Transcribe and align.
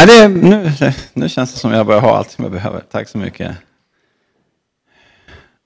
Nej, 0.00 0.06
det, 0.06 0.28
nu, 0.28 0.72
nu 1.12 1.28
känns 1.28 1.52
det 1.52 1.58
som 1.58 1.72
jag 1.72 1.86
börjar 1.86 2.00
ha 2.00 2.16
allt 2.16 2.30
som 2.30 2.44
jag 2.44 2.52
behöver. 2.52 2.80
Tack 2.80 3.08
så 3.08 3.18
mycket. 3.18 3.56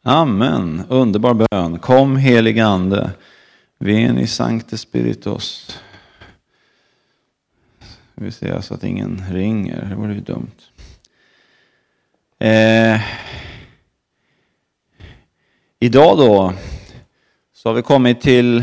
Amen. 0.03 0.83
Underbar 0.88 1.46
bön. 1.51 1.79
Kom 1.79 2.17
helig 2.17 2.60
ande. 2.60 3.10
Veni 3.78 4.26
sancte 4.26 4.78
spiritus. 4.78 5.78
Vi 8.15 8.33
ser 8.33 8.60
så 8.60 8.74
att 8.74 8.85
ingen 8.85 9.24
ringer. 9.31 9.87
Det 9.90 9.94
vore 9.94 10.15
ju 10.15 10.21
dumt. 10.21 10.60
Eh, 12.38 13.01
idag 15.78 16.19
då 16.19 16.52
så 17.52 17.69
har 17.69 17.74
vi 17.74 17.82
kommit 17.82 18.20
till 18.20 18.59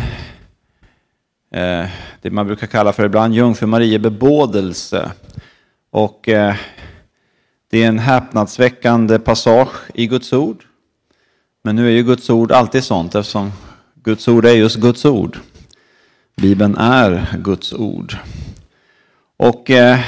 eh, 1.51 1.85
det 2.21 2.31
man 2.31 2.47
brukar 2.47 2.67
kalla 2.67 2.93
för 2.93 3.05
ibland 3.05 3.33
Jungfru 3.33 3.67
Marie 3.67 3.99
bebådelse. 3.99 5.11
Och 5.91 6.29
eh, 6.29 6.55
det 7.69 7.83
är 7.83 7.87
en 7.87 7.99
häpnadsväckande 7.99 9.19
passage 9.19 9.75
i 9.93 10.07
Guds 10.07 10.33
ord. 10.33 10.65
Men 11.61 11.75
nu 11.75 11.87
är 11.87 11.91
ju 11.91 12.03
Guds 12.03 12.29
ord 12.29 12.51
alltid 12.51 12.83
sånt 12.83 13.15
eftersom 13.15 13.51
Guds 13.93 14.27
ord 14.27 14.45
är 14.45 14.53
just 14.53 14.75
Guds 14.75 15.05
ord. 15.05 15.39
Bibeln 16.35 16.75
är 16.77 17.37
Guds 17.37 17.73
ord. 17.73 18.17
Och 19.37 19.69
eh, 19.69 19.99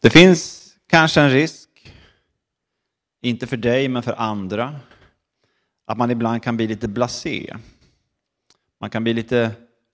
det 0.00 0.10
finns 0.10 0.72
kanske 0.86 1.20
en 1.20 1.30
risk, 1.30 1.68
inte 3.20 3.46
för 3.46 3.56
dig 3.56 3.88
men 3.88 4.02
för 4.02 4.14
andra, 4.20 4.80
att 5.84 5.98
man 5.98 6.10
ibland 6.10 6.42
kan 6.42 6.56
bli 6.56 6.66
lite 6.66 6.88
blasé. 6.88 7.56
Man 8.80 8.90
kan 8.90 9.04
bli 9.04 9.14
lite 9.14 9.50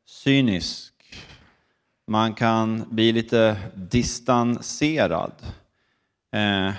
cynisk. 0.07 0.95
Man 2.07 2.35
kan 2.35 2.85
bli 2.91 3.13
lite 3.13 3.57
distanserad 3.75 5.33
eh, 6.33 6.73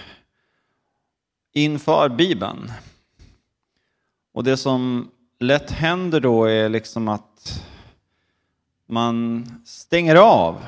inför 1.54 2.10
Bibeln. 2.10 2.72
Och 4.34 4.44
det 4.44 4.58
som 4.58 5.12
lätt 5.40 5.72
händer 5.72 6.20
då 6.20 6.46
är 6.46 6.70
liksom 6.70 7.08
att 7.08 7.64
man 8.86 9.46
stänger 9.66 10.16
av. 10.16 10.66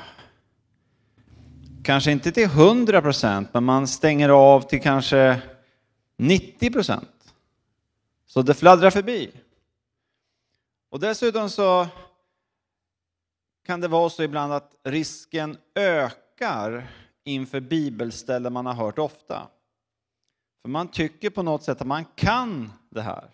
Kanske 1.84 2.12
inte 2.12 2.32
till 2.32 2.44
100 2.44 3.02
procent, 3.02 3.50
men 3.54 3.64
man 3.64 3.88
stänger 3.88 4.30
av 4.30 4.62
till 4.62 4.82
kanske 4.82 5.42
90 6.18 6.72
procent. 6.72 7.34
Så 8.26 8.42
det 8.42 8.54
fladdrar 8.54 8.90
förbi. 8.90 9.32
Och 10.90 11.00
dessutom 11.00 11.50
så 11.50 11.88
kan 13.68 13.82
det 13.82 13.88
vara 13.88 14.10
så 14.10 14.24
ibland 14.24 14.54
att 14.54 14.76
risken 14.84 15.58
ökar 15.76 16.88
inför 17.24 17.60
bibelställen 17.60 18.54
man 18.54 18.66
har 18.66 18.74
hört 18.74 19.00
ofta. 19.00 19.48
För 20.62 20.70
man 20.70 20.88
tycker 20.88 21.30
på 21.30 21.44
något 21.44 21.64
sätt 21.64 21.82
att 21.82 21.88
man 21.88 22.06
kan 22.06 22.74
det 22.90 23.02
här, 23.02 23.32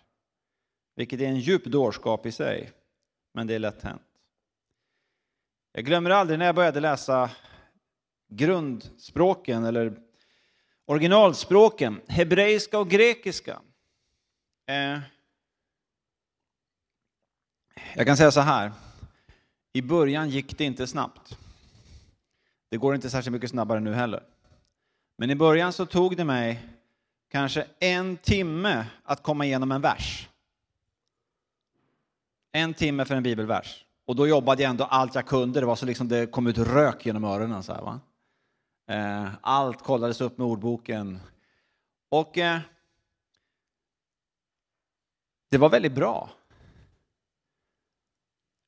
vilket 0.96 1.20
är 1.20 1.24
en 1.24 1.40
djup 1.40 1.64
dårskap 1.64 2.26
i 2.26 2.32
sig, 2.32 2.72
men 3.34 3.46
det 3.46 3.54
är 3.54 3.58
lätt 3.58 3.82
hänt. 3.82 4.02
Jag 5.72 5.84
glömmer 5.84 6.10
aldrig 6.10 6.38
när 6.38 6.46
jag 6.46 6.54
började 6.54 6.80
läsa 6.80 7.30
grundspråken 8.28 9.64
eller 9.64 9.98
originalspråken, 10.84 12.00
hebreiska 12.08 12.78
och 12.78 12.90
grekiska. 12.90 13.60
Eh, 14.66 14.98
jag 17.94 18.06
kan 18.06 18.16
säga 18.16 18.30
så 18.30 18.40
här, 18.40 18.72
i 19.76 19.82
början 19.82 20.30
gick 20.30 20.58
det 20.58 20.64
inte 20.64 20.86
snabbt. 20.86 21.38
Det 22.70 22.76
går 22.76 22.94
inte 22.94 23.10
särskilt 23.10 23.32
mycket 23.32 23.50
snabbare 23.50 23.80
nu 23.80 23.94
heller. 23.94 24.22
Men 25.18 25.30
i 25.30 25.34
början 25.34 25.72
så 25.72 25.86
tog 25.86 26.16
det 26.16 26.24
mig 26.24 26.62
kanske 27.30 27.66
en 27.78 28.16
timme 28.16 28.86
att 29.02 29.22
komma 29.22 29.44
igenom 29.44 29.72
en 29.72 29.80
vers. 29.80 30.28
En 32.52 32.74
timme 32.74 33.04
för 33.04 33.14
en 33.14 33.22
bibelvers. 33.22 33.84
Och 34.06 34.16
då 34.16 34.28
jobbade 34.28 34.62
jag 34.62 34.70
ändå 34.70 34.84
allt 34.84 35.14
jag 35.14 35.26
kunde. 35.26 35.60
Det 35.60 35.66
var 35.66 35.76
så 35.76 35.86
liksom 35.86 36.08
det 36.08 36.26
kom 36.26 36.46
ut 36.46 36.58
rök 36.58 37.06
genom 37.06 37.24
öronen. 37.24 37.62
Så 37.62 37.72
här, 37.72 37.82
va? 37.82 38.00
Eh, 38.88 39.28
allt 39.40 39.82
kollades 39.82 40.20
upp 40.20 40.38
med 40.38 40.46
ordboken. 40.46 41.20
Och 42.08 42.38
eh, 42.38 42.60
det 45.50 45.58
var 45.58 45.68
väldigt 45.68 45.94
bra. 45.94 46.30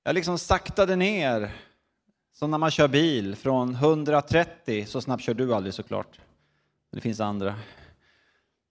Jag 0.06 0.14
liksom 0.14 0.38
saktade 0.38 0.96
ner, 0.96 1.52
som 2.32 2.50
när 2.50 2.58
man 2.58 2.70
kör 2.70 2.88
bil, 2.88 3.36
från 3.36 3.74
130, 3.74 4.86
så 4.86 5.00
snabbt 5.00 5.22
kör 5.22 5.34
du 5.34 5.54
aldrig 5.54 5.74
såklart. 5.74 6.20
Det 6.92 7.00
finns 7.00 7.20
andra. 7.20 7.54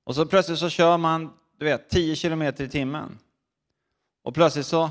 Och 0.04 0.16
så 0.16 0.26
plötsligt 0.26 0.60
så 0.60 0.70
kör 0.70 0.98
man, 0.98 1.34
du 1.58 1.66
vet, 1.66 1.90
10 1.90 2.16
kilometer 2.16 2.64
i 2.64 2.70
timmen. 2.70 3.20
Och 4.24 4.34
plötsligt 4.34 4.66
så 4.66 4.90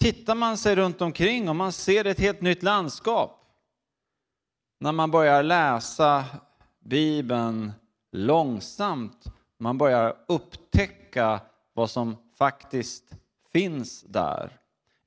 tittar 0.00 0.34
man 0.34 0.58
sig 0.58 0.76
runt 0.76 1.00
omkring 1.00 1.48
och 1.48 1.56
man 1.56 1.72
ser 1.72 2.04
ett 2.04 2.20
helt 2.20 2.40
nytt 2.40 2.62
landskap. 2.62 3.44
När 4.80 4.92
man 4.92 5.10
börjar 5.10 5.42
läsa 5.42 6.24
Bibeln 6.80 7.72
långsamt, 8.12 9.24
man 9.58 9.78
börjar 9.78 10.16
upptäcka 10.28 11.40
vad 11.72 11.90
som 11.90 12.16
faktiskt 12.38 13.04
finns 13.52 14.02
där. 14.02 14.58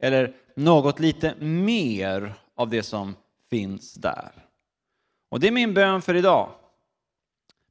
Eller 0.01 0.33
något 0.55 0.99
lite 0.99 1.35
mer 1.39 2.33
av 2.55 2.69
det 2.69 2.83
som 2.83 3.15
finns 3.49 3.93
där. 3.93 4.31
Och 5.29 5.39
det 5.39 5.47
är 5.47 5.51
min 5.51 5.73
bön 5.73 6.01
för 6.01 6.15
idag. 6.15 6.49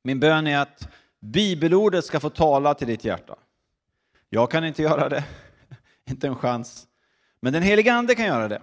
Min 0.02 0.20
bön 0.20 0.46
är 0.46 0.58
att 0.58 0.88
bibelordet 1.20 2.04
ska 2.04 2.20
få 2.20 2.30
tala 2.30 2.74
till 2.74 2.86
ditt 2.86 3.04
hjärta. 3.04 3.36
Jag 4.28 4.50
kan 4.50 4.64
inte 4.64 4.82
göra 4.82 5.08
det, 5.08 5.24
inte 6.10 6.26
en 6.26 6.36
chans. 6.36 6.86
Men 7.40 7.52
den 7.52 7.62
helige 7.62 7.92
Ande 7.92 8.14
kan 8.14 8.26
göra 8.26 8.48
det. 8.48 8.62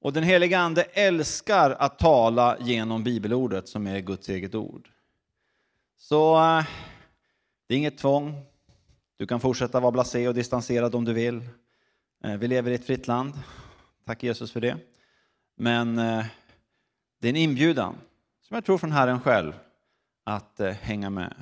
Och 0.00 0.12
den 0.12 0.22
helige 0.22 0.58
Ande 0.58 0.82
älskar 0.82 1.70
att 1.70 1.98
tala 1.98 2.56
genom 2.60 3.04
bibelordet 3.04 3.68
som 3.68 3.86
är 3.86 4.00
Guds 4.00 4.28
eget 4.28 4.54
ord. 4.54 4.88
Så 5.96 6.36
eh, 6.36 6.64
det 7.66 7.74
är 7.74 7.78
inget 7.78 7.98
tvång. 7.98 8.42
Du 9.16 9.26
kan 9.26 9.40
fortsätta 9.40 9.80
vara 9.80 9.92
blasé 9.92 10.28
och 10.28 10.34
distanserad 10.34 10.94
om 10.94 11.04
du 11.04 11.12
vill. 11.12 11.42
Eh, 12.24 12.36
vi 12.36 12.48
lever 12.48 12.70
i 12.70 12.74
ett 12.74 12.86
fritt 12.86 13.06
land. 13.06 13.34
Tack 14.04 14.22
Jesus 14.22 14.52
för 14.52 14.60
det. 14.60 14.78
Men 15.56 15.98
eh, 15.98 16.26
det 17.20 17.28
är 17.28 17.30
en 17.30 17.36
inbjudan, 17.36 17.96
som 18.40 18.54
jag 18.54 18.64
tror 18.64 18.78
från 18.78 18.92
Herren 18.92 19.20
själv, 19.20 19.52
att 20.24 20.60
eh, 20.60 20.70
hänga 20.72 21.10
med. 21.10 21.34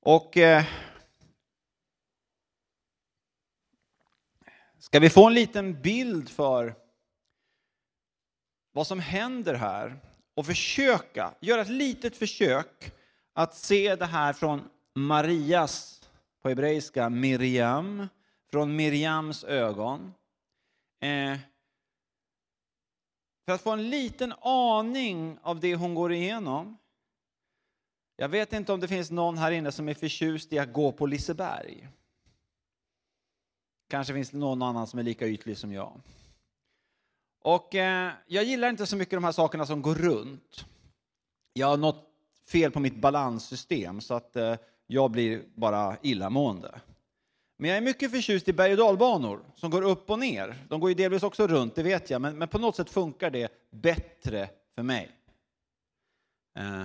Och 0.00 0.38
ska 4.78 4.98
vi 5.00 5.10
få 5.10 5.26
en 5.26 5.34
liten 5.34 5.82
bild 5.82 6.28
för 6.28 6.74
vad 8.72 8.86
som 8.86 9.00
händer 9.00 9.54
här 9.54 10.00
och 10.34 10.46
försöka, 10.46 11.34
göra 11.40 11.60
ett 11.60 11.68
litet 11.68 12.16
försök 12.16 12.92
att 13.32 13.54
se 13.54 13.96
det 13.96 14.06
här 14.06 14.32
från 14.32 14.68
Marias, 14.94 16.08
på 16.42 16.48
hebreiska 16.48 17.08
Miriam, 17.08 18.08
från 18.52 18.76
Miriams 18.76 19.44
ögon. 19.44 20.14
Eh, 21.00 21.38
för 23.46 23.52
att 23.52 23.62
få 23.62 23.70
en 23.70 23.90
liten 23.90 24.32
aning 24.40 25.38
av 25.42 25.60
det 25.60 25.74
hon 25.74 25.94
går 25.94 26.12
igenom. 26.12 26.76
Jag 28.16 28.28
vet 28.28 28.52
inte 28.52 28.72
om 28.72 28.80
det 28.80 28.88
finns 28.88 29.10
någon 29.10 29.38
här 29.38 29.52
inne 29.52 29.72
som 29.72 29.88
är 29.88 29.94
förtjust 29.94 30.52
i 30.52 30.58
att 30.58 30.72
gå 30.72 30.92
på 30.92 31.06
Liseberg. 31.06 31.88
Kanske 33.88 34.14
finns 34.14 34.30
det 34.30 34.36
någon 34.36 34.62
annan 34.62 34.86
som 34.86 34.98
är 34.98 35.02
lika 35.02 35.26
ytlig 35.26 35.58
som 35.58 35.72
jag. 35.72 36.00
Och 37.42 37.74
eh, 37.74 38.12
jag 38.26 38.44
gillar 38.44 38.70
inte 38.70 38.86
så 38.86 38.96
mycket 38.96 39.16
de 39.16 39.24
här 39.24 39.32
sakerna 39.32 39.66
som 39.66 39.82
går 39.82 39.94
runt. 39.94 40.66
Jag 41.52 41.66
har 41.66 41.76
något 41.76 42.04
fel 42.46 42.70
på 42.70 42.80
mitt 42.80 43.00
balanssystem 43.00 44.00
så 44.00 44.14
att 44.14 44.36
eh, 44.36 44.56
jag 44.86 45.10
blir 45.10 45.44
bara 45.54 45.96
illamående. 46.02 46.80
Men 47.60 47.70
jag 47.70 47.76
är 47.76 47.82
mycket 47.82 48.10
förtjust 48.10 48.48
i 48.48 48.52
berg 48.52 48.72
och 48.72 48.78
dalbanor 48.78 49.40
som 49.54 49.70
går 49.70 49.82
upp 49.82 50.10
och 50.10 50.18
ner. 50.18 50.66
De 50.68 50.80
går 50.80 50.90
ju 50.90 50.94
delvis 50.94 51.22
också 51.22 51.46
runt, 51.46 51.74
det 51.74 51.82
vet 51.82 52.10
jag, 52.10 52.20
men, 52.22 52.38
men 52.38 52.48
på 52.48 52.58
något 52.58 52.76
sätt 52.76 52.90
funkar 52.90 53.30
det 53.30 53.52
bättre 53.70 54.48
för 54.74 54.82
mig. 54.82 55.10
Eh, 56.58 56.84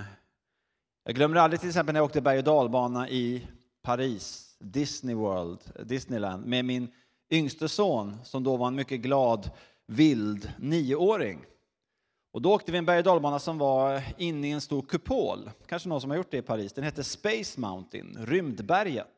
jag 1.04 1.14
glömmer 1.14 1.36
aldrig 1.36 1.60
till 1.60 1.68
exempel 1.68 1.92
när 1.92 2.00
jag 2.00 2.04
åkte 2.04 2.20
berg 2.20 2.38
och 2.38 2.44
dalbana 2.44 3.08
i 3.08 3.46
Paris, 3.82 4.56
Disney 4.58 5.14
World, 5.14 5.60
Disneyland, 5.84 6.46
med 6.46 6.64
min 6.64 6.88
yngste 7.30 7.68
son 7.68 8.16
som 8.24 8.44
då 8.44 8.56
var 8.56 8.66
en 8.66 8.74
mycket 8.74 9.00
glad, 9.00 9.50
vild 9.86 10.52
nioåring. 10.58 11.44
Och 12.32 12.42
då 12.42 12.52
åkte 12.52 12.72
vi 12.72 12.78
en 12.78 12.86
berg 12.86 12.98
och 12.98 13.04
dalbana 13.04 13.38
som 13.38 13.58
var 13.58 14.02
inne 14.18 14.48
i 14.48 14.50
en 14.50 14.60
stor 14.60 14.82
kupol. 14.82 15.50
Kanske 15.66 15.88
någon 15.88 16.00
som 16.00 16.10
har 16.10 16.16
gjort 16.16 16.30
det 16.30 16.38
i 16.38 16.42
Paris. 16.42 16.72
Den 16.72 16.84
hette 16.84 17.04
Space 17.04 17.60
Mountain, 17.60 18.16
Rymdberget. 18.20 19.13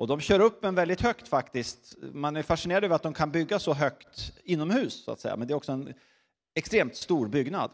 Och 0.00 0.06
de 0.06 0.20
kör 0.20 0.40
upp 0.40 0.64
en 0.64 0.74
väldigt 0.74 1.00
högt 1.00 1.28
faktiskt. 1.28 1.94
Man 2.12 2.36
är 2.36 2.42
fascinerad 2.42 2.84
över 2.84 2.96
att 2.96 3.02
de 3.02 3.14
kan 3.14 3.30
bygga 3.30 3.58
så 3.58 3.72
högt 3.72 4.32
inomhus, 4.44 5.04
så 5.04 5.12
att 5.12 5.20
säga. 5.20 5.36
men 5.36 5.48
det 5.48 5.52
är 5.52 5.56
också 5.56 5.72
en 5.72 5.94
extremt 6.54 6.96
stor 6.96 7.28
byggnad. 7.28 7.70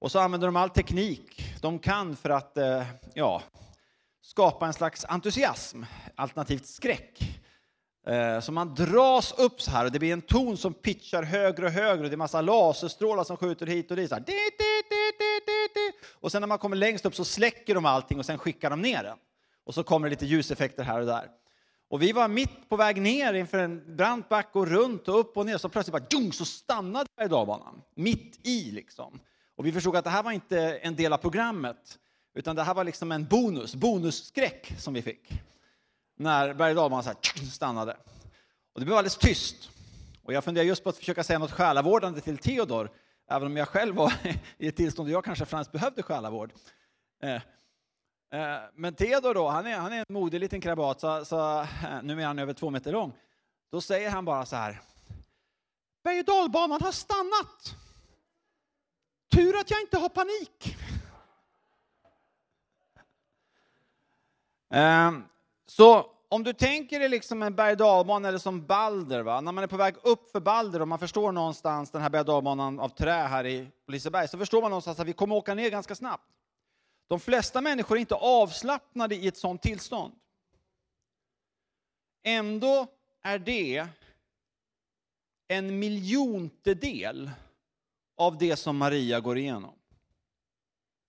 Och 0.00 0.12
så 0.12 0.18
använder 0.18 0.48
de 0.48 0.56
all 0.56 0.70
teknik 0.70 1.54
de 1.60 1.78
kan 1.78 2.16
för 2.16 2.30
att 2.30 2.56
eh, 2.56 2.82
ja, 3.14 3.42
skapa 4.22 4.66
en 4.66 4.72
slags 4.72 5.04
entusiasm, 5.04 5.82
alternativt 6.14 6.66
skräck. 6.66 7.40
Eh, 8.06 8.40
så 8.40 8.52
man 8.52 8.74
dras 8.74 9.34
upp 9.38 9.60
så 9.60 9.70
här 9.70 9.84
och 9.84 9.92
det 9.92 9.98
blir 9.98 10.12
en 10.12 10.22
ton 10.22 10.56
som 10.56 10.74
pitchar 10.74 11.22
högre 11.22 11.66
och 11.66 11.72
högre 11.72 12.04
och 12.04 12.10
det 12.10 12.14
är 12.14 12.16
massa 12.16 12.40
laserstrålar 12.40 13.24
som 13.24 13.36
skjuter 13.36 13.66
hit 13.66 13.90
och 13.90 13.96
dit. 13.96 14.08
Så 14.08 14.14
här. 14.14 14.24
Och 16.10 16.32
sen 16.32 16.40
när 16.42 16.48
man 16.48 16.58
kommer 16.58 16.76
längst 16.76 17.06
upp 17.06 17.14
så 17.14 17.24
släcker 17.24 17.74
de 17.74 17.86
allting 17.86 18.18
och 18.18 18.26
sen 18.26 18.38
skickar 18.38 18.70
de 18.70 18.82
ner 18.82 19.02
den. 19.02 19.16
Och 19.70 19.74
så 19.74 19.82
kommer 19.82 20.08
det 20.08 20.10
lite 20.10 20.26
ljuseffekter 20.26 20.84
här 20.84 21.00
och 21.00 21.06
där. 21.06 21.30
Och 21.88 22.02
vi 22.02 22.12
var 22.12 22.28
mitt 22.28 22.68
på 22.68 22.76
väg 22.76 23.02
ner 23.02 23.34
inför 23.34 23.58
en 23.58 23.96
brant 23.96 24.28
back, 24.28 24.48
och 24.52 24.66
runt 24.66 25.08
och 25.08 25.20
upp 25.20 25.36
och 25.36 25.46
ner 25.46 25.58
så 25.58 25.68
plötsligt 25.68 25.92
bara 25.92 26.06
djung, 26.10 26.32
så 26.32 26.44
stannade 26.44 27.06
berg 27.16 27.28
Mitt 27.94 28.46
i 28.46 28.70
liksom. 28.70 29.20
Och 29.56 29.66
vi 29.66 29.72
förstod 29.72 29.96
att 29.96 30.04
det 30.04 30.10
här 30.10 30.22
var 30.22 30.32
inte 30.32 30.76
en 30.76 30.96
del 30.96 31.12
av 31.12 31.16
programmet 31.16 31.98
utan 32.34 32.56
det 32.56 32.62
här 32.62 32.74
var 32.74 32.84
liksom 32.84 33.12
en 33.12 33.24
bonus, 33.24 33.74
bonusskräck 33.74 34.72
som 34.78 34.94
vi 34.94 35.02
fick. 35.02 35.32
När 36.16 36.54
berg 36.54 36.78
och 36.78 37.52
stannade. 37.52 37.96
Och 38.72 38.80
det 38.80 38.84
blev 38.86 38.96
alldeles 38.96 39.16
tyst. 39.16 39.70
Och 40.22 40.32
jag 40.32 40.44
funderar 40.44 40.64
just 40.64 40.84
på 40.84 40.90
att 40.90 40.96
försöka 40.96 41.24
säga 41.24 41.38
något 41.38 41.52
själavårdande 41.52 42.20
till 42.20 42.38
Theodor, 42.38 42.90
även 43.28 43.46
om 43.46 43.56
jag 43.56 43.68
själv 43.68 43.94
var 43.94 44.12
i 44.58 44.68
ett 44.68 44.76
tillstånd 44.76 45.08
där 45.08 45.12
jag 45.12 45.24
kanske 45.24 45.44
främst 45.44 45.72
behövde 45.72 46.02
själavård. 46.02 46.52
Eh, 47.22 47.42
Eh, 48.32 48.58
men 48.74 48.94
Theodor 48.94 49.34
då, 49.34 49.48
han 49.48 49.66
är, 49.66 49.76
han 49.76 49.92
är 49.92 49.98
en 49.98 50.04
modig 50.08 50.40
liten 50.40 50.60
krabat, 50.60 51.00
så, 51.00 51.24
så, 51.24 51.60
eh, 51.60 51.66
nu 52.02 52.22
är 52.22 52.26
han 52.26 52.38
över 52.38 52.52
två 52.52 52.70
meter 52.70 52.92
lång. 52.92 53.12
Då 53.70 53.80
säger 53.80 54.10
han 54.10 54.24
bara 54.24 54.46
så 54.46 54.56
här. 54.56 54.80
Berg 56.04 56.18
och 56.18 56.24
dalbanan 56.24 56.82
har 56.82 56.92
stannat. 56.92 57.76
Tur 59.34 59.56
att 59.60 59.70
jag 59.70 59.80
inte 59.80 59.98
har 59.98 60.08
panik. 60.08 60.76
Ehm, 64.72 65.24
så 65.66 66.06
om 66.28 66.44
du 66.44 66.52
tänker 66.52 67.00
dig 67.00 67.08
liksom 67.08 67.42
en 67.42 67.54
berg 67.54 67.72
eller 67.72 68.38
som 68.38 68.66
Balder, 68.66 69.22
va? 69.22 69.40
när 69.40 69.52
man 69.52 69.64
är 69.64 69.68
på 69.68 69.76
väg 69.76 69.94
upp 70.02 70.30
för 70.30 70.40
Balder 70.40 70.82
och 70.82 70.88
man 70.88 70.98
förstår 70.98 71.32
någonstans 71.32 71.90
den 71.90 72.02
här 72.02 72.10
berg 72.10 72.30
av 72.80 72.88
trä 72.88 73.12
här 73.12 73.46
i 73.46 73.70
Liseberg, 73.86 74.28
så 74.28 74.38
förstår 74.38 74.62
man 74.62 74.70
någonstans 74.70 75.00
att 75.00 75.06
vi 75.06 75.12
kommer 75.12 75.36
åka 75.36 75.54
ner 75.54 75.70
ganska 75.70 75.94
snabbt. 75.94 76.24
De 77.10 77.20
flesta 77.20 77.60
människor 77.60 77.96
är 77.96 78.00
inte 78.00 78.14
avslappnade 78.14 79.14
i 79.14 79.28
ett 79.28 79.36
sådant 79.36 79.62
tillstånd. 79.62 80.14
Ändå 82.22 82.86
är 83.22 83.38
det 83.38 83.86
en 85.48 85.78
miljontedel 85.78 87.30
av 88.16 88.38
det 88.38 88.56
som 88.56 88.76
Maria 88.76 89.20
går 89.20 89.38
igenom. 89.38 89.74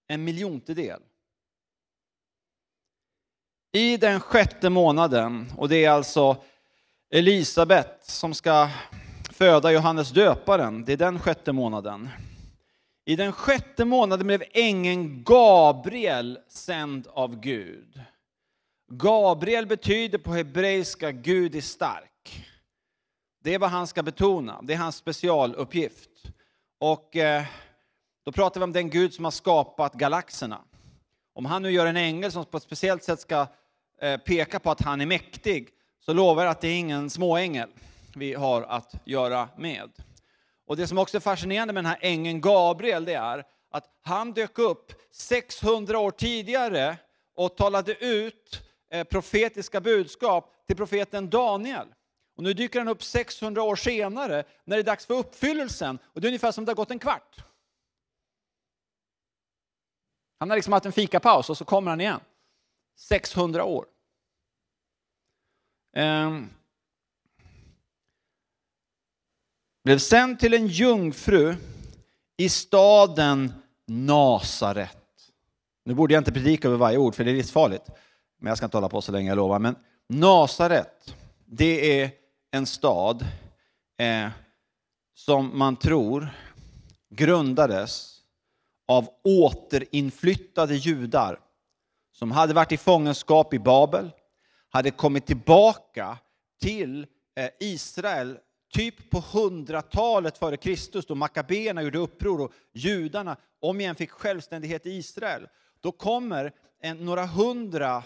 En 0.08 0.24
miljontedel. 0.24 1.02
I 3.72 3.98
den 3.98 4.20
sjätte 4.20 4.70
månaden, 4.70 5.54
och 5.58 5.70
det 5.70 5.86
är 5.86 5.90
alltså 5.90 6.44
Elisabet 7.10 8.06
som 8.06 8.34
ska 8.34 8.70
föda 9.32 9.72
Johannes 9.72 10.10
döparen, 10.10 10.86
det 10.86 10.94
är 10.94 10.98
den 10.98 11.20
sjätte 11.20 11.52
månaden. 11.52 12.10
I 13.06 13.16
den 13.16 13.32
sjätte 13.32 13.86
månaden 13.86 14.28
blev 14.28 14.44
ängeln 14.52 15.24
Gabriel 15.24 16.40
sänd 16.48 17.08
av 17.08 17.40
Gud. 17.40 18.02
Gabriel 18.88 19.68
betyder 19.68 20.18
på 20.18 20.34
hebreiska 20.34 21.12
Gud 21.12 21.56
är 21.56 21.62
stark. 21.62 22.46
Det 23.44 23.54
är 23.54 23.60
vad 23.60 23.70
han 23.70 23.88
ska 23.88 24.04
betona, 24.04 24.62
det 24.64 24.74
är 24.74 24.78
hans 24.78 24.96
specialuppgift. 24.96 26.10
Och 26.80 27.16
eh, 27.16 27.44
då 28.26 28.32
pratar 28.32 28.60
vi 28.60 28.64
om 28.64 28.74
den 28.74 28.90
Gud 28.90 29.14
som 29.14 29.26
har 29.26 29.32
skapat 29.32 29.94
galaxerna. 29.94 30.62
Om 31.34 31.46
han 31.46 31.62
nu 31.62 31.72
gör 31.72 31.86
en 31.86 31.98
ängel 31.98 32.32
som 32.32 32.46
på 32.46 32.58
ett 32.58 32.64
speciellt 32.64 33.04
sätt 33.04 33.20
ska 33.20 33.48
Eh, 34.02 34.60
på 34.60 34.72
att 34.72 34.82
han 34.82 35.02
är 35.02 35.06
mäktig, 35.06 35.70
så 36.06 36.14
lovar 36.14 36.44
jag 36.44 36.52
att 36.52 36.62
det 36.62 36.68
är 36.68 36.78
ingen 36.78 37.10
småängel 37.10 37.70
vi 38.16 38.34
har 38.34 38.62
att 38.62 38.96
göra 39.06 39.50
med. 39.58 39.90
Och 40.72 40.78
det 40.78 40.88
som 40.88 40.98
också 40.98 41.18
är 41.18 41.22
fascinerande 41.22 41.74
med 41.74 41.84
den 41.84 41.90
här 41.90 42.00
ängeln 42.02 42.42
Gabriel, 42.42 43.06
det 43.06 43.14
är 43.14 43.46
att 43.72 43.90
han 44.02 44.34
dök 44.34 44.60
upp 44.60 44.94
600 45.12 46.00
år 46.00 46.12
tidigare 46.12 46.98
och 47.36 47.58
talade 47.58 48.06
ut 48.06 48.62
eh, 48.90 49.04
profetiska 49.04 49.82
budskap 49.82 50.54
till 50.68 50.76
profeten 50.76 51.30
Daniel. 51.30 51.88
Och 52.38 52.44
nu 52.44 52.54
dyker 52.54 52.80
han 52.80 52.88
upp 52.88 53.04
600 53.04 53.64
år 53.64 53.76
senare 53.76 54.44
när 54.64 54.78
det 54.78 54.82
är 54.82 54.84
dags 54.84 55.06
för 55.06 55.14
uppfyllelsen. 55.14 56.00
Och 56.04 56.22
det 56.22 56.28
är 56.28 56.30
ungefär 56.30 56.52
som 56.52 56.66
det 56.66 56.70
har 56.70 56.76
gått 56.76 56.92
en 56.92 57.00
kvart. 57.00 57.44
Han 60.40 60.50
har 60.50 60.58
liksom 60.58 60.74
haft 60.74 60.86
en 60.86 60.92
fikapaus 60.92 61.50
och 61.50 61.58
så 61.58 61.66
kommer 61.66 61.92
han 61.92 62.02
igen. 62.02 62.20
600 62.98 63.64
år. 63.64 63.86
Um, 65.98 66.50
blev 69.84 69.98
sänd 69.98 70.40
till 70.40 70.54
en 70.54 70.68
jungfru 70.68 71.56
i 72.38 72.50
staden 72.50 73.54
Nasaret. 73.88 74.98
Nu 75.86 75.94
borde 75.94 76.14
jag 76.14 76.22
inte 76.22 76.32
predika 76.32 76.68
över 76.68 76.78
varje 76.78 76.98
ord, 76.98 77.16
för 77.16 77.24
det 77.24 77.32
är 77.32 77.36
livsfarligt. 77.36 77.90
Men 78.40 78.48
jag 78.48 78.58
ska 78.58 78.66
inte 78.66 78.78
hålla 78.78 78.90
på 78.90 79.02
så 79.02 79.12
länge, 79.12 79.30
jag 79.30 79.36
lovar. 79.36 79.60
Men 79.60 79.76
Nasaret, 80.10 81.16
det 81.46 82.02
är 82.02 82.12
en 82.52 82.66
stad 82.66 83.26
eh, 83.98 84.30
som 85.14 85.58
man 85.58 85.76
tror 85.76 86.30
grundades 87.10 88.18
av 88.88 89.10
återinflyttade 89.24 90.76
judar 90.76 91.40
som 92.12 92.32
hade 92.32 92.54
varit 92.54 92.72
i 92.72 92.78
fångenskap 92.78 93.54
i 93.54 93.60
Babel, 93.60 94.12
hade 94.70 94.92
kommit 94.92 95.26
tillbaka 95.26 96.18
till 96.62 97.08
eh, 97.36 97.50
Israel 97.60 98.38
typ 98.72 99.10
på 99.10 99.24
hundratalet 99.34 100.38
före 100.38 100.58
Kristus 100.58 101.06
då 101.06 101.16
makabéerna 101.16 101.84
gjorde 101.84 102.00
uppror 102.00 102.42
och 102.42 102.52
judarna 102.74 103.38
om 103.60 103.82
igen 103.82 103.96
fick 103.96 104.12
självständighet 104.12 104.86
i 104.86 104.92
Israel. 104.92 105.48
Då 105.82 105.92
kommer 105.92 106.54
en, 106.82 106.98
några 106.98 107.26
hundra, 107.26 108.04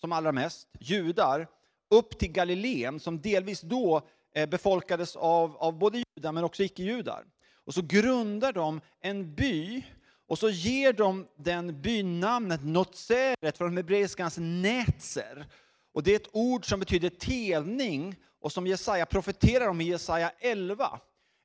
som 0.00 0.12
allra 0.12 0.32
mest, 0.32 0.68
judar 0.80 1.46
upp 1.90 2.18
till 2.18 2.32
Galileen 2.32 3.00
som 3.00 3.20
delvis 3.20 3.60
då 3.60 4.02
eh, 4.34 4.48
befolkades 4.48 5.16
av, 5.16 5.56
av 5.56 5.78
både 5.78 6.02
judar 6.16 6.32
men 6.32 6.44
också 6.44 6.62
icke-judar. 6.62 7.24
Och 7.64 7.74
så 7.74 7.82
grundar 7.82 8.52
de 8.52 8.80
en 9.00 9.34
by 9.34 9.84
och 10.26 10.38
så 10.38 10.50
ger 10.50 10.92
de 10.92 11.26
den 11.36 11.80
bynamnet 11.80 12.64
Notseret 12.64 13.58
från 13.58 13.76
hebreiskans 13.76 14.36
netzer. 14.38 15.46
Och 15.92 16.02
det 16.02 16.12
är 16.12 16.16
ett 16.16 16.30
ord 16.32 16.68
som 16.68 16.80
betyder 16.80 17.08
telning 17.08 18.16
och 18.40 18.52
som 18.52 18.66
Jesaja 18.66 19.06
profeterar 19.06 19.68
om 19.68 19.80
i 19.80 19.84
Jesaja 19.84 20.32
11. 20.38 21.00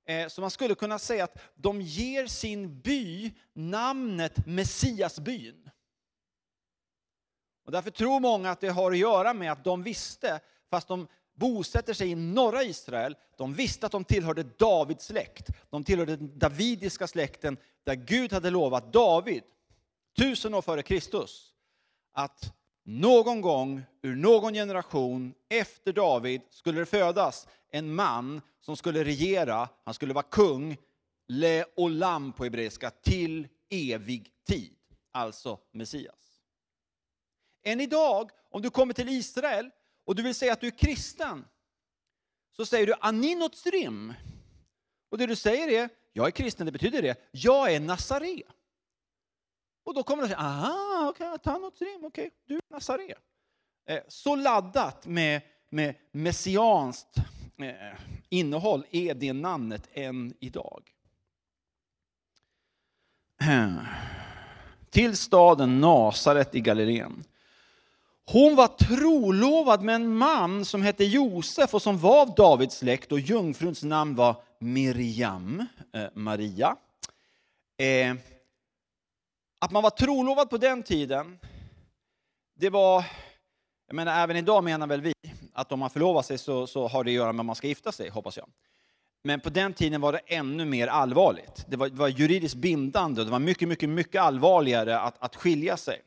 Eh, 0.07 0.27
så 0.27 0.41
man 0.41 0.51
skulle 0.51 0.75
kunna 0.75 0.99
säga 0.99 1.23
att 1.23 1.37
de 1.55 1.81
ger 1.81 2.27
sin 2.27 2.79
by 2.81 3.31
namnet 3.53 4.45
Messiasbyn. 4.45 5.69
Och 7.65 7.71
därför 7.71 7.91
tror 7.91 8.19
många 8.19 8.51
att 8.51 8.61
det 8.61 8.69
har 8.69 8.91
att 8.91 8.97
göra 8.97 9.33
med 9.33 9.51
att 9.51 9.63
de 9.63 9.83
visste, 9.83 10.39
fast 10.69 10.87
de 10.87 11.07
bosätter 11.33 11.93
sig 11.93 12.09
i 12.11 12.15
norra 12.15 12.63
Israel. 12.63 13.15
De 13.37 13.53
visste 13.53 13.85
att 13.85 13.91
de 13.91 14.03
tillhörde 14.03 14.43
Davids 14.43 15.05
släkt. 15.05 15.47
De 15.69 15.83
tillhörde 15.83 16.15
den 16.15 16.39
davidiska 16.39 17.07
släkten 17.07 17.57
där 17.83 17.95
Gud 17.95 18.33
hade 18.33 18.49
lovat 18.49 18.93
David, 18.93 19.43
tusen 20.17 20.53
år 20.53 20.61
före 20.61 20.83
Kristus, 20.83 21.53
att 22.13 22.53
någon 22.85 23.41
gång 23.41 23.83
ur 24.01 24.15
någon 24.15 24.53
generation 24.53 25.33
efter 25.49 25.93
David 25.93 26.41
skulle 26.49 26.79
det 26.79 26.85
födas 26.85 27.47
en 27.71 27.95
man 27.95 28.41
som 28.61 28.77
skulle 28.77 29.03
regera, 29.03 29.69
han 29.83 29.93
skulle 29.93 30.13
vara 30.13 30.25
kung, 30.29 30.77
le 31.27 31.65
olam 31.75 32.33
på 32.33 32.43
hebreiska, 32.43 32.89
till 32.89 33.47
evig 33.69 34.31
tid. 34.47 34.75
Alltså 35.11 35.59
Messias. 35.71 36.41
Än 37.63 37.81
idag, 37.81 38.31
om 38.49 38.61
du 38.61 38.69
kommer 38.69 38.93
till 38.93 39.09
Israel 39.09 39.69
och 40.05 40.15
du 40.15 40.23
vill 40.23 40.35
säga 40.35 40.53
att 40.53 40.61
du 40.61 40.67
är 40.67 40.77
kristen, 40.77 41.45
så 42.55 42.65
säger 42.65 42.87
du 42.87 42.93
aninotsrim. 42.99 44.13
Och 45.09 45.17
det 45.17 45.25
du 45.25 45.35
säger 45.35 45.67
är, 45.67 45.89
jag 46.13 46.27
är 46.27 46.31
kristen, 46.31 46.65
det 46.65 46.71
betyder 46.71 47.01
det, 47.01 47.29
jag 47.31 47.73
är 47.73 47.79
nazare. 47.79 48.41
Och 49.85 49.93
då 49.93 50.03
kommer 50.03 50.23
de 50.23 50.29
säga, 50.29 50.39
aha, 50.39 51.09
okej, 51.09 51.31
okay, 51.31 51.53
aninotsrim, 51.53 51.99
okej, 52.03 52.07
okay, 52.07 52.29
du 52.45 52.55
är 52.55 52.61
nazare. 52.69 53.13
Eh, 53.87 53.99
så 54.07 54.35
laddat 54.35 55.05
med, 55.05 55.41
med 55.69 55.95
messianskt 56.11 57.17
eh, 57.61 57.99
innehåll 58.29 58.85
är 58.91 59.13
det 59.13 59.33
namnet 59.33 59.89
än 59.93 60.33
idag. 60.39 60.83
Till 64.89 65.17
staden 65.17 65.81
Nasaret 65.81 66.55
i 66.55 66.61
Galileen. 66.61 67.23
Hon 68.25 68.55
var 68.55 68.67
trolovad 68.67 69.81
med 69.81 69.95
en 69.95 70.17
man 70.17 70.65
som 70.65 70.81
hette 70.81 71.03
Josef 71.03 71.73
och 71.73 71.81
som 71.81 71.97
var 71.97 72.21
av 72.21 72.35
Davids 72.35 72.77
släkt 72.77 73.11
och 73.11 73.19
jungfruns 73.19 73.83
namn 73.83 74.15
var 74.15 74.35
Miriam, 74.59 75.65
eh, 75.93 76.07
Maria. 76.13 76.75
Eh, 77.77 78.15
att 79.65 79.71
man 79.71 79.83
var 79.83 79.89
trolovad 79.89 80.49
på 80.49 80.57
den 80.57 80.83
tiden, 80.83 81.39
det 82.55 82.69
var, 82.69 83.05
jag 83.87 83.95
menar 83.95 84.23
även 84.23 84.37
idag 84.37 84.63
menar 84.63 84.87
väl 84.87 85.01
vi 85.01 85.13
att 85.53 85.71
om 85.71 85.79
man 85.79 85.89
förlovar 85.89 86.21
sig 86.21 86.37
så, 86.37 86.67
så 86.67 86.87
har 86.87 87.03
det 87.03 87.11
att 87.11 87.15
göra 87.15 87.33
med 87.33 87.39
att 87.39 87.45
man 87.45 87.55
ska 87.55 87.67
gifta 87.67 87.91
sig, 87.91 88.09
hoppas 88.09 88.37
jag. 88.37 88.49
Men 89.23 89.39
på 89.39 89.49
den 89.49 89.73
tiden 89.73 90.01
var 90.01 90.11
det 90.11 90.21
ännu 90.25 90.65
mer 90.65 90.87
allvarligt. 90.87 91.65
Det 91.67 91.77
var, 91.77 91.89
det 91.89 91.95
var 91.95 92.07
juridiskt 92.07 92.55
bindande 92.55 93.21
och 93.21 93.25
det 93.25 93.31
var 93.31 93.39
mycket, 93.39 93.67
mycket, 93.67 93.89
mycket 93.89 94.21
allvarligare 94.21 94.99
att, 94.99 95.15
att 95.19 95.35
skilja 95.35 95.77
sig. 95.77 96.01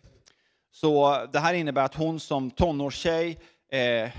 Så 0.71 1.27
det 1.33 1.39
här 1.39 1.55
innebär 1.55 1.83
att 1.83 1.95
hon 1.95 2.21
som 2.21 2.51
tonårstjej, 2.51 3.39
eh, 3.69 4.11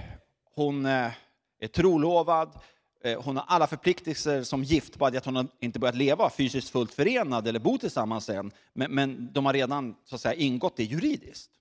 hon 0.56 0.86
eh, 0.86 1.12
är 1.60 1.68
trolovad, 1.68 2.60
Eh, 3.04 3.22
hon 3.22 3.38
har 3.38 3.46
alla 3.48 3.68
förpliktelser 3.68 4.44
som 4.44 4.64
gift, 4.64 4.98
bara 4.98 5.10
det 5.10 5.18
att 5.18 5.26
hon 5.26 5.36
har 5.36 5.48
inte 5.60 5.80
börjat 5.80 5.96
leva 5.96 6.30
fysiskt 6.30 6.70
fullt 6.70 6.94
förenad 6.94 7.48
eller 7.48 7.60
bo 7.60 7.78
tillsammans 7.78 8.30
än, 8.30 8.52
men, 8.74 8.92
men 8.92 9.34
de 9.34 9.46
har 9.46 9.54
redan 9.54 9.96
så 10.06 10.16
att 10.16 10.22
säga, 10.22 10.34
ingått 10.34 10.78
det 10.78 10.84
juridiskt. 10.84 11.52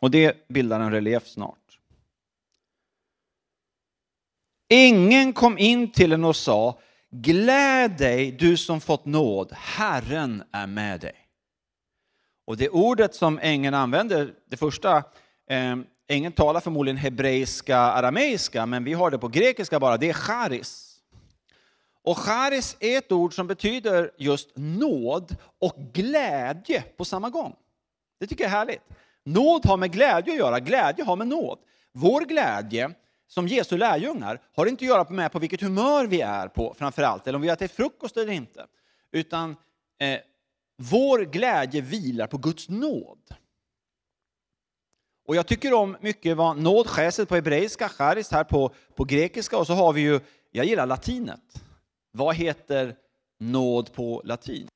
Och 0.00 0.10
det 0.10 0.48
bildar 0.48 0.80
en 0.80 0.90
relief 0.90 1.26
snart. 1.26 1.78
Ingen 4.68 5.32
kom 5.32 5.58
in 5.58 5.92
till 5.92 6.10
henne 6.10 6.26
och 6.26 6.36
sa, 6.36 6.80
gläd 7.10 7.98
dig 7.98 8.32
du 8.32 8.56
som 8.56 8.80
fått 8.80 9.04
nåd, 9.04 9.52
Herren 9.52 10.42
är 10.52 10.66
med 10.66 11.00
dig. 11.00 11.16
Och 12.44 12.56
det 12.56 12.68
ordet 12.68 13.14
som 13.14 13.38
ängeln 13.42 13.74
använder, 13.74 14.34
det 14.46 14.56
första, 14.56 14.96
eh, 15.50 15.76
Ingen 16.10 16.32
talar 16.32 16.60
förmodligen 16.60 16.96
hebreiska, 16.96 17.78
arameiska, 17.78 18.66
men 18.66 18.84
vi 18.84 18.92
har 18.92 19.10
det 19.10 19.18
på 19.18 19.28
grekiska 19.28 19.80
bara, 19.80 19.96
det 19.96 20.08
är 20.08 20.12
charis. 20.12 21.00
Och 22.02 22.18
charis 22.18 22.76
är 22.80 22.98
ett 22.98 23.12
ord 23.12 23.34
som 23.34 23.46
betyder 23.46 24.10
just 24.16 24.50
nåd 24.54 25.36
och 25.58 25.76
glädje 25.92 26.82
på 26.96 27.04
samma 27.04 27.30
gång. 27.30 27.54
Det 28.20 28.26
tycker 28.26 28.44
jag 28.44 28.52
är 28.52 28.56
härligt. 28.56 28.82
Nåd 29.24 29.66
har 29.66 29.76
med 29.76 29.92
glädje 29.92 30.32
att 30.32 30.38
göra, 30.38 30.60
glädje 30.60 31.04
har 31.04 31.16
med 31.16 31.28
nåd. 31.28 31.58
Vår 31.92 32.20
glädje 32.20 32.90
som 33.26 33.48
Jesu 33.48 33.76
lärjungar 33.76 34.40
har 34.56 34.66
inte 34.66 34.84
att 34.84 34.88
göra 34.88 35.06
med 35.10 35.32
på 35.32 35.38
vilket 35.38 35.60
humör 35.60 36.06
vi 36.06 36.20
är 36.20 36.48
på 36.48 36.74
framförallt, 36.78 37.26
eller 37.26 37.36
om 37.36 37.42
vi 37.42 37.48
äter 37.48 37.68
frukost 37.68 38.16
eller 38.16 38.32
inte. 38.32 38.66
Utan 39.12 39.56
eh, 40.00 40.18
vår 40.76 41.18
glädje 41.18 41.80
vilar 41.80 42.26
på 42.26 42.38
Guds 42.38 42.68
nåd. 42.68 43.18
Och 45.28 45.36
jag 45.36 45.46
tycker 45.46 45.74
om 45.74 45.96
mycket 46.00 46.36
vad 46.36 46.58
nåd, 46.58 46.86
på 47.28 47.34
hebreiska, 47.34 47.88
charis 47.88 48.30
här 48.30 48.44
på, 48.44 48.74
på 48.94 49.04
grekiska 49.04 49.58
och 49.58 49.66
så 49.66 49.74
har 49.74 49.92
vi 49.92 50.00
ju, 50.00 50.20
jag 50.50 50.66
gillar 50.66 50.86
latinet. 50.86 51.64
Vad 52.10 52.34
heter 52.36 52.96
nåd 53.38 53.92
på 53.92 54.22
latin? 54.24 54.68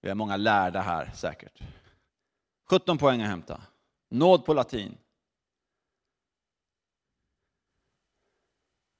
Vi 0.00 0.08
har 0.08 0.14
många 0.14 0.36
lärda 0.36 0.80
här 0.80 1.10
säkert. 1.14 1.62
17 2.70 2.98
poäng 2.98 3.22
att 3.22 3.28
hämta. 3.28 3.62
Nåd 4.10 4.44
på 4.44 4.54
latin. 4.54 4.98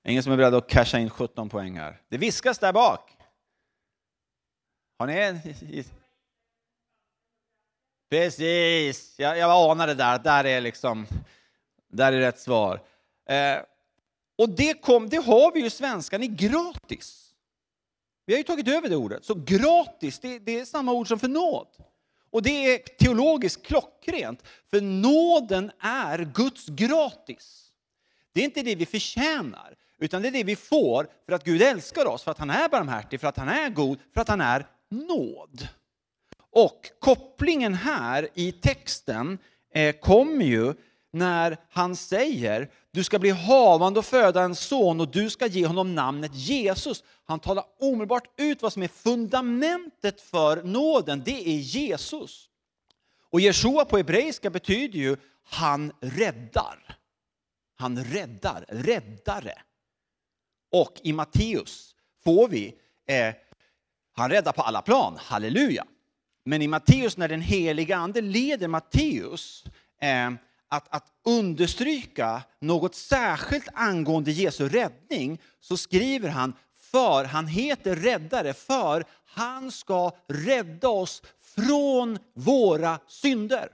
Ingen 0.09 0.23
som 0.23 0.33
är 0.33 0.37
beredd 0.37 0.55
att 0.55 0.69
casha 0.69 0.99
in 0.99 1.11
17 1.11 1.49
poäng 1.49 1.79
här. 1.79 2.01
Det 2.09 2.19
viskas 2.19 2.59
där 2.59 2.73
bak. 2.73 3.17
Har 4.99 5.07
ni 5.07 5.15
en? 5.15 5.41
Precis, 8.12 9.14
jag, 9.19 9.38
jag 9.38 9.71
anade 9.71 9.95
där 9.95 10.14
att 10.14 10.25
där 10.25 10.45
är 10.45 10.61
liksom, 10.61 11.07
där 11.88 12.12
är 12.12 12.21
rätt 12.21 12.40
svar. 12.40 12.81
Eh, 13.28 13.59
och 14.38 14.49
det, 14.49 14.83
kom, 14.83 15.09
det 15.09 15.16
har 15.16 15.52
vi 15.52 15.61
ju 15.61 15.71
svenskan 15.71 16.23
i 16.23 16.28
gratis. 16.28 17.35
Vi 18.26 18.33
har 18.35 18.38
ju 18.38 18.45
tagit 18.45 18.69
över 18.69 18.88
det 18.88 18.97
ordet. 18.97 19.25
Så 19.25 19.35
gratis, 19.35 20.19
det, 20.19 20.38
det 20.38 20.61
är 20.61 20.64
samma 20.64 20.92
ord 20.92 21.09
som 21.09 21.19
för 21.19 21.28
nåd. 21.28 21.66
Och 22.31 22.42
det 22.42 22.75
är 22.75 22.78
teologiskt 22.78 23.66
klockrent, 23.66 24.42
för 24.71 24.81
nåden 24.81 25.71
är 25.81 26.19
Guds 26.35 26.66
gratis. 26.66 27.73
Det 28.33 28.40
är 28.40 28.45
inte 28.45 28.62
det 28.62 28.75
vi 28.75 28.87
förtjänar, 28.87 29.75
utan 29.99 30.23
det 30.23 30.28
är 30.28 30.33
det 30.33 30.45
vi 30.45 30.57
får 30.57 31.09
för 31.26 31.33
att 31.33 31.45
Gud 31.45 31.62
älskar 31.62 32.07
oss, 32.07 32.23
för 32.23 32.31
att 32.31 32.38
han 32.38 32.50
är 32.50 32.69
barmhärtig, 32.69 33.21
för 33.21 33.28
att 33.28 33.37
han 33.37 33.49
är 33.49 33.71
god, 33.71 33.99
för 34.14 34.21
att 34.21 34.28
han 34.28 34.40
är 34.40 34.66
nåd. 34.88 35.69
Och 36.53 36.91
kopplingen 36.99 37.75
här 37.75 38.29
i 38.35 38.53
texten 38.53 39.39
eh, 39.75 39.97
kommer 39.97 40.45
ju 40.45 40.75
när 41.13 41.57
han 41.71 41.97
säger 41.97 42.71
du 42.91 43.05
ska 43.05 43.19
bli 43.19 43.31
havande 43.31 43.99
och 43.99 44.05
föda 44.05 44.43
en 44.43 44.55
son 44.55 45.01
och 45.01 45.09
du 45.09 45.31
ska 45.31 45.47
ge 45.47 45.67
honom 45.67 45.95
namnet 45.95 46.35
Jesus. 46.35 47.05
Han 47.25 47.41
talar 47.41 47.65
omedelbart 47.81 48.41
ut 48.41 48.63
vad 48.63 48.73
som 48.73 48.83
är 48.83 48.89
fundamentet 48.89 50.21
för 50.21 50.63
nåden, 50.63 51.23
det 51.25 51.49
är 51.49 51.59
Jesus. 51.59 52.49
Och 53.31 53.41
Jeshua 53.41 53.85
på 53.85 53.97
hebreiska 53.97 54.51
betyder 54.51 54.99
ju 54.99 55.17
han 55.45 55.93
räddar. 56.01 56.99
Han 57.79 58.05
räddar, 58.05 58.65
räddare. 58.69 59.55
Och 60.73 61.01
i 61.03 61.13
Matteus 61.13 61.95
får 62.25 62.49
vi 62.49 62.75
eh, 63.07 63.35
han 64.13 64.31
räddar 64.31 64.53
på 64.53 64.63
alla 64.63 64.83
plan, 64.83 65.17
halleluja. 65.17 65.85
Men 66.45 66.63
i 66.63 66.69
Matteus, 66.69 67.17
när 67.17 67.29
den 67.29 67.41
heliga 67.41 67.97
ande 67.97 68.21
leder 68.21 68.69
Matteus 68.69 69.65
eh, 70.01 70.31
att, 70.69 70.95
att 70.95 71.13
understryka 71.25 72.43
något 72.59 72.95
särskilt 72.95 73.69
angående 73.75 74.31
Jesu 74.31 74.69
räddning, 74.69 75.41
så 75.61 75.77
skriver 75.77 76.29
han 76.29 76.53
för 76.93 77.25
han 77.25 77.47
heter 77.47 77.97
räddare, 77.97 78.55
för 78.55 79.05
han 79.25 79.73
ska 79.73 80.17
rädda 80.27 80.89
oss 80.89 81.23
från 81.41 82.19
våra 82.35 82.99
synder. 83.07 83.69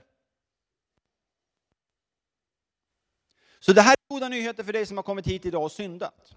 Så 3.59 3.73
det 3.73 3.81
här 3.81 3.91
är 3.91 4.13
goda 4.13 4.29
nyheter 4.29 4.63
för 4.63 4.73
dig 4.73 4.85
som 4.85 4.97
har 4.97 5.03
kommit 5.03 5.27
hit 5.27 5.45
idag 5.45 5.63
och 5.63 5.71
syndat. 5.71 6.35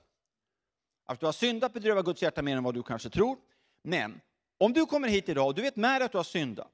Att 1.07 1.21
du 1.21 1.27
har 1.27 1.33
syndat 1.33 1.73
bedrövar 1.73 2.03
Guds 2.03 2.23
hjärta 2.23 2.43
mer 2.43 2.57
än 2.57 2.65
vad 2.65 2.75
du 2.75 2.83
kanske 2.83 3.11
tror. 3.11 3.39
Men 3.83 4.21
om 4.65 4.73
du 4.73 4.87
kommer 4.87 5.09
hit 5.09 5.29
idag 5.29 5.47
och 5.47 5.55
du 5.55 5.63
vet 5.63 5.77
med 5.77 6.01
dig 6.01 6.07
att 6.07 6.13
du 6.13 6.19
har 6.19 6.25
syndat. 6.25 6.73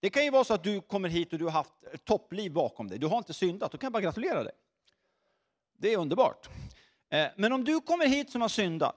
Det 0.00 0.10
kan 0.10 0.24
ju 0.24 0.30
vara 0.30 0.44
så 0.44 0.54
att 0.54 0.64
du 0.64 0.80
kommer 0.80 1.08
hit 1.08 1.32
och 1.32 1.38
du 1.38 1.44
har 1.44 1.52
haft 1.52 1.72
ett 1.92 2.04
toppliv 2.04 2.52
bakom 2.52 2.88
dig. 2.88 2.98
Du 2.98 3.06
har 3.06 3.18
inte 3.18 3.34
syndat, 3.34 3.72
då 3.72 3.78
kan 3.78 3.86
jag 3.86 3.92
bara 3.92 4.02
gratulera 4.02 4.44
dig. 4.44 4.52
Det 5.78 5.92
är 5.92 5.98
underbart. 5.98 6.48
Eh, 7.10 7.26
men 7.36 7.52
om 7.52 7.64
du 7.64 7.80
kommer 7.80 8.06
hit 8.06 8.30
som 8.30 8.40
har 8.40 8.48
syndat. 8.48 8.96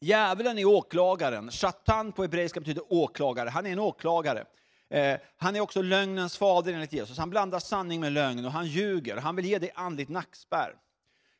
Djävulen 0.00 0.58
är 0.58 0.64
åklagaren. 0.64 1.50
Shatan 1.50 2.12
på 2.12 2.22
hebreiska 2.22 2.60
betyder 2.60 2.84
åklagare. 2.92 3.48
Han 3.48 3.66
är 3.66 3.72
en 3.72 3.78
åklagare. 3.78 4.44
Eh, 4.88 5.18
han 5.36 5.56
är 5.56 5.60
också 5.60 5.82
lögnens 5.82 6.38
fader 6.38 6.72
enligt 6.72 6.92
Jesus. 6.92 7.18
Han 7.18 7.30
blandar 7.30 7.58
sanning 7.58 8.00
med 8.00 8.12
lögn 8.12 8.44
och 8.44 8.52
han 8.52 8.66
ljuger. 8.66 9.16
Han 9.16 9.36
vill 9.36 9.46
ge 9.46 9.58
dig 9.58 9.70
andligt 9.74 10.10
nackspärr. 10.10 10.76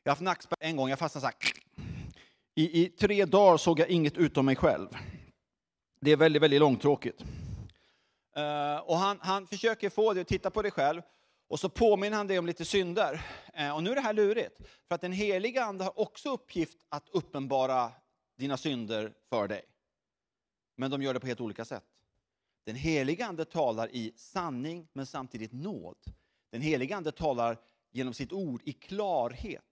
Jag 0.03 0.09
har 0.09 0.11
haft 0.11 0.21
nackspärr 0.21 0.57
en 0.59 0.75
gång, 0.75 0.89
jag 0.89 0.99
fastnade 0.99 1.21
så 1.21 1.27
här 1.27 1.53
i, 2.55 2.83
I 2.83 2.89
tre 2.89 3.25
dagar 3.25 3.57
såg 3.57 3.79
jag 3.79 3.89
inget 3.89 4.17
utom 4.17 4.45
mig 4.45 4.55
själv. 4.55 4.87
Det 6.01 6.11
är 6.11 6.17
väldigt, 6.17 6.41
väldigt 6.41 6.59
långtråkigt. 6.59 7.21
Uh, 8.37 8.77
och 8.77 8.97
han, 8.97 9.19
han 9.21 9.47
försöker 9.47 9.89
få 9.89 10.13
dig 10.13 10.21
att 10.21 10.27
titta 10.27 10.49
på 10.49 10.61
dig 10.61 10.71
själv 10.71 11.01
och 11.47 11.59
så 11.59 11.69
påminner 11.69 12.17
han 12.17 12.27
dig 12.27 12.39
om 12.39 12.45
lite 12.45 12.65
synder. 12.65 13.25
Uh, 13.59 13.75
och 13.75 13.83
nu 13.83 13.91
är 13.91 13.95
det 13.95 14.01
här 14.01 14.13
lurigt, 14.13 14.61
för 14.87 14.95
att 14.95 15.01
den 15.01 15.11
heliga 15.11 15.63
Ande 15.63 15.83
har 15.83 15.99
också 15.99 16.33
uppgift 16.33 16.77
att 16.89 17.09
uppenbara 17.09 17.91
dina 18.37 18.57
synder 18.57 19.13
för 19.29 19.47
dig. 19.47 19.61
Men 20.77 20.91
de 20.91 21.01
gör 21.01 21.13
det 21.13 21.19
på 21.19 21.27
helt 21.27 21.41
olika 21.41 21.65
sätt. 21.65 21.85
Den 22.65 22.75
heliga 22.75 23.25
Ande 23.25 23.45
talar 23.45 23.95
i 23.95 24.13
sanning, 24.15 24.87
men 24.93 25.05
samtidigt 25.05 25.53
nåd. 25.53 25.97
Den 26.51 26.61
heliga 26.61 26.97
Ande 26.97 27.11
talar 27.11 27.57
genom 27.91 28.13
sitt 28.13 28.31
ord 28.31 28.61
i 28.65 28.73
klarhet. 28.73 29.63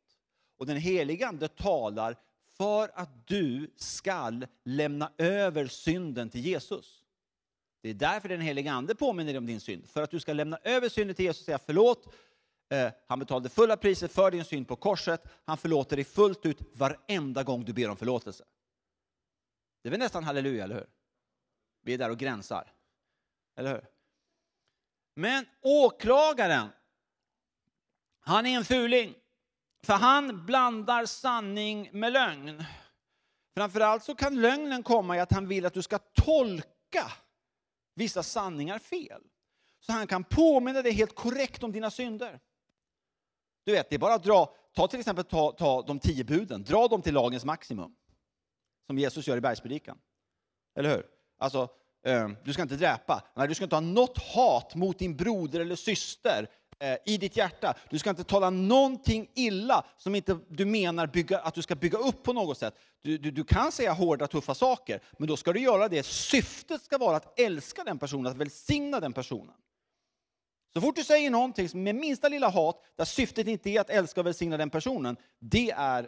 Och 0.57 0.65
den 0.65 0.77
heliga 0.77 1.27
Ande 1.27 1.47
talar 1.47 2.15
för 2.59 2.91
att 2.93 3.27
du 3.27 3.73
skall 3.75 4.47
lämna 4.63 5.11
över 5.17 5.67
synden 5.67 6.29
till 6.29 6.41
Jesus. 6.41 7.03
Det 7.81 7.89
är 7.89 7.93
därför 7.93 8.29
den 8.29 8.41
helige 8.41 8.71
Ande 8.71 8.95
påminner 8.95 9.33
dig 9.33 9.37
om 9.37 9.45
din 9.45 9.59
synd. 9.59 9.89
För 9.89 10.01
att 10.03 10.11
du 10.11 10.19
ska 10.19 10.33
lämna 10.33 10.59
över 10.63 10.89
synden 10.89 11.15
till 11.15 11.25
Jesus 11.25 11.41
och 11.41 11.45
säga 11.45 11.59
förlåt. 11.65 12.15
Eh, 12.69 12.91
han 13.07 13.19
betalade 13.19 13.49
fulla 13.49 13.77
priset 13.77 14.11
för 14.11 14.31
din 14.31 14.45
synd 14.45 14.67
på 14.67 14.75
korset. 14.75 15.23
Han 15.45 15.57
förlåter 15.57 15.95
dig 15.95 16.05
fullt 16.05 16.45
ut 16.45 16.57
varenda 16.73 17.43
gång 17.43 17.65
du 17.65 17.73
ber 17.73 17.89
om 17.89 17.97
förlåtelse. 17.97 18.43
Det 19.81 19.89
är 19.89 19.91
väl 19.91 19.99
nästan 19.99 20.23
halleluja, 20.23 20.63
eller 20.63 20.75
hur? 20.75 20.87
Vi 21.81 21.93
är 21.93 21.97
där 21.97 22.11
och 22.11 22.17
gränsar. 22.17 22.73
Eller 23.55 23.73
hur? 23.73 23.85
Men 25.15 25.45
åklagaren, 25.61 26.67
han 28.19 28.45
är 28.45 28.57
en 28.57 28.65
fuling. 28.65 29.15
För 29.83 29.93
han 29.93 30.45
blandar 30.45 31.05
sanning 31.05 31.89
med 31.93 32.13
lögn. 32.13 32.63
Framförallt 33.55 34.03
så 34.03 34.15
kan 34.15 34.41
lögnen 34.41 34.83
komma 34.83 35.17
i 35.17 35.19
att 35.19 35.31
han 35.31 35.47
vill 35.47 35.65
att 35.65 35.73
du 35.73 35.81
ska 35.81 35.97
tolka 35.97 37.11
vissa 37.95 38.23
sanningar 38.23 38.79
fel. 38.79 39.21
Så 39.79 39.91
han 39.91 40.07
kan 40.07 40.23
påminna 40.23 40.81
dig 40.81 40.91
helt 40.91 41.15
korrekt 41.15 41.63
om 41.63 41.71
dina 41.71 41.91
synder. 41.91 42.39
Du 43.65 43.71
vet, 43.71 43.89
det 43.89 43.95
är 43.95 43.99
bara 43.99 44.13
att 44.13 44.23
dra, 44.23 44.55
ta 44.75 44.87
till 44.87 44.99
exempel 44.99 45.25
ta, 45.25 45.51
ta 45.51 45.81
de 45.81 45.99
tio 45.99 46.23
buden, 46.23 46.63
dra 46.63 46.87
dem 46.87 47.01
till 47.01 47.13
lagens 47.13 47.45
maximum. 47.45 47.95
Som 48.87 48.97
Jesus 48.97 49.27
gör 49.27 49.37
i 49.37 49.41
bergspredikan. 49.41 49.97
Eller 50.75 50.89
hur? 50.95 51.05
Alltså, 51.37 51.69
eh, 52.05 52.29
du 52.43 52.53
ska 52.53 52.61
inte 52.61 52.75
dräpa. 52.75 53.23
Nej, 53.35 53.47
du 53.47 53.55
ska 53.55 53.63
inte 53.63 53.75
ha 53.75 53.81
något 53.81 54.17
hat 54.17 54.75
mot 54.75 54.99
din 54.99 55.17
broder 55.17 55.59
eller 55.59 55.75
syster 55.75 56.49
Eh, 56.81 56.97
i 57.05 57.17
ditt 57.17 57.37
hjärta. 57.37 57.75
Du 57.89 57.99
ska 57.99 58.09
inte 58.09 58.23
tala 58.23 58.49
någonting 58.49 59.31
illa 59.35 59.85
som 59.97 60.15
inte 60.15 60.39
du 60.47 60.65
menar 60.65 61.07
bygga, 61.07 61.39
att 61.39 61.53
du 61.53 61.61
ska 61.61 61.75
bygga 61.75 61.97
upp 61.97 62.23
på 62.23 62.33
något 62.33 62.57
sätt. 62.57 62.75
Du, 63.01 63.17
du, 63.17 63.31
du 63.31 63.43
kan 63.43 63.71
säga 63.71 63.93
hårda, 63.93 64.27
tuffa 64.27 64.55
saker, 64.55 65.01
men 65.17 65.27
då 65.27 65.37
ska 65.37 65.53
du 65.53 65.59
göra 65.59 65.87
det. 65.87 66.05
Syftet 66.05 66.81
ska 66.81 66.97
vara 66.97 67.17
att 67.17 67.39
älska 67.39 67.83
den 67.83 67.99
personen, 67.99 68.31
att 68.31 68.37
välsigna 68.37 68.99
den 68.99 69.13
personen. 69.13 69.55
Så 70.73 70.81
fort 70.81 70.95
du 70.95 71.03
säger 71.03 71.29
någonting 71.29 71.83
med 71.83 71.95
minsta 71.95 72.29
lilla 72.29 72.49
hat, 72.49 72.83
där 72.95 73.05
syftet 73.05 73.47
inte 73.47 73.69
är 73.69 73.81
att 73.81 73.89
älska 73.89 74.19
och 74.19 74.27
välsigna 74.27 74.57
den 74.57 74.69
personen, 74.69 75.17
det 75.39 75.71
är 75.71 76.07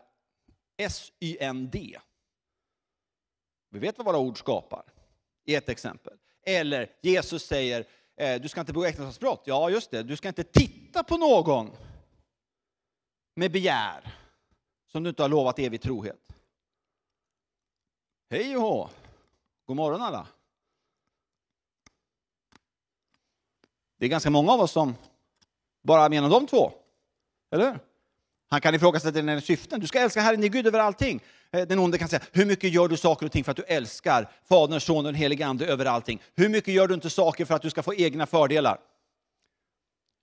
S-Y-N-D. 0.77 1.99
Vi 3.69 3.79
vet 3.79 3.97
vad 3.97 4.05
våra 4.05 4.17
ord 4.17 4.39
skapar, 4.39 4.83
i 5.45 5.55
ett 5.55 5.69
exempel. 5.69 6.13
Eller 6.45 6.89
Jesus 7.01 7.45
säger, 7.45 7.85
Eh, 8.21 8.41
du 8.41 8.49
ska 8.49 8.59
inte 8.59 8.73
begå 8.73 8.85
äktenskapsbrott. 8.85 9.43
Ja, 9.45 9.69
just 9.69 9.91
det, 9.91 10.03
du 10.03 10.17
ska 10.17 10.27
inte 10.27 10.43
titta 10.43 11.03
på 11.03 11.17
någon 11.17 11.71
med 13.35 13.51
begär 13.51 14.15
som 14.87 15.03
du 15.03 15.09
inte 15.09 15.21
har 15.21 15.29
lovat 15.29 15.59
evig 15.59 15.81
trohet. 15.81 16.33
Hej 18.29 18.57
och 18.57 18.61
hå! 18.61 18.89
God 19.65 19.77
morgon 19.77 20.01
alla! 20.01 20.27
Det 23.97 24.05
är 24.05 24.09
ganska 24.09 24.29
många 24.29 24.51
av 24.51 24.61
oss 24.61 24.71
som 24.71 24.95
bara 25.81 26.09
menar 26.09 26.29
de 26.29 26.47
två. 26.47 26.71
Eller 27.51 27.71
hur? 27.71 27.79
Han 28.47 28.61
kan 28.61 28.75
ifrågasätta 28.75 29.11
dina 29.11 29.41
syften. 29.41 29.79
Du 29.79 29.87
ska 29.87 29.99
älska 29.99 30.21
Herren 30.21 30.41
din 30.41 30.51
Gud 30.51 30.67
över 30.67 30.79
allting. 30.79 31.21
Eh, 31.53 31.67
den 31.67 31.79
onde 31.79 31.97
kan 31.97 32.07
säga, 32.07 32.21
hur 32.31 32.45
mycket 32.45 32.73
gör 32.73 32.87
du 32.87 32.97
saker 32.97 33.25
och 33.25 33.31
ting 33.31 33.43
för 33.43 33.51
att 33.51 33.57
du 33.57 33.63
älskar 33.63 34.31
Fadern, 34.49 34.79
Sonen 34.79 35.05
och 35.05 35.13
den 35.13 35.15
helige 35.15 35.45
Ande 35.45 35.65
över 35.65 35.85
allting? 35.85 36.21
Hur 36.35 36.49
mycket 36.49 36.73
gör 36.73 36.87
du 36.87 36.93
inte 36.93 37.09
saker 37.09 37.45
för 37.45 37.55
att 37.55 37.61
du 37.61 37.69
ska 37.69 37.83
få 37.83 37.95
egna 37.95 38.25
fördelar? 38.25 38.79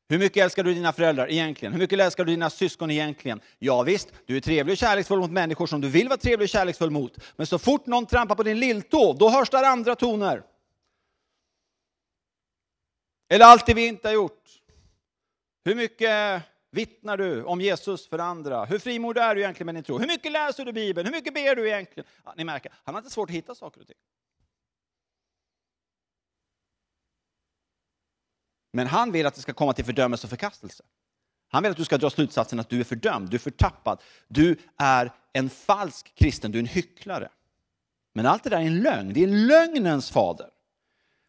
Hur 0.09 0.19
mycket 0.19 0.45
älskar 0.45 0.65
du 0.65 0.75
dina 0.75 0.93
föräldrar 0.93 1.31
egentligen? 1.31 1.73
Hur 1.73 1.81
mycket 1.81 2.01
älskar 2.01 2.25
du 2.25 2.33
dina 2.33 2.51
syskon 2.51 2.91
egentligen? 2.91 3.41
Ja 3.59 3.83
visst, 3.83 4.09
du 4.27 4.37
är 4.37 4.41
trevlig 4.41 4.73
och 4.73 4.79
kärleksfull 4.79 5.19
mot 5.19 5.31
människor 5.31 5.67
som 5.67 5.81
du 5.81 5.89
vill 5.89 6.09
vara 6.09 6.19
trevlig 6.19 6.45
och 6.45 6.49
kärleksfull 6.49 6.91
mot. 6.91 7.19
Men 7.37 7.47
så 7.47 7.59
fort 7.59 7.87
någon 7.87 8.07
trampar 8.07 8.35
på 8.35 8.43
din 8.43 8.61
lilltå, 8.61 9.13
då 9.13 9.31
hörs 9.31 9.51
där 9.51 9.63
andra 9.63 9.95
toner. 9.95 10.43
Eller 13.31 13.45
allt 13.45 13.67
det 13.67 13.75
vi 13.75 13.87
inte 13.87 14.09
har 14.09 14.15
gjort. 14.15 14.45
Hur 15.65 15.75
mycket 15.75 16.43
vittnar 16.71 17.17
du 17.17 17.45
om 17.45 17.61
Jesus 17.61 18.09
för 18.09 18.19
andra? 18.19 18.65
Hur 18.65 18.79
frimodig 18.79 19.21
är 19.21 19.35
du 19.35 19.41
egentligen 19.41 19.67
med 19.67 19.75
din 19.75 19.85
tro? 19.85 19.99
Hur 19.99 20.07
mycket 20.07 20.33
läser 20.33 20.65
du 20.65 20.73
Bibeln? 20.73 21.07
Hur 21.07 21.15
mycket 21.15 21.35
ber 21.35 21.57
du 21.57 21.69
egentligen? 21.69 22.09
Ja, 22.25 22.35
ni 22.37 22.45
märker, 22.45 22.73
han 22.85 22.95
har 22.95 23.01
inte 23.01 23.11
svårt 23.11 23.31
att 23.31 23.37
hitta 23.37 23.55
saker 23.55 23.81
och 23.81 23.87
ting. 23.87 23.97
Men 28.73 28.87
han 28.87 29.13
vill 29.13 29.27
att 29.27 29.35
det 29.35 29.41
ska 29.41 29.53
komma 29.53 29.73
till 29.73 29.85
fördömelse 29.85 30.27
och 30.27 30.31
förkastelse. 30.31 30.85
Han 31.49 31.63
vill 31.63 31.71
att 31.71 31.79
du 31.79 31.85
ska 31.85 31.99
dra 31.99 32.11
slutsatsen 32.11 32.61
att 32.61 32.69
du 32.69 32.81
är 32.81 32.85
fördömd, 32.85 33.31
du 33.31 33.37
är 33.37 33.39
förtappad, 33.39 34.03
du 34.29 34.57
är 34.77 35.13
en 35.33 35.51
falsk 35.51 36.15
kristen, 36.15 36.53
du 36.53 36.59
är 36.59 36.63
en 36.63 36.67
hycklare. 36.67 37.29
Men 38.13 38.27
allt 38.27 38.45
det 38.45 38.51
där 38.51 38.57
är 38.57 38.67
en 38.67 38.81
lögn, 38.81 39.13
det 39.13 39.23
är 39.23 39.27
lögnens 39.27 40.11
fader. 40.11 40.51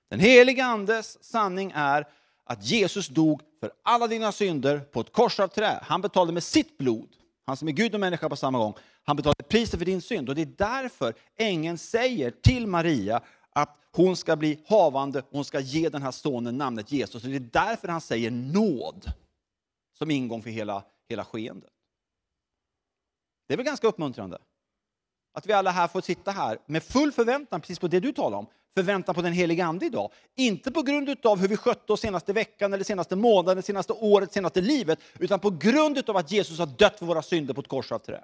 Den 0.09 0.19
heliga 0.19 0.65
Andes 0.65 1.23
sanning 1.23 1.71
är 1.75 2.07
att 2.43 2.65
Jesus 2.65 3.07
dog 3.07 3.41
för 3.59 3.71
alla 3.83 4.07
dina 4.07 4.31
synder 4.31 4.79
på 4.79 5.01
ett 5.01 5.11
kors 5.11 5.39
av 5.39 5.47
trä. 5.47 5.79
Han 5.83 6.01
betalade 6.01 6.33
med 6.33 6.43
sitt 6.43 6.77
blod, 6.77 7.09
han 7.45 7.57
som 7.57 7.67
är 7.67 7.71
Gud 7.71 7.93
och 7.93 7.99
människa 7.99 8.29
på 8.29 8.35
samma 8.35 8.57
gång. 8.57 8.73
Han 9.03 9.15
betalade 9.15 9.43
priset 9.43 9.79
för 9.79 9.85
din 9.85 10.01
synd 10.01 10.29
och 10.29 10.35
det 10.35 10.41
är 10.41 10.53
därför 10.57 11.13
ängeln 11.35 11.77
säger 11.77 12.31
till 12.31 12.67
Maria 12.67 13.21
att 13.49 13.77
hon 13.91 14.15
ska 14.15 14.35
bli 14.35 14.63
havande, 14.67 15.23
hon 15.29 15.45
ska 15.45 15.59
ge 15.59 15.89
den 15.89 16.01
här 16.01 16.11
sonen 16.11 16.57
namnet 16.57 16.91
Jesus. 16.91 17.23
Och 17.23 17.29
det 17.29 17.35
är 17.35 17.39
därför 17.39 17.87
han 17.87 18.01
säger 18.01 18.31
nåd 18.31 19.11
som 19.97 20.11
ingång 20.11 20.41
för 20.41 20.49
hela, 20.49 20.83
hela 21.09 21.25
skeendet. 21.25 21.71
Det 23.47 23.53
är 23.53 23.57
väl 23.57 23.65
ganska 23.65 23.87
uppmuntrande? 23.87 24.37
Att 25.33 25.45
vi 25.45 25.53
alla 25.53 25.71
här 25.71 25.87
får 25.87 26.01
sitta 26.01 26.31
här 26.31 26.57
med 26.65 26.83
full 26.83 27.11
förväntan, 27.11 27.61
precis 27.61 27.79
på 27.79 27.87
det 27.87 27.99
du 27.99 28.11
talar 28.11 28.37
om, 28.37 28.47
förväntan 28.75 29.15
på 29.15 29.21
den 29.21 29.33
heliga 29.33 29.65
Ande 29.65 29.85
idag. 29.85 30.11
Inte 30.35 30.71
på 30.71 30.81
grund 30.81 31.25
av 31.25 31.39
hur 31.39 31.47
vi 31.47 31.57
skötte 31.57 31.93
oss 31.93 32.01
senaste 32.01 32.33
veckan, 32.33 32.73
eller 32.73 32.83
senaste 32.83 33.15
månaden, 33.15 33.63
senaste 33.63 33.93
året, 33.93 34.33
senaste 34.33 34.61
livet, 34.61 34.99
utan 35.19 35.39
på 35.39 35.49
grund 35.49 36.09
av 36.09 36.17
att 36.17 36.31
Jesus 36.31 36.59
har 36.59 36.65
dött 36.65 36.99
för 36.99 37.05
våra 37.05 37.21
synder 37.21 37.53
på 37.53 37.61
ett 37.61 37.67
kors 37.67 37.91
av 37.91 37.99
trä. 37.99 38.23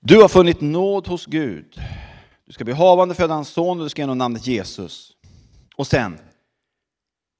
Du 0.00 0.20
har 0.20 0.28
funnit 0.28 0.60
nåd 0.60 1.06
hos 1.06 1.26
Gud. 1.26 1.80
Du 2.44 2.52
ska 2.52 2.64
bli 2.64 2.74
havande 2.74 3.14
föda 3.14 3.34
en 3.34 3.44
son 3.44 3.78
och 3.78 3.84
du 3.84 3.88
ska 3.88 4.02
ge 4.02 4.04
honom 4.04 4.18
namnet 4.18 4.46
Jesus. 4.46 5.12
Och 5.76 5.86
sen 5.86 6.18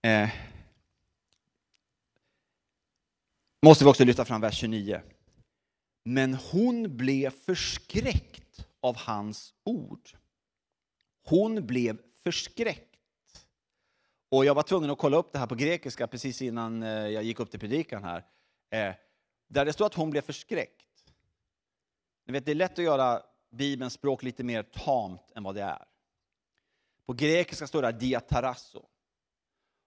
eh, 0.03 0.29
måste 3.63 3.85
vi 3.85 3.91
också 3.91 4.05
lyfta 4.05 4.25
fram 4.25 4.41
vers 4.41 4.55
29. 4.55 5.01
Men 6.05 6.35
hon 6.35 6.97
blev 6.97 7.31
förskräckt 7.31 8.67
av 8.81 8.97
hans 8.97 9.55
ord. 9.65 10.11
Hon 11.25 11.67
blev 11.67 11.99
förskräckt. 12.23 12.97
Och 14.29 14.45
jag 14.45 14.55
var 14.55 14.63
tvungen 14.63 14.91
att 14.91 14.99
kolla 14.99 15.17
upp 15.17 15.33
det 15.33 15.39
här 15.39 15.47
på 15.47 15.55
grekiska 15.55 16.07
precis 16.07 16.43
innan 16.43 16.83
eh, 16.83 16.89
jag 16.89 17.23
gick 17.23 17.41
upp 17.41 17.51
till 17.51 17.61
predikan 17.61 18.05
här. 18.05 18.25
Eh, 18.71 18.95
där 19.49 19.65
det 19.65 19.73
står 19.73 19.87
att 19.87 19.95
hon 19.95 20.11
blev 20.11 20.23
förskräckt. 20.23 21.13
Ni 22.27 22.33
vet, 22.33 22.45
det 22.45 22.51
är 22.51 22.55
lätt 22.55 22.79
att 22.79 22.85
göra 22.85 23.23
Bibelns 23.51 23.93
språk 23.93 24.23
lite 24.23 24.45
mer 24.45 24.63
tamt 24.63 25.33
än 25.35 25.43
vad 25.43 25.55
det 25.55 25.63
är. 25.63 25.85
På 27.07 27.13
grekiska 27.13 27.67
står 27.67 27.83
det 27.83 27.93
diatarasso. 27.93 28.87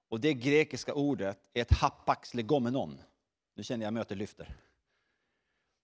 Och 0.09 0.19
det 0.19 0.33
grekiska 0.33 0.93
ordet 0.93 1.49
är 1.53 1.61
ett 1.61 1.73
hapax 1.73 2.33
legomenon. 2.33 2.99
Nu 3.59 3.63
känner 3.63 3.85
jag 3.85 3.93
mötet 3.93 4.17
lyfter. 4.17 4.55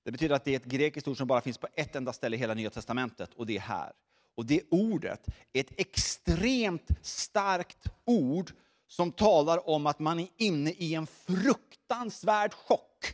Det 0.03 0.11
betyder 0.11 0.35
att 0.35 0.43
det 0.43 0.51
är 0.51 0.55
ett 0.55 0.65
grekiskt 0.65 1.07
ord 1.07 1.17
som 1.17 1.27
bara 1.27 1.41
finns 1.41 1.57
på 1.57 1.67
ett 1.73 1.95
enda 1.95 2.13
ställe 2.13 2.35
i 2.35 2.39
hela 2.39 2.53
Nya 2.53 2.69
Testamentet 2.69 3.33
och 3.33 3.45
det 3.45 3.55
är 3.55 3.59
här. 3.59 3.93
Och 4.35 4.45
det 4.45 4.61
ordet 4.71 5.27
är 5.53 5.59
ett 5.59 5.79
extremt 5.79 6.87
starkt 7.01 7.87
ord 8.05 8.51
som 8.87 9.11
talar 9.11 9.69
om 9.69 9.87
att 9.87 9.99
man 9.99 10.19
är 10.19 10.27
inne 10.37 10.71
i 10.71 10.95
en 10.95 11.07
fruktansvärd 11.07 12.53
chock. 12.53 13.13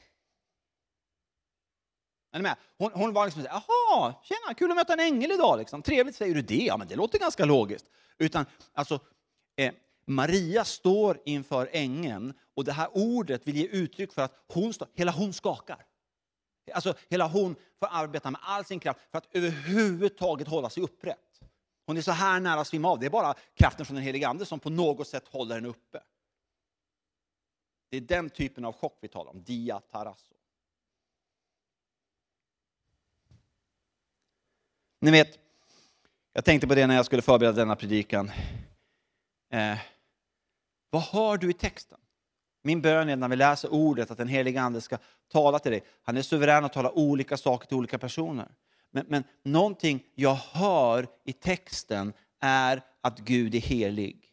Är 2.32 2.40
ni 2.40 2.44
med? 2.44 2.56
Hon, 2.78 2.92
hon 2.94 3.14
var 3.14 3.26
liksom 3.26 3.44
såhär, 3.44 3.64
jaha, 3.68 4.16
tjena, 4.24 4.54
kul 4.54 4.72
att 4.72 4.78
möta 4.78 4.94
en 4.94 5.00
ängel 5.00 5.32
idag. 5.32 5.58
Liksom. 5.58 5.82
Trevligt, 5.82 6.16
säger 6.16 6.36
du 6.36 6.42
det? 6.42 6.64
Ja, 6.64 6.78
men 6.78 6.88
det 6.88 6.96
låter 6.96 7.20
ganska 7.20 7.46
logiskt. 7.46 7.86
Utan, 8.18 8.46
alltså, 8.74 9.00
eh, 9.56 9.74
Maria 10.06 10.66
står 10.66 11.20
inför 11.26 11.70
ängeln 11.72 12.34
och 12.54 12.64
det 12.64 12.72
här 12.72 12.90
ordet 12.94 13.48
vill 13.48 13.56
ge 13.56 13.68
uttryck 13.68 14.14
för 14.14 14.22
att 14.22 14.34
hon, 14.48 14.74
hela 14.94 15.12
hon 15.12 15.34
skakar. 15.34 15.86
Alltså 16.74 16.94
hela 17.10 17.28
hon 17.28 17.56
får 17.80 17.88
arbeta 17.92 18.32
med 18.32 18.42
all 18.44 18.66
sin 18.66 18.80
kraft 18.80 19.00
för 19.12 19.18
att 19.18 19.28
överhuvudtaget 19.32 20.48
hålla 20.48 20.70
sig 20.70 20.84
upprätt. 20.84 21.42
Hon 21.86 21.98
är 21.98 22.02
så 22.02 22.12
här 22.12 22.40
nära 22.40 22.60
att 22.62 22.68
svimma 22.68 22.90
av. 22.90 23.00
Det 23.00 23.06
är 23.06 23.10
bara 23.10 23.34
kraften 23.54 23.86
från 23.86 23.96
den 23.96 24.04
helige 24.04 24.28
Ande 24.28 24.46
som 24.46 24.60
på 24.60 24.70
något 24.70 25.08
sätt 25.08 25.28
håller 25.28 25.56
henne 25.56 25.68
uppe. 25.68 26.04
Det 27.90 27.98
är 27.98 28.02
den 28.02 28.30
typen 28.30 28.66
av 28.66 28.74
chock 28.74 28.98
vi 29.02 29.08
talar 29.08 29.32
om, 29.32 29.44
dia 29.44 29.80
tarasso. 29.80 30.34
Ni 35.00 35.12
vet, 35.12 35.40
jag 36.34 36.46
tänkte 36.46 36.68
på 36.68 36.76
det 36.76 36.88
när 36.88 36.96
jag 36.96 37.06
skulle 37.06 37.22
förbereda 37.22 37.56
denna 37.56 37.76
predikan. 37.76 38.32
Eh, 39.52 39.78
vad 40.90 41.02
hör 41.02 41.38
du 41.38 41.50
i 41.50 41.54
texten? 41.54 41.98
Min 42.64 42.82
bön 42.82 43.10
är 43.10 43.16
när 43.16 43.28
vi 43.28 43.36
läser 43.36 43.74
ordet 43.74 44.12
att 44.12 44.18
den 44.18 44.28
heliga 44.28 44.62
Ande 44.62 44.82
ska 44.82 44.98
tala 45.32 45.60
till 45.60 45.72
dig. 45.72 45.84
Han 46.04 46.18
är 46.18 46.22
suverän 46.22 46.66
att 46.66 46.74
tala 46.74 46.92
olika 46.92 47.38
saker 47.38 47.68
till 47.68 47.78
olika 47.78 47.98
personer. 47.98 48.48
Men, 48.92 49.06
men 49.10 49.24
någonting 49.44 50.04
jag 50.16 50.34
hör 50.34 51.08
i 51.26 51.34
texten 51.34 52.14
är 52.40 52.82
att 53.02 53.20
Gud 53.20 53.56
är 53.56 53.60
helig. 53.60 54.28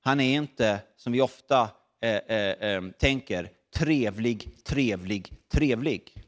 Han 0.00 0.20
är 0.20 0.34
inte, 0.34 0.80
som 0.96 1.12
vi 1.12 1.20
ofta 1.20 1.70
eh, 2.00 2.16
eh, 2.16 2.50
eh 2.50 2.82
tänker, 2.98 3.50
trevlig, 3.74 4.64
trevlig, 4.64 5.32
trevlig. 5.48 6.24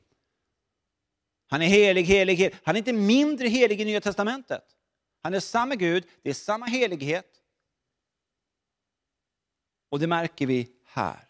Han 1.49 1.63
är 1.63 1.67
helig, 1.67 2.03
helig, 2.03 2.37
helig. 2.37 2.55
Han 2.65 2.77
är 2.77 2.79
inte 2.79 2.93
mindre 2.93 3.49
helig 3.49 3.81
i 3.81 3.85
Nya 3.85 4.01
Testamentet. 4.01 4.65
Han 5.23 5.35
är 5.35 5.41
samma 5.41 5.75
Gud, 5.75 6.09
det 6.23 6.31
är 6.31 6.35
samma 6.35 6.67
helighet. 6.67 7.43
Och 9.89 9.99
det 9.99 10.07
märker 10.07 10.47
vi 10.47 10.77
här. 10.85 11.29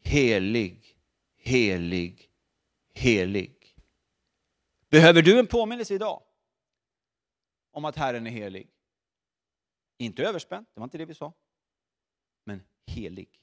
Helig, 0.00 0.98
helig, 1.36 2.30
helig. 2.92 3.76
Behöver 4.88 5.22
du 5.22 5.38
en 5.38 5.46
påminnelse 5.46 5.94
idag 5.94 6.22
om 7.70 7.84
att 7.84 7.96
Herren 7.96 8.26
är 8.26 8.30
helig? 8.30 8.70
Inte 9.98 10.22
överspänd, 10.24 10.66
det 10.74 10.80
var 10.80 10.84
inte 10.84 10.98
det 10.98 11.04
vi 11.04 11.14
sa. 11.14 11.32
Men 12.44 12.62
helig. 12.86 13.40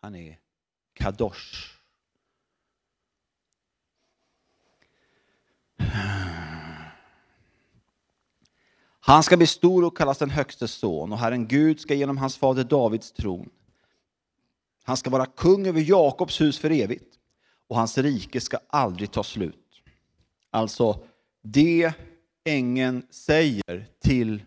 Han 0.00 0.14
är 0.14 0.40
kadosh. 0.92 1.80
Han 9.10 9.22
ska 9.22 9.36
bli 9.36 9.46
stor 9.46 9.84
och 9.84 9.96
kallas 9.96 10.18
den 10.18 10.30
högste 10.30 10.68
son 10.68 11.12
och 11.12 11.18
Herren 11.18 11.48
Gud 11.48 11.80
ska 11.80 11.94
genom 11.94 12.18
hans 12.18 12.36
fader 12.36 12.64
Davids 12.64 13.12
tron. 13.12 13.50
Han 14.84 14.96
ska 14.96 15.10
vara 15.10 15.26
kung 15.26 15.66
över 15.66 15.80
Jakobs 15.80 16.40
hus 16.40 16.58
för 16.58 16.70
evigt 16.70 17.14
och 17.68 17.76
hans 17.76 17.98
rike 17.98 18.40
ska 18.40 18.58
aldrig 18.68 19.10
ta 19.10 19.22
slut. 19.22 19.82
Alltså, 20.50 21.04
det 21.42 21.92
ängeln 22.44 23.06
säger 23.10 23.88
till 24.00 24.42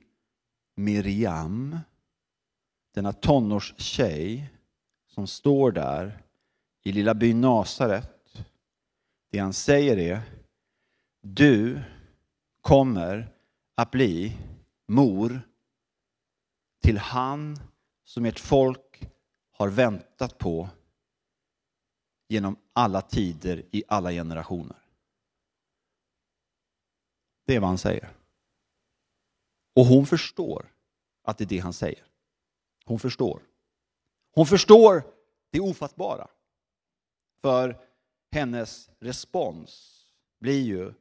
Miriam, 0.75 1.79
denna 2.93 3.13
tonårstjej 3.13 4.49
som 5.07 5.27
står 5.27 5.71
där 5.71 6.21
i 6.83 6.91
lilla 6.91 7.13
byn 7.13 7.41
Nasaret. 7.41 8.37
Det 9.31 9.39
han 9.39 9.53
säger 9.53 9.97
är, 9.97 10.21
du 11.21 11.81
kommer 12.61 13.29
att 13.75 13.91
bli 13.91 14.37
mor 14.87 15.41
till 16.81 16.97
han 16.97 17.59
som 18.03 18.25
ert 18.25 18.39
folk 18.39 19.09
har 19.51 19.69
väntat 19.69 20.37
på 20.37 20.69
genom 22.27 22.57
alla 22.73 23.01
tider 23.01 23.65
i 23.71 23.83
alla 23.87 24.11
generationer. 24.11 24.77
Det 27.45 27.55
är 27.55 27.59
vad 27.59 27.69
han 27.69 27.77
säger. 27.77 28.09
Och 29.75 29.85
hon 29.85 30.05
förstår 30.05 30.73
att 31.23 31.37
det 31.37 31.43
är 31.43 31.47
det 31.47 31.57
han 31.57 31.73
säger. 31.73 32.05
Hon 32.85 32.99
förstår. 32.99 33.43
Hon 34.31 34.45
förstår 34.45 35.03
det 35.49 35.59
ofattbara. 35.59 36.27
För 37.41 37.79
hennes 38.31 38.89
respons 38.99 40.03
blir 40.39 40.61
ju 40.61 40.93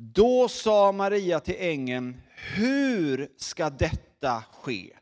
då 0.00 0.48
sa 0.48 0.92
Maria 0.92 1.40
till 1.40 1.56
ängeln, 1.58 2.20
hur 2.56 3.32
ska 3.36 3.70
detta 3.70 4.44
ske? 4.52 4.96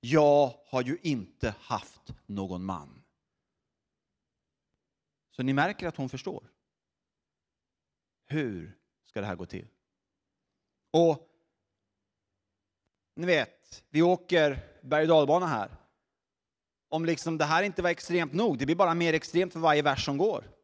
Jag 0.00 0.54
har 0.66 0.82
ju 0.82 0.98
inte 1.02 1.54
haft 1.60 2.14
någon 2.26 2.64
man. 2.64 3.02
Så 5.30 5.42
ni 5.42 5.52
märker 5.52 5.86
att 5.86 5.96
hon 5.96 6.08
förstår. 6.08 6.50
Hur 8.26 8.78
ska 9.04 9.20
det 9.20 9.26
här 9.26 9.36
gå 9.36 9.46
till? 9.46 9.68
Och 10.90 11.28
ni 13.14 13.26
vet, 13.26 13.84
vi 13.90 14.02
åker 14.02 14.68
berg 14.82 15.02
och 15.02 15.08
dalbana 15.08 15.46
här. 15.46 15.76
Om 16.88 17.04
liksom 17.04 17.38
det 17.38 17.44
här 17.44 17.62
inte 17.62 17.82
var 17.82 17.90
extremt 17.90 18.32
nog, 18.32 18.58
det 18.58 18.66
blir 18.66 18.76
bara 18.76 18.94
mer 18.94 19.12
extremt 19.12 19.52
för 19.52 19.60
varje 19.60 19.82
vers 19.82 20.04
som 20.04 20.18
går. 20.18 20.55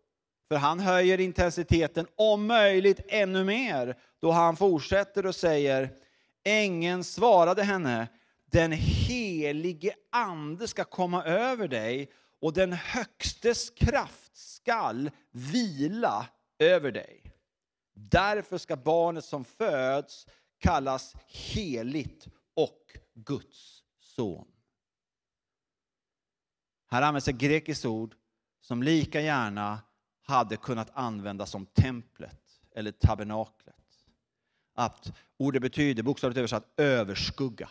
För 0.52 0.56
han 0.58 0.80
höjer 0.80 1.20
intensiteten 1.20 2.06
om 2.16 2.46
möjligt 2.46 3.00
ännu 3.08 3.44
mer 3.44 3.98
då 4.20 4.30
han 4.30 4.56
fortsätter 4.56 5.26
och 5.26 5.34
säger 5.34 5.90
Ängeln 6.44 7.04
svarade 7.04 7.62
henne 7.62 8.08
Den 8.50 8.72
helige 8.72 9.94
ande 10.10 10.68
ska 10.68 10.84
komma 10.84 11.24
över 11.24 11.68
dig 11.68 12.10
och 12.40 12.52
den 12.52 12.72
högstes 12.72 13.70
kraft 13.70 14.36
skall 14.36 15.10
vila 15.30 16.26
över 16.58 16.92
dig. 16.92 17.34
Därför 17.94 18.58
ska 18.58 18.76
barnet 18.76 19.24
som 19.24 19.44
föds 19.44 20.26
kallas 20.58 21.14
heligt 21.26 22.26
och 22.54 22.96
Guds 23.14 23.82
son. 24.00 24.48
Här 26.90 27.02
används 27.02 27.28
ett 27.28 27.36
grekiskt 27.36 27.84
ord 27.84 28.14
som 28.60 28.82
lika 28.82 29.20
gärna 29.20 29.80
hade 30.32 30.56
kunnat 30.56 30.90
användas 30.94 31.50
som 31.50 31.66
templet 31.66 32.60
eller 32.74 32.92
tabernaklet. 32.92 34.06
Att 34.74 35.12
ordet 35.36 35.62
betyder 35.62 36.02
bokstavligt 36.02 36.38
översatt 36.38 36.72
överskugga. 36.76 37.70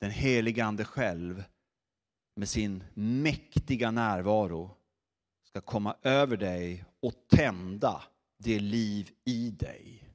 Den 0.00 0.10
helige 0.10 0.64
Ande 0.64 0.84
själv 0.84 1.44
med 2.36 2.48
sin 2.48 2.84
mäktiga 2.94 3.90
närvaro 3.90 4.76
ska 5.42 5.60
komma 5.60 5.96
över 6.02 6.36
dig 6.36 6.84
och 7.00 7.14
tända 7.28 8.02
det 8.38 8.58
liv 8.58 9.10
i 9.24 9.50
dig 9.50 10.08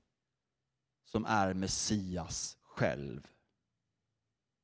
som 1.06 1.26
är 1.26 1.54
Messias 1.54 2.58
själv. 2.62 3.28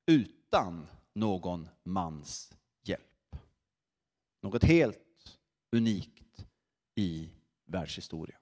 Utan 0.06 0.88
någon 1.14 1.70
mans 1.84 2.54
hjälp. 2.84 3.36
Något 4.42 4.64
helt 4.64 5.38
unikt 5.72 6.21
i 6.96 7.30
världshistorien. 7.66 8.38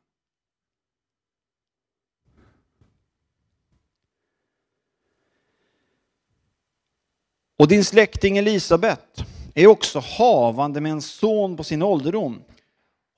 Och 7.57 7.67
din 7.67 7.83
släkting 7.83 8.37
Elisabet 8.37 9.25
är 9.55 9.67
också 9.67 9.99
havande 9.99 10.81
med 10.81 10.91
en 10.91 11.01
son 11.01 11.57
på 11.57 11.63
sin 11.63 11.81
ålderdom. 11.81 12.43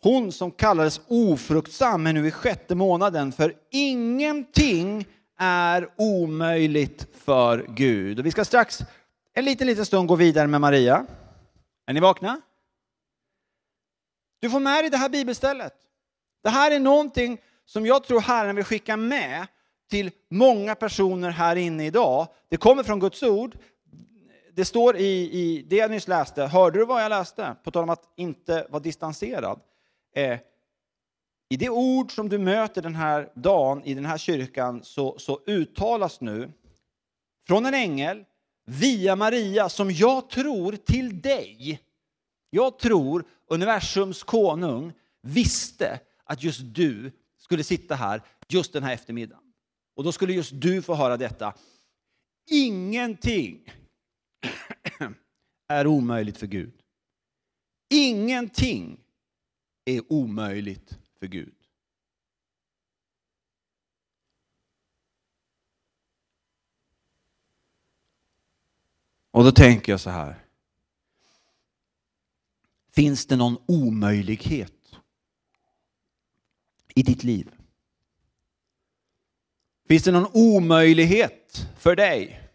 Hon 0.04 0.32
som 0.32 0.52
kallades 0.52 1.02
ofruktsam 1.08 2.08
är 2.08 2.14
nu 2.14 2.28
i 2.28 2.32
sjätte 2.32 2.76
månaden, 2.76 3.32
för 3.32 3.54
ingenting 3.72 5.06
är 5.38 5.90
omöjligt 5.98 7.08
för 7.14 7.66
Gud. 7.70 8.20
Och 8.20 8.26
vi 8.26 8.32
ska 8.32 8.46
strax, 8.46 8.80
en 9.34 9.46
liten, 9.46 9.68
liten 9.68 9.86
stund, 9.86 10.08
gå 10.08 10.16
vidare 10.16 10.48
med 10.48 10.62
Maria. 10.62 11.06
Är 11.86 11.94
ni 11.94 12.00
vakna? 12.00 12.42
Du 14.42 14.50
får 14.50 14.60
med 14.60 14.84
dig 14.84 14.90
det 14.90 14.98
här 14.98 15.10
bibelstället. 15.10 15.74
Det 16.44 16.50
här 16.50 16.72
är 16.72 16.80
någonting 16.80 17.38
som 17.66 17.86
jag 17.86 18.04
tror 18.04 18.20
Herren 18.20 18.56
vill 18.56 18.66
skicka 18.66 18.98
med 18.98 19.48
till 19.90 20.12
många 20.30 20.76
personer 20.76 21.30
här 21.30 21.56
inne 21.56 21.86
idag. 21.86 22.28
Det 22.50 22.58
kommer 22.58 22.84
från 22.84 23.00
Guds 23.00 23.24
ord. 23.24 23.58
Det 24.54 24.66
står 24.66 24.98
i, 24.98 25.32
i 25.32 25.66
det 25.70 25.76
jag 25.76 25.92
nyss 25.92 26.08
läste, 26.08 26.46
hörde 26.46 26.80
du 26.80 26.86
vad 26.86 27.04
jag 27.04 27.10
läste? 27.10 27.56
På 27.64 27.72
tal 27.72 27.84
om 27.84 27.90
att 27.90 28.14
inte 28.18 28.68
vara 28.70 28.84
distanserad. 28.84 29.60
Eh, 30.16 30.40
I 31.50 31.58
det 31.58 31.70
ord 31.70 32.16
som 32.16 32.30
du 32.30 32.38
möter 32.38 32.82
den 32.82 32.96
här 32.96 33.30
dagen 33.36 33.84
i 33.84 33.94
den 33.94 34.06
här 34.06 34.18
kyrkan 34.18 34.84
så, 34.84 35.20
så 35.20 35.40
uttalas 35.46 36.22
nu 36.22 36.52
från 37.48 37.66
en 37.66 37.74
ängel 37.74 38.26
via 38.66 39.16
Maria 39.16 39.70
som 39.70 39.92
jag 39.92 40.30
tror 40.30 40.72
till 40.72 41.22
dig. 41.22 41.82
Jag 42.54 42.80
tror 42.80 43.26
universums 43.48 44.24
konung 44.24 44.94
visste 45.22 46.00
att 46.24 46.44
just 46.44 46.62
du 46.64 47.12
skulle 47.38 47.64
sitta 47.64 47.96
här 47.96 48.22
just 48.48 48.74
den 48.74 48.84
här 48.84 48.94
eftermiddagen. 48.94 49.44
Och 49.96 50.04
då 50.04 50.12
skulle 50.12 50.34
just 50.34 50.52
du 50.54 50.82
få 50.82 50.96
höra 50.96 51.18
detta. 51.18 51.54
Ingenting 52.50 53.74
är 55.68 55.88
omöjligt 55.88 56.38
för 56.38 56.48
Gud. 56.48 56.74
Ingenting 57.90 59.00
är 59.86 60.14
omöjligt 60.14 61.00
för 61.20 61.28
Gud. 61.28 61.56
Och 69.32 69.44
då 69.44 69.52
tänker 69.52 69.92
jag 69.92 70.00
så 70.00 70.10
här. 70.10 70.51
Finns 72.92 73.26
det 73.26 73.36
någon 73.36 73.58
omöjlighet 73.68 74.74
i 76.96 77.04
ditt 77.04 77.24
liv? 77.24 77.52
Finns 79.88 80.04
det 80.04 80.12
någon 80.12 80.32
omöjlighet 80.34 81.68
för 81.78 81.96
dig 81.96 82.50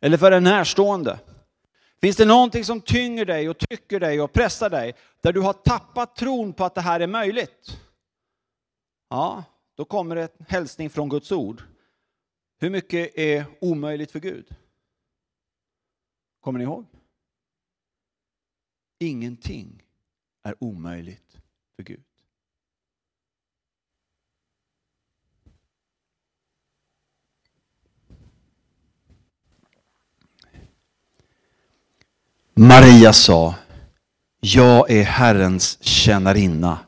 eller 0.00 0.16
för 0.16 0.32
en 0.32 0.44
närstående? 0.44 1.20
Finns 2.00 2.16
det 2.16 2.24
någonting 2.24 2.64
som 2.64 2.80
tynger 2.80 3.24
dig 3.24 3.48
och 3.48 3.58
tycker 3.58 4.00
dig 4.00 4.20
och 4.20 4.32
pressar 4.32 4.70
dig, 4.70 4.94
där 5.20 5.32
du 5.32 5.40
har 5.40 5.52
tappat 5.52 6.16
tron 6.16 6.52
på 6.52 6.64
att 6.64 6.74
det 6.74 6.80
här 6.80 7.00
är 7.00 7.06
möjligt? 7.06 7.80
Ja, 9.08 9.44
då 9.74 9.84
kommer 9.84 10.16
det 10.16 10.22
en 10.22 10.46
hälsning 10.48 10.90
från 10.90 11.08
Guds 11.08 11.32
ord. 11.32 11.62
Hur 12.58 12.70
mycket 12.70 13.18
är 13.18 13.44
omöjligt 13.60 14.12
för 14.12 14.20
Gud? 14.20 14.54
Kommer 16.40 16.58
ni 16.58 16.64
ihåg? 16.64 16.86
Ingenting 19.02 19.82
är 20.42 20.54
omöjligt 20.58 21.38
för 21.76 21.82
Gud. 21.82 22.02
Maria 32.54 33.12
sa, 33.12 33.54
jag 34.40 34.90
är 34.90 35.02
Herrens 35.02 35.82
tjänarinna. 35.82 36.78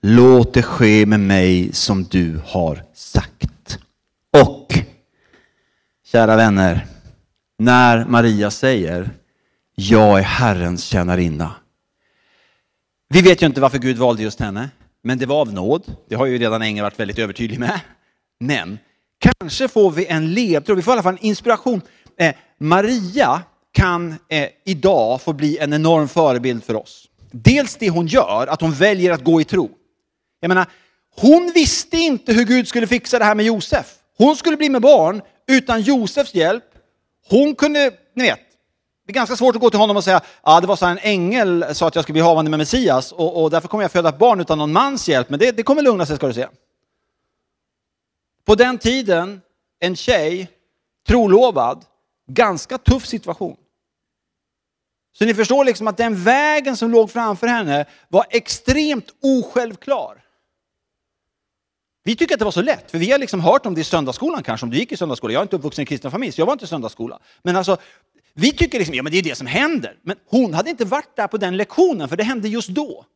Låt 0.00 0.54
det 0.54 0.62
ske 0.62 1.06
med 1.06 1.20
mig 1.20 1.72
som 1.72 2.04
du 2.04 2.40
har 2.44 2.84
sagt. 2.94 3.78
Och, 4.30 4.74
kära 6.04 6.36
vänner, 6.36 6.86
när 7.58 8.04
Maria 8.04 8.50
säger 8.50 9.19
jag 9.80 10.18
är 10.18 10.22
Herrens 10.22 10.84
tjänarinna. 10.84 11.54
Vi 13.08 13.22
vet 13.22 13.42
ju 13.42 13.46
inte 13.46 13.60
varför 13.60 13.78
Gud 13.78 13.98
valde 13.98 14.22
just 14.22 14.40
henne, 14.40 14.70
men 15.02 15.18
det 15.18 15.26
var 15.26 15.40
av 15.40 15.52
nåd. 15.52 15.84
Det 16.08 16.14
har 16.14 16.26
ju 16.26 16.38
redan 16.38 16.62
Engel 16.62 16.82
varit 16.82 17.00
väldigt 17.00 17.18
övertydlig 17.18 17.60
med. 17.60 17.80
Men 18.40 18.78
kanske 19.18 19.68
får 19.68 19.90
vi 19.90 20.06
en 20.06 20.34
ledtråd, 20.34 20.76
vi 20.76 20.82
får 20.82 20.92
i 20.92 20.94
alla 20.94 21.02
fall 21.02 21.14
en 21.14 21.26
inspiration. 21.26 21.80
Eh, 22.18 22.34
Maria 22.58 23.42
kan 23.72 24.14
eh, 24.28 24.48
idag 24.64 25.20
få 25.20 25.32
bli 25.32 25.58
en 25.58 25.72
enorm 25.72 26.08
förebild 26.08 26.64
för 26.64 26.76
oss. 26.76 27.08
Dels 27.30 27.76
det 27.76 27.90
hon 27.90 28.06
gör, 28.06 28.46
att 28.46 28.60
hon 28.60 28.72
väljer 28.72 29.12
att 29.12 29.24
gå 29.24 29.40
i 29.40 29.44
tro. 29.44 29.70
Jag 30.40 30.48
menar, 30.48 30.66
hon 31.16 31.52
visste 31.54 31.96
inte 31.96 32.32
hur 32.32 32.44
Gud 32.44 32.68
skulle 32.68 32.86
fixa 32.86 33.18
det 33.18 33.24
här 33.24 33.34
med 33.34 33.46
Josef. 33.46 33.86
Hon 34.18 34.36
skulle 34.36 34.56
bli 34.56 34.68
med 34.68 34.82
barn 34.82 35.22
utan 35.48 35.82
Josefs 35.82 36.34
hjälp. 36.34 36.64
Hon 37.28 37.54
kunde, 37.54 37.90
ni 38.14 38.22
vet, 38.22 38.40
det 39.10 39.12
är 39.12 39.20
ganska 39.20 39.36
svårt 39.36 39.56
att 39.56 39.60
gå 39.60 39.70
till 39.70 39.80
honom 39.80 39.96
och 39.96 40.04
säga 40.04 40.16
att 40.16 40.26
ah, 40.42 40.60
det 40.60 40.66
var 40.66 40.76
så 40.76 40.86
en 40.86 40.98
ängel 40.98 41.64
sa 41.72 41.88
att 41.88 41.94
jag 41.94 42.04
skulle 42.04 42.12
bli 42.12 42.22
havande 42.22 42.50
med 42.50 42.58
Messias 42.58 43.12
och, 43.12 43.42
och 43.42 43.50
därför 43.50 43.68
kommer 43.68 43.84
jag 43.84 43.92
föda 43.92 44.08
ett 44.08 44.18
barn 44.18 44.40
utan 44.40 44.58
någon 44.58 44.72
mans 44.72 45.08
hjälp. 45.08 45.30
Men 45.30 45.38
det, 45.38 45.52
det 45.52 45.62
kommer 45.62 45.82
lugna 45.82 46.06
sig 46.06 46.16
ska 46.16 46.26
du 46.26 46.34
se. 46.34 46.46
På 48.44 48.54
den 48.54 48.78
tiden, 48.78 49.40
en 49.80 49.96
tjej, 49.96 50.50
trolovad, 51.06 51.84
ganska 52.28 52.78
tuff 52.78 53.06
situation. 53.06 53.56
Så 55.18 55.24
ni 55.24 55.34
förstår 55.34 55.64
liksom 55.64 55.88
att 55.88 55.96
den 55.96 56.24
vägen 56.24 56.76
som 56.76 56.90
låg 56.90 57.10
framför 57.10 57.46
henne 57.46 57.86
var 58.08 58.26
extremt 58.30 59.06
osjälvklar. 59.22 60.24
Vi 62.04 62.16
tycker 62.16 62.34
att 62.34 62.38
det 62.38 62.44
var 62.44 62.52
så 62.52 62.62
lätt, 62.62 62.90
för 62.90 62.98
vi 62.98 63.10
har 63.10 63.18
liksom 63.18 63.40
hört 63.40 63.66
om 63.66 63.74
det 63.74 63.80
i 63.80 63.84
söndagsskolan 63.84 64.42
kanske, 64.42 64.66
om 64.66 64.70
du 64.70 64.76
gick 64.76 64.92
i 64.92 64.96
söndagsskolan. 64.96 65.32
Jag 65.32 65.40
är 65.40 65.44
inte 65.44 65.56
uppvuxen 65.56 65.82
i 65.82 65.86
kristen 65.86 66.10
familj, 66.10 66.32
så 66.32 66.40
jag 66.40 66.46
var 66.46 66.52
inte 66.52 66.64
i 66.64 66.68
söndagsskola. 66.68 67.18
Men 67.42 67.56
alltså, 67.56 67.76
vi 68.34 68.52
tycker 68.52 68.78
liksom, 68.78 68.94
ja 68.94 69.02
men 69.02 69.12
det 69.12 69.18
är 69.18 69.22
det 69.22 69.34
som 69.34 69.46
händer. 69.46 69.98
Men 70.02 70.16
hon 70.26 70.54
hade 70.54 70.70
inte 70.70 70.84
varit 70.84 71.16
där 71.16 71.26
på 71.26 71.36
den 71.36 71.56
lektionen, 71.56 72.08
för 72.08 72.16
det 72.16 72.24
hände 72.24 72.48
just 72.48 72.68
då. 72.68 73.06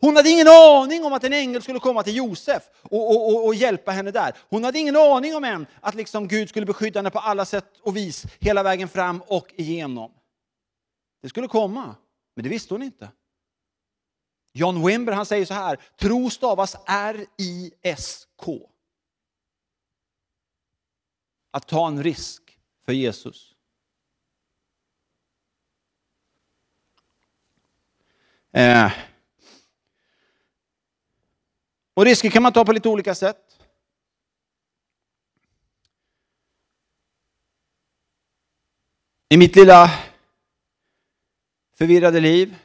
Hon 0.00 0.16
hade 0.16 0.30
ingen 0.30 0.48
aning 0.48 1.04
om 1.04 1.12
att 1.12 1.24
en 1.24 1.32
ängel 1.32 1.62
skulle 1.62 1.78
komma 1.78 2.02
till 2.02 2.16
Josef 2.16 2.62
och, 2.82 3.10
och, 3.10 3.28
och, 3.28 3.46
och, 3.46 3.54
hjälpa 3.54 3.90
henne 3.90 4.10
där. 4.10 4.36
Hon 4.48 4.64
hade 4.64 4.78
ingen 4.78 4.96
aning 4.96 5.36
om 5.36 5.44
än 5.44 5.66
att 5.80 5.94
liksom 5.94 6.28
Gud 6.28 6.48
skulle 6.48 6.66
beskydda 6.66 6.98
henne 6.98 7.10
på 7.10 7.18
alla 7.18 7.44
sätt 7.44 7.78
och 7.82 7.96
vis 7.96 8.26
hela 8.38 8.62
vägen 8.62 8.88
fram 8.88 9.22
och 9.26 9.52
igenom. 9.56 10.12
Det 11.22 11.28
skulle 11.28 11.48
komma, 11.48 11.94
men 12.36 12.42
det 12.42 12.48
visste 12.48 12.74
hon 12.74 12.82
inte. 12.82 13.08
John 14.52 14.86
Wimber 14.86 15.12
han 15.12 15.26
säger 15.26 15.46
så 15.46 15.54
här, 15.54 15.78
tro 15.96 16.30
stavas 16.30 16.76
R-I-S-K. 16.86 18.70
Att 21.50 21.68
ta 21.68 21.86
en 21.86 22.02
risk 22.02 22.58
för 22.84 22.92
Jesus. 22.92 23.49
Eh. 28.52 28.92
Och 31.94 32.04
risker 32.04 32.30
kan 32.30 32.42
man 32.42 32.52
ta 32.52 32.64
på 32.64 32.72
lite 32.72 32.88
olika 32.88 33.14
sätt. 33.14 33.36
I 39.28 39.36
mitt 39.36 39.56
lilla 39.56 39.90
förvirrade 41.76 42.20
liv 42.20 42.56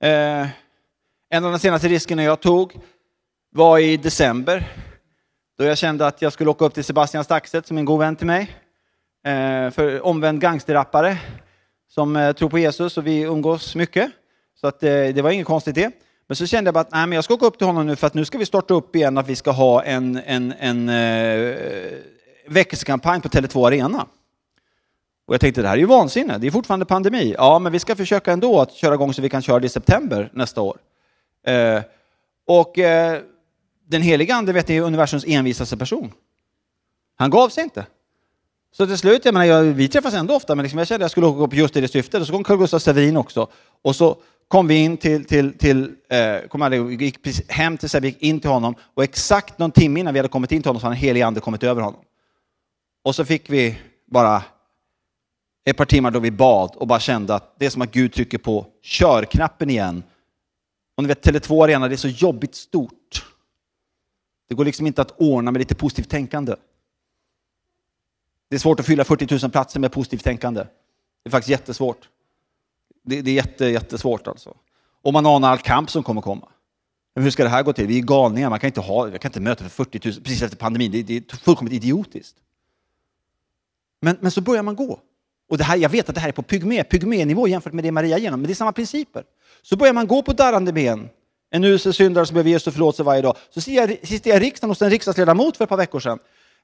eh, 0.00 0.48
en 1.28 1.44
av 1.44 1.52
de 1.52 1.58
senaste 1.58 1.88
riskerna 1.88 2.22
jag 2.22 2.40
tog 2.40 2.80
var 3.50 3.78
i 3.78 3.96
december 3.96 4.76
då 5.58 5.64
jag 5.64 5.78
kände 5.78 6.06
att 6.06 6.22
jag 6.22 6.32
skulle 6.32 6.50
åka 6.50 6.64
upp 6.64 6.74
till 6.74 6.84
Sebastian 6.84 7.24
Staxet 7.24 7.66
som 7.66 7.76
är 7.76 7.80
en 7.80 7.84
god 7.84 7.98
vän 7.98 8.16
till 8.16 8.26
mig. 8.26 8.56
Eh, 9.24 9.70
för 9.70 10.06
omvänd 10.06 10.40
gangsterrappare 10.40 11.18
som 11.88 12.16
eh, 12.16 12.32
tror 12.32 12.48
på 12.48 12.58
Jesus 12.58 12.98
och 12.98 13.06
vi 13.06 13.20
umgås 13.20 13.74
mycket. 13.74 14.12
Så 14.62 14.68
att, 14.68 14.82
eh, 14.82 14.88
det 14.90 15.22
var 15.22 15.30
inget 15.30 15.46
konstigt 15.46 15.74
det. 15.74 15.90
Men 16.26 16.36
så 16.36 16.46
kände 16.46 16.68
jag 16.68 16.74
bara 16.74 16.80
att 16.80 16.92
nej, 16.92 17.06
men 17.06 17.16
jag 17.16 17.24
ska 17.24 17.34
åka 17.34 17.46
upp 17.46 17.58
till 17.58 17.66
honom 17.66 17.86
nu 17.86 17.96
för 17.96 18.06
att 18.06 18.14
nu 18.14 18.24
ska 18.24 18.38
vi 18.38 18.46
starta 18.46 18.74
upp 18.74 18.96
igen 18.96 19.18
att 19.18 19.28
vi 19.28 19.36
ska 19.36 19.50
ha 19.50 19.82
en, 19.82 20.20
en, 20.26 20.54
en 20.58 20.88
eh, 20.88 21.56
väckelsekampanj 22.48 23.20
på 23.20 23.28
Tele2 23.28 23.66
Arena. 23.66 24.06
Och 25.26 25.34
jag 25.34 25.40
tänkte 25.40 25.62
det 25.62 25.68
här 25.68 25.74
är 25.74 25.80
ju 25.80 25.86
vansinne, 25.86 26.38
det 26.38 26.46
är 26.46 26.50
fortfarande 26.50 26.86
pandemi. 26.86 27.34
Ja, 27.38 27.58
men 27.58 27.72
vi 27.72 27.78
ska 27.78 27.96
försöka 27.96 28.32
ändå 28.32 28.60
att 28.60 28.72
köra 28.72 28.94
igång 28.94 29.14
så 29.14 29.22
vi 29.22 29.28
kan 29.28 29.42
köra 29.42 29.58
det 29.58 29.66
i 29.66 29.68
september 29.68 30.30
nästa 30.32 30.60
år. 30.60 30.78
Eh, 31.46 31.82
och 32.46 32.78
eh, 32.78 33.20
den 33.88 34.02
heliga 34.02 34.34
ande 34.34 34.52
vet 34.52 34.68
ni, 34.68 34.76
är 34.76 34.82
universums 34.82 35.24
envisaste 35.26 35.76
person. 35.76 36.12
Han 37.16 37.30
gav 37.30 37.48
sig 37.48 37.64
inte. 37.64 37.86
Så 38.72 38.86
till 38.86 38.98
slut, 38.98 39.24
jag 39.24 39.34
menar, 39.34 39.46
jag, 39.46 39.62
vi 39.62 39.88
träffas 39.88 40.14
ändå 40.14 40.34
ofta, 40.34 40.54
men 40.54 40.62
liksom 40.62 40.78
jag 40.78 40.88
kände 40.88 41.04
att 41.04 41.04
jag 41.04 41.10
skulle 41.10 41.26
åka 41.26 41.42
upp 41.42 41.54
just 41.54 41.76
i 41.76 41.80
det 41.80 41.88
syftet. 41.88 42.20
Och 42.20 42.26
så 42.26 42.32
kom 42.32 42.44
Carl 42.44 42.58
Gustaf 42.58 42.82
Severin 42.82 43.16
också. 43.16 43.48
Och 43.82 43.96
så 43.96 44.16
kom 44.52 44.66
vi 44.66 44.74
in 44.74 44.96
till, 44.96 45.24
till, 45.24 45.58
till 45.58 45.94
eh, 46.08 46.48
kom 46.48 46.62
aldrig, 46.62 47.02
gick 47.02 47.50
hem 47.50 47.78
till 47.78 47.88
Sebbe, 47.88 48.06
gick 48.06 48.22
in 48.22 48.40
till 48.40 48.50
honom 48.50 48.74
och 48.94 49.04
exakt 49.04 49.58
någon 49.58 49.70
timme 49.70 50.00
innan 50.00 50.14
vi 50.14 50.18
hade 50.18 50.28
kommit 50.28 50.52
in 50.52 50.62
till 50.62 50.68
honom 50.68 50.80
så 50.80 50.86
hade 50.86 50.96
den 50.96 51.00
helige 51.00 51.26
ande 51.26 51.40
kommit 51.40 51.62
över 51.62 51.82
honom. 51.82 52.00
Och 53.04 53.14
så 53.14 53.24
fick 53.24 53.50
vi 53.50 53.78
bara 54.06 54.42
ett 55.64 55.76
par 55.76 55.84
timmar 55.84 56.10
då 56.10 56.18
vi 56.18 56.30
bad 56.30 56.76
och 56.76 56.86
bara 56.86 57.00
kände 57.00 57.34
att 57.34 57.54
det 57.58 57.66
är 57.66 57.70
som 57.70 57.82
att 57.82 57.92
Gud 57.92 58.12
trycker 58.12 58.38
på 58.38 58.66
körknappen 58.82 59.70
igen 59.70 60.02
och 60.96 61.02
ni 61.02 61.08
vet, 61.08 61.26
Tele2 61.26 61.64
Arena, 61.64 61.88
det 61.88 61.94
är 61.94 61.96
så 61.96 62.08
jobbigt 62.08 62.54
stort. 62.54 63.26
Det 64.48 64.54
går 64.54 64.64
liksom 64.64 64.86
inte 64.86 65.02
att 65.02 65.20
ordna 65.20 65.50
med 65.50 65.58
lite 65.58 65.74
positivt 65.74 66.10
tänkande. 66.10 66.54
Det 68.50 68.56
är 68.56 68.60
svårt 68.60 68.80
att 68.80 68.86
fylla 68.86 69.04
40 69.04 69.38
000 69.42 69.50
platser 69.50 69.80
med 69.80 69.92
positivt 69.92 70.24
tänkande. 70.24 70.60
Det 71.22 71.28
är 71.28 71.30
faktiskt 71.30 71.50
jättesvårt. 71.50 72.08
Det, 73.02 73.22
det 73.22 73.30
är 73.30 73.34
jätte, 73.34 73.66
jättesvårt 73.66 74.28
alltså. 74.28 74.56
Och 75.02 75.12
man 75.12 75.26
anar 75.26 75.50
all 75.50 75.58
kamp 75.58 75.90
som 75.90 76.02
kommer 76.02 76.20
komma. 76.20 76.48
Men 77.14 77.24
hur 77.24 77.30
ska 77.30 77.42
det 77.42 77.48
här 77.48 77.62
gå 77.62 77.72
till? 77.72 77.86
Vi 77.86 77.98
är 77.98 78.02
galningar, 78.02 78.50
man 78.50 78.58
kan 78.58 78.68
inte, 78.68 78.80
ha, 78.80 79.08
jag 79.08 79.20
kan 79.20 79.28
inte 79.28 79.40
möta 79.40 79.64
för 79.64 79.70
40 79.84 80.00
000 80.08 80.14
precis 80.14 80.42
efter 80.42 80.56
pandemin. 80.56 80.92
Det, 80.92 81.02
det 81.02 81.16
är 81.16 81.36
fullkomligt 81.36 81.84
idiotiskt. 81.84 82.36
Men, 84.00 84.16
men 84.20 84.30
så 84.30 84.40
börjar 84.40 84.62
man 84.62 84.76
gå. 84.76 85.00
Och 85.48 85.58
det 85.58 85.64
här, 85.64 85.76
jag 85.76 85.88
vet 85.88 86.08
att 86.08 86.14
det 86.14 86.20
här 86.20 86.28
är 86.28 86.32
på 86.32 86.42
pygmé, 86.42 86.84
pygménivå 86.84 87.48
jämfört 87.48 87.72
med 87.72 87.84
det 87.84 87.92
Maria 87.92 88.18
genom, 88.18 88.40
men 88.40 88.46
det 88.46 88.52
är 88.52 88.54
samma 88.54 88.72
principer. 88.72 89.24
Så 89.62 89.76
börjar 89.76 89.94
man 89.94 90.06
gå 90.06 90.22
på 90.22 90.32
darrande 90.32 90.72
ben. 90.72 91.08
En 91.50 91.64
usel 91.64 91.94
syndare 91.94 92.26
som 92.26 92.34
behöver 92.34 92.50
Jesus 92.50 92.74
förlåtelse 92.74 93.02
varje 93.02 93.22
dag. 93.22 93.36
Så 93.50 93.60
sitter 93.60 94.30
jag 94.30 94.42
i 94.42 94.44
riksdagen 94.44 94.70
hos 94.70 94.82
en 94.82 94.90
riksdagsledamot 94.90 95.56
för 95.56 95.64
ett 95.64 95.68
par 95.68 95.76
veckor 95.76 96.00
sedan 96.00 96.18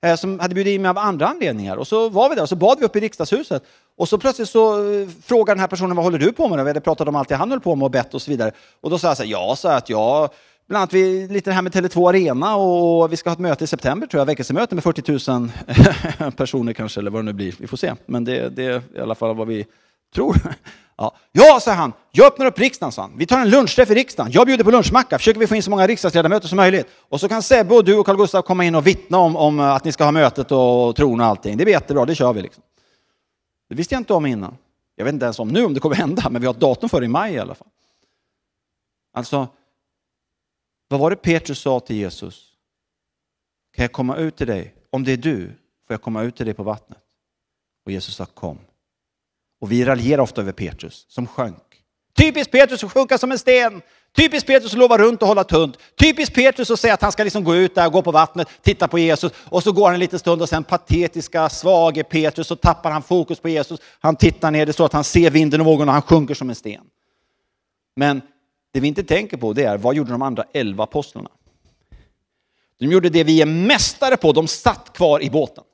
Eh, 0.06 0.16
som 0.16 0.40
hade 0.40 0.54
bjudit 0.54 0.74
in 0.74 0.82
mig 0.82 0.88
av 0.88 0.98
andra 0.98 1.26
anledningar. 1.26 1.76
Och 1.76 1.87
så 1.87 2.08
var 2.08 2.28
vi 2.28 2.34
där 2.34 2.42
och 2.42 2.48
så 2.48 2.56
bad 2.56 2.78
vi 2.78 2.87
uppe 2.87 2.98
i 2.98 3.00
riksdagshuset. 3.00 3.62
Och 3.96 4.08
så 4.08 4.18
plötsligt 4.18 4.48
så 4.48 4.92
eh, 4.92 5.08
frågade 5.24 5.54
den 5.54 5.61
här 5.61 5.66
personen 5.66 5.96
vad 5.96 6.04
håller 6.04 6.18
du 6.18 6.32
på 6.32 6.48
med? 6.48 6.64
Vi 6.64 6.70
hade 6.70 6.80
pratat 6.80 7.08
om 7.08 7.16
allt 7.16 7.28
det 7.28 7.37
han 7.37 7.50
höll 7.50 7.61
på 7.61 7.74
med 7.74 7.84
och 7.84 7.90
bett 7.90 8.14
och 8.14 8.22
så 8.22 8.30
vidare. 8.30 8.52
Och 8.80 8.90
då 8.90 8.98
sa 8.98 9.08
jag 9.08 9.16
så 9.16 9.22
här, 9.22 9.30
ja, 9.30 9.56
så 9.56 9.68
att 9.68 9.88
jag 9.88 10.30
Bland 10.68 10.80
annat 10.80 10.92
vi, 10.92 11.28
lite 11.28 11.50
det 11.50 11.54
här 11.54 11.62
med 11.62 11.74
Tele2 11.74 12.08
Arena 12.08 12.56
och 12.56 13.12
vi 13.12 13.16
ska 13.16 13.30
ha 13.30 13.32
ett 13.32 13.38
möte 13.38 13.64
i 13.64 13.66
september 13.66 14.06
tror 14.06 14.20
jag, 14.20 14.26
väckelsemöte 14.26 14.74
med 14.74 14.84
40 14.84 15.30
000 15.30 16.32
personer 16.37 16.72
kanske, 16.72 17.00
eller 17.00 17.11
vad 17.11 17.20
det 17.20 17.24
nu 17.24 17.32
blir. 17.32 17.54
Vi 17.58 17.66
får 17.66 17.76
se, 17.76 17.94
men 18.06 18.24
det, 18.24 18.48
det 18.48 18.64
är 18.64 18.82
i 18.94 19.00
alla 19.00 19.14
fall 19.14 19.37
vad 19.37 19.48
vi 19.48 19.66
tror. 20.14 20.36
Ja, 21.00 21.16
ja 21.32 21.60
sa 21.60 21.72
han, 21.72 21.92
jag 22.10 22.26
öppnar 22.26 22.46
upp 22.46 22.58
riksdagen, 22.58 22.92
sa 22.92 23.02
han. 23.02 23.12
Vi 23.18 23.26
tar 23.26 23.40
en 23.40 23.50
lunchträff 23.50 23.90
i 23.90 23.94
riksdagen. 23.94 24.32
Jag 24.32 24.46
bjuder 24.46 24.64
på 24.64 24.70
lunchmacka, 24.70 25.18
försöker 25.18 25.40
vi 25.40 25.46
få 25.46 25.56
in 25.56 25.62
så 25.62 25.70
många 25.70 25.86
riksdagsledamöter 25.86 26.48
som 26.48 26.56
möjligt. 26.56 26.86
Och 26.98 27.20
så 27.20 27.28
kan 27.28 27.42
Sebbe 27.42 27.74
och 27.74 27.84
du 27.84 27.94
och 27.94 28.06
Carl 28.06 28.16
Gustaf 28.16 28.44
komma 28.44 28.64
in 28.64 28.74
och 28.74 28.86
vittna 28.86 29.18
om, 29.18 29.36
om 29.36 29.60
eh, 29.60 29.74
att 29.74 29.84
ni 29.84 29.92
ska 29.92 30.04
ha 30.04 30.12
mötet 30.12 30.52
och 30.52 30.96
tron 30.96 31.20
och 31.20 31.26
allting. 31.26 31.56
Det 31.56 31.64
blir 31.64 31.74
jättebra, 31.74 32.04
det 32.04 32.14
kör 32.14 32.32
vi. 32.32 32.42
Liksom. 32.42 32.62
Det 33.68 33.74
visste 33.74 33.94
jag 33.94 34.00
inte 34.00 34.14
om 34.14 34.26
innan. 34.26 34.56
Jag 34.96 35.04
vet 35.04 35.14
inte 35.14 35.24
ens 35.24 35.38
om 35.38 35.48
nu 35.48 35.64
om 35.64 35.74
det 35.74 35.80
kommer 35.80 35.96
hända, 36.04 36.30
men 36.30 36.40
vi 36.40 36.46
har 36.46 36.54
ett 36.54 36.60
datum 36.60 36.88
för 36.88 37.00
det 37.00 37.04
i 37.04 37.08
maj 37.08 37.34
i 37.34 37.38
alla 37.38 37.54
fall. 37.54 37.68
Alltså, 39.12 39.48
vad 40.88 41.00
var 41.00 41.10
det 41.10 41.16
Petrus 41.16 41.58
sa 41.58 41.80
till 41.80 41.96
Jesus? 41.96 42.52
Kan 43.76 43.82
jag 43.82 43.92
komma 43.92 44.16
ut 44.16 44.36
till 44.36 44.46
dig? 44.46 44.74
Om 44.90 45.04
det 45.04 45.12
är 45.12 45.16
du, 45.16 45.46
får 45.86 45.94
jag 45.94 46.02
komma 46.02 46.22
ut 46.22 46.36
till 46.36 46.46
dig 46.46 46.54
på 46.54 46.62
vattnet? 46.62 46.98
Och 47.84 47.92
Jesus 47.92 48.14
sa 48.14 48.26
kom. 48.26 48.58
Och 49.60 49.72
vi 49.72 49.84
raljerar 49.84 50.22
ofta 50.22 50.40
över 50.40 50.52
Petrus 50.52 51.06
som 51.08 51.26
sjönk. 51.26 51.62
Typiskt 52.16 52.52
Petrus 52.52 52.84
att 52.84 52.92
sjunka 52.92 53.18
som 53.18 53.32
en 53.32 53.38
sten. 53.38 53.82
Typiskt 54.16 54.46
Petrus 54.46 54.72
att 54.72 54.78
lova 54.78 54.98
runt 54.98 55.22
och 55.22 55.28
hålla 55.28 55.44
tunt. 55.44 55.78
Typiskt 56.00 56.34
Petrus 56.34 56.70
att 56.70 56.80
säga 56.80 56.94
att 56.94 57.02
han 57.02 57.12
ska 57.12 57.24
liksom 57.24 57.44
gå 57.44 57.54
ut 57.56 57.74
där, 57.74 57.88
gå 57.88 58.02
på 58.02 58.12
vattnet, 58.12 58.48
titta 58.62 58.88
på 58.88 58.98
Jesus 58.98 59.32
och 59.44 59.62
så 59.62 59.72
går 59.72 59.84
han 59.84 59.94
en 59.94 60.00
liten 60.00 60.18
stund 60.18 60.42
och 60.42 60.48
sen 60.48 60.64
patetiska, 60.64 61.48
svage 61.48 62.04
Petrus 62.04 62.46
så 62.46 62.56
tappar 62.56 62.90
han 62.90 63.02
fokus 63.02 63.40
på 63.40 63.48
Jesus. 63.48 63.80
Han 64.00 64.16
tittar 64.16 64.50
ner, 64.50 64.66
det 64.66 64.72
står 64.72 64.84
att 64.86 64.92
han 64.92 65.04
ser 65.04 65.30
vinden 65.30 65.60
och 65.60 65.66
vågorna 65.66 65.90
och 65.90 65.94
han 65.94 66.02
sjunker 66.02 66.34
som 66.34 66.48
en 66.48 66.54
sten. 66.54 66.84
Men 67.96 68.22
det 68.72 68.80
vi 68.80 68.88
inte 68.88 69.02
tänker 69.02 69.36
på 69.36 69.52
det 69.52 69.64
är, 69.64 69.78
vad 69.78 69.94
gjorde 69.94 70.12
de 70.12 70.22
andra 70.22 70.44
elva 70.52 70.84
apostlarna? 70.84 71.30
De 72.78 72.86
gjorde 72.86 73.08
det 73.08 73.24
vi 73.24 73.42
är 73.42 73.46
mästare 73.46 74.16
på, 74.16 74.32
de 74.32 74.48
satt 74.48 74.92
kvar 74.92 75.22
i 75.22 75.30
båten. 75.30 75.64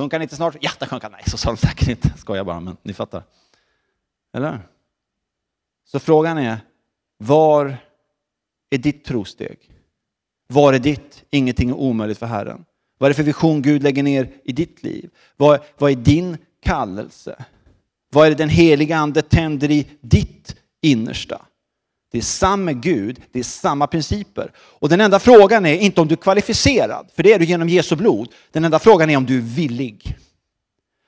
Sjönk 0.00 0.12
han 0.12 0.22
inte 0.22 0.36
snart? 0.36 0.56
Ja, 0.60 0.70
det 0.78 0.86
sjönk 0.86 1.02
han. 1.02 1.12
Nej, 1.12 1.22
så 1.26 1.36
sa 1.36 1.50
de 1.50 1.56
säkert 1.56 1.88
inte. 1.88 2.12
Skojar 2.16 2.44
bara, 2.44 2.60
men 2.60 2.76
ni 2.82 2.92
fattar. 2.92 3.22
Eller? 4.36 4.60
Så 5.84 5.98
frågan 5.98 6.38
är, 6.38 6.58
var 7.18 7.76
är 8.70 8.78
ditt 8.78 9.04
trosteg? 9.04 9.58
Var 10.46 10.72
är 10.72 10.78
ditt 10.78 11.24
ingenting 11.30 11.70
är 11.70 11.74
omöjligt 11.74 12.18
för 12.18 12.26
Herren? 12.26 12.64
Vad 12.98 13.06
är 13.06 13.10
det 13.10 13.14
för 13.14 13.22
vision 13.22 13.62
Gud 13.62 13.82
lägger 13.82 14.02
ner 14.02 14.32
i 14.44 14.52
ditt 14.52 14.82
liv? 14.82 15.10
Vad, 15.36 15.60
vad 15.78 15.90
är 15.90 15.96
din 15.96 16.38
kallelse? 16.62 17.44
Vad 18.12 18.26
är 18.26 18.30
det 18.30 18.36
den 18.36 18.48
heliga 18.48 18.96
ande 18.96 19.22
tänder 19.22 19.70
i 19.70 19.86
ditt 20.00 20.56
innersta? 20.82 21.46
Det 22.10 22.18
är 22.18 22.22
samma 22.22 22.72
Gud, 22.72 23.20
det 23.32 23.38
är 23.38 23.42
samma 23.42 23.86
principer. 23.86 24.52
Och 24.56 24.88
den 24.88 25.00
enda 25.00 25.18
frågan 25.18 25.66
är 25.66 25.76
inte 25.76 26.00
om 26.00 26.08
du 26.08 26.12
är 26.12 26.16
kvalificerad, 26.16 27.10
för 27.16 27.22
det 27.22 27.32
är 27.32 27.38
du 27.38 27.44
genom 27.44 27.68
Jesu 27.68 27.96
blod. 27.96 28.28
Den 28.52 28.64
enda 28.64 28.78
frågan 28.78 29.10
är 29.10 29.16
om 29.16 29.26
du 29.26 29.36
är 29.36 29.42
villig. 29.42 30.16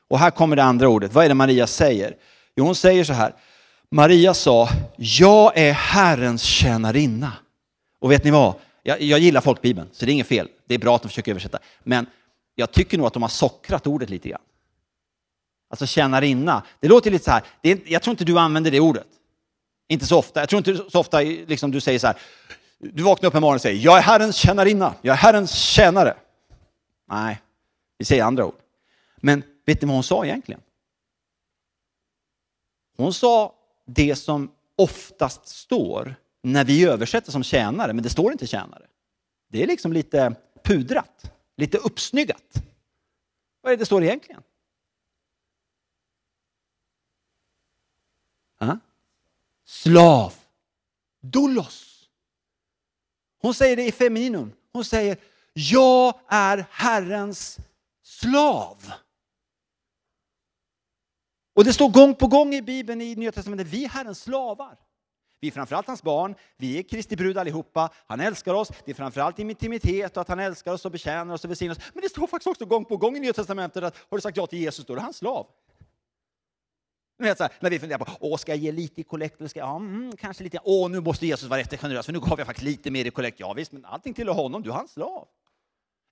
Och 0.09 0.19
här 0.19 0.31
kommer 0.31 0.57
det 0.57 0.62
andra 0.62 0.88
ordet. 0.88 1.12
Vad 1.12 1.25
är 1.25 1.29
det 1.29 1.35
Maria 1.35 1.67
säger? 1.67 2.17
Jo, 2.57 2.65
hon 2.65 2.75
säger 2.75 3.05
så 3.05 3.12
här. 3.12 3.35
Maria 3.91 4.35
sa, 4.35 4.69
jag 4.97 5.59
är 5.59 5.73
Herrens 5.73 6.43
tjänarinna. 6.43 7.33
Och 8.01 8.11
vet 8.11 8.25
ni 8.25 8.31
vad? 8.31 8.55
Jag, 8.83 9.01
jag 9.01 9.21
gillar 9.21 9.41
folkbibeln, 9.41 9.88
så 9.93 10.05
det 10.05 10.11
är 10.11 10.15
inget 10.15 10.27
fel. 10.27 10.49
Det 10.69 10.75
är 10.75 10.79
bra 10.79 10.97
att 10.97 11.03
de 11.03 11.09
försöker 11.09 11.31
översätta. 11.31 11.59
Men 11.85 12.07
jag 12.55 12.73
tycker 12.73 12.99
nog 12.99 13.07
att 13.07 13.12
de 13.12 13.23
har 13.23 13.29
sockrat 13.29 13.87
ordet 13.87 14.11
lite 14.11 14.29
grann. 14.29 14.41
Alltså 15.71 15.87
tjänarinna. 15.87 16.62
Det 16.81 16.88
låter 16.88 17.11
lite 17.11 17.25
så 17.25 17.31
här, 17.31 17.43
det 17.61 17.71
är, 17.71 17.79
jag 17.87 18.03
tror 18.03 18.12
inte 18.12 18.25
du 18.25 18.38
använder 18.38 18.71
det 18.71 18.81
ordet. 18.81 19.07
Inte 19.88 20.07
så 20.07 20.18
ofta. 20.18 20.40
Jag 20.40 20.49
tror 20.49 20.59
inte 20.59 20.90
så 20.90 21.01
ofta 21.01 21.21
liksom, 21.21 21.71
du 21.71 21.81
säger 21.81 21.99
så 21.99 22.07
här, 22.07 22.16
du 22.79 23.03
vaknar 23.03 23.29
upp 23.29 23.35
en 23.35 23.40
morgon 23.40 23.55
och 23.55 23.61
säger, 23.61 23.85
jag 23.85 23.99
är 23.99 24.03
Herrens 24.03 24.37
tjänarinna, 24.37 24.95
jag 25.03 25.12
är 25.12 25.16
Herrens 25.16 25.55
tjänare. 25.55 26.16
Nej, 27.09 27.42
vi 27.99 28.05
säger 28.05 28.25
andra 28.25 28.47
ord. 28.47 28.61
Men 29.16 29.42
vet 29.66 29.83
ni 29.83 29.87
vad 29.87 29.97
hon 29.97 30.05
sa 30.05 30.25
egentligen? 30.25 30.61
Hon 32.97 33.14
sa 33.14 33.55
det 33.87 34.16
som 34.16 34.53
oftast 34.77 35.49
står 35.49 36.14
när 36.42 36.64
vi 36.64 36.85
översätter 36.85 37.33
som 37.33 37.42
tjänare, 37.42 37.92
men 37.92 38.03
det 38.03 38.11
står 38.11 38.33
inte 38.33 38.47
tjänare. 38.47 38.87
Det 39.49 39.62
är 39.62 39.66
liksom 39.66 39.92
lite 39.92 40.35
pudrat, 40.64 41.33
lite 41.57 41.79
uppsnyggat. 41.79 42.62
Vad 43.61 43.73
är 43.73 43.77
det 43.77 43.83
det 43.83 43.87
står 43.87 44.03
egentligen? 44.03 44.42
Ha? 48.61 48.79
Slav. 49.73 50.35
Doulos. 51.21 52.09
Hon 53.41 53.55
säger 53.55 53.77
det 53.77 53.87
i 53.87 53.93
femininum. 53.93 54.53
Hon 54.73 54.85
säger, 54.85 55.17
jag 55.53 56.15
är 56.29 56.67
Herrens 56.71 57.59
slav. 58.03 58.93
Och 61.55 61.65
det 61.65 61.73
står 61.73 61.89
gång 61.89 62.15
på 62.15 62.27
gång 62.27 62.55
i 62.55 62.63
Bibeln 62.63 63.01
i 63.01 63.15
Nya 63.15 63.33
Testamentet, 63.33 63.67
vi 63.67 63.85
är 63.85 63.89
Herrens 63.89 64.23
slavar. 64.23 64.79
Vi 65.41 65.49
är 65.49 65.53
framförallt 65.53 65.87
hans 65.87 66.03
barn, 66.03 66.35
vi 66.57 66.79
är 66.79 66.83
Kristi 66.83 67.17
brud 67.17 67.39
allihopa, 67.39 67.91
han 68.07 68.21
älskar 68.21 68.55
oss, 68.55 68.69
det 68.85 68.91
är 68.91 68.95
framförallt 68.95 69.39
intimitet 69.39 70.17
och 70.17 70.21
att 70.21 70.29
han 70.29 70.39
älskar 70.39 70.73
oss 70.73 70.85
och 70.85 70.93
betjänar 70.93 71.35
oss 71.35 71.45
och 71.45 71.51
välsignar 71.51 71.77
oss. 71.77 71.83
Men 71.95 72.03
det 72.03 72.09
står 72.09 72.27
faktiskt 72.27 72.47
också 72.47 72.65
gång 72.65 72.85
på 72.85 72.97
gång 72.97 73.17
i 73.17 73.21
Nya 73.21 73.33
Testamentet 73.33 73.85
att 73.85 73.97
har 74.11 74.19
du 74.19 74.23
sagt 74.23 74.37
ja 74.37 74.47
till 74.47 74.59
Jesus, 74.59 74.87
då 74.87 74.93
är 74.93 74.97
du 74.97 75.03
hans 75.03 75.17
slav. 75.17 75.47
Vet, 77.23 77.39
så 77.39 77.45
här, 77.45 77.53
när 77.61 77.71
vi 77.71 77.79
funderar 77.79 77.99
på, 77.99 78.07
åh, 78.21 78.37
ska 78.37 78.53
jag 78.53 78.59
ge 78.59 78.73
lite 78.73 79.01
i 79.01 79.05
kollekt? 79.05 79.51
Ska 79.51 79.59
jag, 79.59 79.69
ja, 79.69 79.77
mm, 79.77 80.17
kanske 80.17 80.45
lite. 80.45 80.59
Åh, 80.65 80.91
nu 80.91 81.01
måste 81.01 81.27
Jesus 81.27 81.49
vara 81.49 81.61
rätt 81.61 81.81
generös, 81.81 82.07
för 82.07 82.13
nu 82.13 82.21
gav 82.21 82.39
jag 82.39 82.47
faktiskt 82.47 82.65
lite 82.65 82.91
mer 82.91 83.05
i 83.05 83.11
kollekt. 83.11 83.41
Ja, 83.41 83.53
visst, 83.53 83.73
men 83.73 83.85
allting 83.85 84.15
tillhör 84.15 84.35
honom, 84.35 84.63
du 84.63 84.71
är 84.71 84.75
hans 84.75 84.93
slav. 84.93 85.29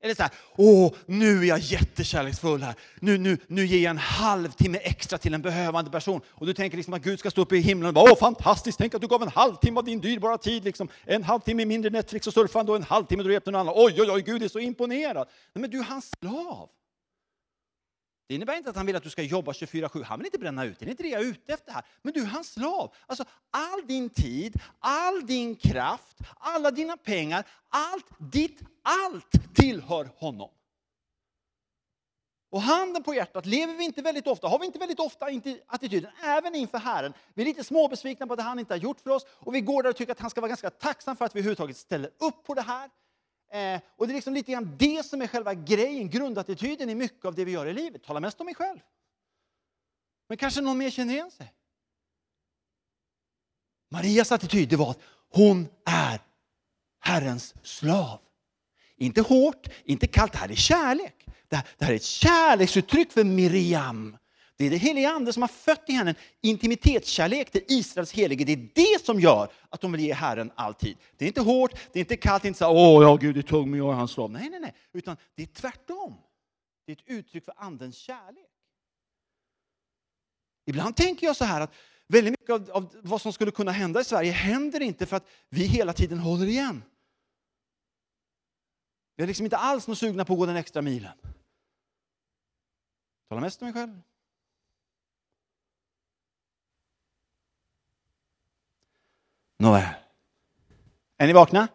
Eller 0.03 0.15
så 0.15 0.23
här, 0.23 0.33
åh, 0.57 0.93
nu 1.07 1.41
är 1.41 1.45
jag 1.45 1.59
jättekärleksfull 1.59 2.63
här. 2.63 2.75
Nu, 3.01 3.19
nu, 3.19 3.39
nu 3.47 3.67
ger 3.67 3.83
jag 3.83 3.91
en 3.91 3.99
halvtimme 3.99 4.79
extra 4.79 5.19
till 5.19 5.35
en 5.35 5.43
behövande 5.43 5.91
person. 5.91 6.21
Och 6.29 6.47
du 6.47 6.55
tänker 6.55 6.77
liksom 6.77 6.95
att 6.95 7.03
Gud 7.03 7.19
ska 7.19 7.31
stå 7.31 7.43
upp 7.43 7.53
i 7.53 7.59
himlen 7.59 7.89
och 7.89 7.95
bara, 7.95 8.13
åh 8.13 8.19
fantastiskt, 8.19 8.79
tänk 8.79 8.95
att 8.95 9.01
du 9.01 9.07
gav 9.07 9.23
en 9.23 9.29
halvtimme 9.29 9.79
av 9.79 9.85
din 9.85 10.01
dyrbara 10.01 10.39
tid. 10.39 10.65
Liksom. 10.65 10.89
En 11.05 11.23
halvtimme 11.25 11.65
mindre 11.65 11.91
Netflix 11.91 12.27
och 12.27 12.35
surfande 12.35 12.73
och 12.73 12.77
en 12.77 12.83
halvtimme 12.83 13.23
då 13.23 13.27
du 13.27 13.33
hjälpte 13.33 13.51
någon 13.51 13.61
annan. 13.61 13.75
Oj, 13.77 13.95
oj, 13.99 14.11
oj, 14.11 14.23
Gud 14.23 14.43
är 14.43 14.49
så 14.49 14.59
imponerad. 14.59 15.29
Nej, 15.55 15.61
men 15.61 15.71
du 15.71 15.79
är 15.79 15.85
hans 15.85 16.11
slav. 16.21 16.69
Det 18.31 18.35
innebär 18.35 18.57
inte 18.57 18.71
att 18.71 18.77
han 18.77 18.87
vill 18.87 18.97
att 18.97 19.03
du 19.03 19.11
ska 19.11 19.23
jobba 19.23 19.53
24-7. 19.53 20.03
Han 20.03 20.19
vill 20.19 20.27
inte 20.27 20.39
bränna 20.39 20.65
ut. 20.65 20.79
Det 20.79 20.87
är 20.87 20.91
inte 20.91 21.03
det 21.03 21.09
jag 21.09 21.21
är 21.21 21.27
ute 21.27 21.53
efter 21.53 21.73
här. 21.73 21.85
Men 22.03 22.13
du 22.13 22.23
är 22.23 22.27
hans 22.27 22.53
slav. 22.53 22.95
Alltså, 23.07 23.25
all 23.51 23.87
din 23.87 24.11
tid, 24.11 24.61
all 24.79 25.27
din 25.27 25.57
kraft, 25.57 26.17
alla 26.39 26.71
dina 26.71 26.97
pengar, 26.97 27.45
allt 27.69 28.07
ditt 28.19 28.61
allt 28.83 29.55
tillhör 29.55 30.11
honom. 30.17 30.51
Och 32.51 32.63
handen 32.63 33.03
på 33.03 33.15
hjärtat, 33.15 33.47
lever 33.47 33.75
vi 33.75 33.85
inte 33.85 34.03
väldigt 34.03 34.27
ofta, 34.27 34.49
har 34.49 34.59
vi 34.59 34.67
inte 34.67 34.79
väldigt 34.79 35.01
ofta 35.01 35.31
inte 35.31 35.61
attityden, 35.67 36.11
även 36.25 36.55
inför 36.55 36.79
Herren, 36.79 37.13
vi 37.35 37.43
är 37.43 37.47
lite 37.47 37.65
småbesvikna 37.65 38.27
på 38.27 38.37
det 38.37 38.43
han 38.43 38.59
inte 38.59 38.75
har 38.75 38.79
gjort 38.79 39.01
för 39.01 39.11
oss 39.11 39.27
och 39.31 39.55
vi 39.55 39.61
går 39.61 39.83
där 39.83 39.91
och 39.91 39.97
tycker 39.97 40.13
att 40.13 40.21
han 40.21 40.31
ska 40.31 40.41
vara 40.41 40.49
ganska 40.49 40.71
tacksam 40.71 41.17
för 41.17 41.25
att 41.25 41.35
vi 41.35 41.39
överhuvudtaget 41.39 41.77
ställer 41.77 42.11
upp 42.19 42.45
på 42.45 42.55
det 42.55 42.63
här. 42.63 42.91
Eh, 43.51 43.81
och 43.97 44.07
det 44.07 44.13
är 44.13 44.15
liksom 44.15 44.35
lite 44.35 44.53
grann 44.53 44.77
det 44.79 45.07
som 45.07 45.23
är 45.23 45.27
själva 45.27 45.55
grejen, 45.55 46.11
grundattityden 46.11 46.91
i 46.91 46.95
mycket 46.95 47.25
av 47.25 47.35
det 47.35 47.45
vi 47.45 47.53
gör 47.53 47.67
i 47.67 47.73
livet. 47.73 48.05
Tala 48.05 48.21
mest 48.21 48.41
om 48.41 48.47
mig 48.47 48.55
själv. 48.55 48.79
Men 50.29 50.39
kanske 50.39 50.61
någon 50.61 50.79
mer 50.79 50.91
känner 50.91 51.15
igen 51.15 51.31
sig. 51.31 51.55
Marias 53.91 54.33
attityd 54.33 54.69
det 54.69 54.77
var 54.77 54.91
att 54.91 55.01
hon 55.31 55.69
är 55.85 56.21
Herrens 57.01 57.55
slav. 57.63 58.21
Inte 58.97 59.21
hårt, 59.21 59.69
inte 59.85 60.07
kallt, 60.07 60.33
det 60.33 60.39
här 60.39 60.51
är 60.51 60.55
kärlek. 60.55 61.27
Det 61.49 61.57
här, 61.57 61.69
det 61.79 61.85
här 61.85 61.93
är 61.93 61.97
ett 61.97 62.03
kärleksuttryck 62.03 63.13
för 63.13 63.25
Miriam. 63.25 64.17
Det 64.61 64.67
är 64.67 64.71
det 64.71 64.77
heliga 64.77 65.11
ande 65.11 65.33
som 65.33 65.43
har 65.43 65.49
fött 65.49 65.85
i 65.87 65.93
henne 65.93 66.11
en 66.11 66.17
intimitetskärlek 66.41 67.51
till 67.51 67.65
Israels 67.69 68.13
helige. 68.13 68.45
Det 68.45 68.53
är 68.53 68.69
det 68.75 69.05
som 69.05 69.21
gör 69.21 69.53
att 69.69 69.81
de 69.81 69.93
vill 69.93 70.01
ge 70.01 70.15
Herren 70.15 70.53
all 70.55 70.75
tid. 70.75 70.97
Det 71.17 71.25
är 71.25 71.27
inte 71.27 71.41
hårt, 71.41 71.73
det 71.93 71.99
är 71.99 72.01
inte 72.01 72.17
kallt, 72.17 72.43
det 72.43 72.47
är 72.47 72.49
inte 72.49 72.59
så 72.59 72.71
åh 72.71 73.03
ja, 73.03 73.17
Gud 73.17 73.37
är 73.37 73.43
tung, 73.43 73.71
men 73.71 73.79
jag 73.79 73.93
är 73.93 73.97
hans 73.97 74.11
slav. 74.11 74.31
Nej, 74.31 74.51
nej, 74.51 74.61
nej, 74.61 74.75
utan 74.93 75.17
det 75.35 75.43
är 75.43 75.47
tvärtom. 75.47 76.17
Det 76.87 76.93
är 76.93 76.97
ett 76.97 77.03
uttryck 77.07 77.45
för 77.45 77.55
andens 77.57 77.97
kärlek. 77.97 78.51
Ibland 80.67 80.97
tänker 80.97 81.27
jag 81.27 81.37
så 81.37 81.45
här 81.45 81.61
att 81.61 81.75
väldigt 82.07 82.31
mycket 82.41 82.51
av, 82.51 82.71
av 82.71 82.97
vad 83.03 83.21
som 83.21 83.33
skulle 83.33 83.51
kunna 83.51 83.73
hända 83.73 84.01
i 84.01 84.05
Sverige 84.05 84.33
händer 84.33 84.81
inte 84.81 85.07
för 85.07 85.17
att 85.17 85.29
vi 85.49 85.67
hela 85.67 85.93
tiden 85.93 86.19
håller 86.19 86.47
igen. 86.47 86.83
Vi 89.17 89.23
är 89.23 89.27
liksom 89.27 89.47
inte 89.47 89.57
alls 89.57 89.89
något 89.89 89.99
sugna 89.99 90.25
på 90.25 90.33
att 90.33 90.39
gå 90.39 90.47
den 90.47 90.57
extra 90.57 90.83
milen. 90.83 91.19
Talar 93.29 93.41
mest 93.41 93.63
om 93.63 93.67
mig 93.67 93.75
själv. 93.75 94.01
Nåväl. 99.61 99.85
Är 101.17 101.27
ni 101.27 101.33
vakna? 101.33 101.69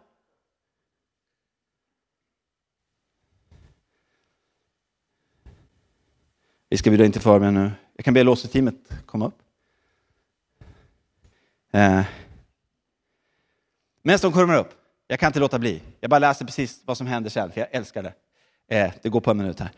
Vi 6.68 6.76
ska 6.76 6.90
bjuda 6.90 7.04
in 7.04 7.12
till 7.12 7.20
förbön 7.20 7.54
nu. 7.54 7.70
Jag 7.96 8.04
kan 8.04 8.14
be 8.14 8.22
låtsasteamet 8.22 8.74
komma 9.06 9.26
upp. 9.26 9.42
Eh. 11.72 12.04
Medan 14.02 14.18
de 14.22 14.32
kommer 14.32 14.58
upp, 14.58 14.74
jag 15.06 15.20
kan 15.20 15.26
inte 15.26 15.40
låta 15.40 15.58
bli. 15.58 15.82
Jag 16.00 16.10
bara 16.10 16.18
läser 16.18 16.44
precis 16.44 16.82
vad 16.84 16.96
som 16.96 17.06
händer 17.06 17.30
sen, 17.30 17.52
för 17.52 17.60
jag 17.60 17.68
älskar 17.72 18.02
det. 18.02 18.14
Eh, 18.76 18.92
det 19.02 19.08
går 19.08 19.20
på 19.20 19.30
en 19.30 19.36
minut 19.36 19.60
här. 19.60 19.70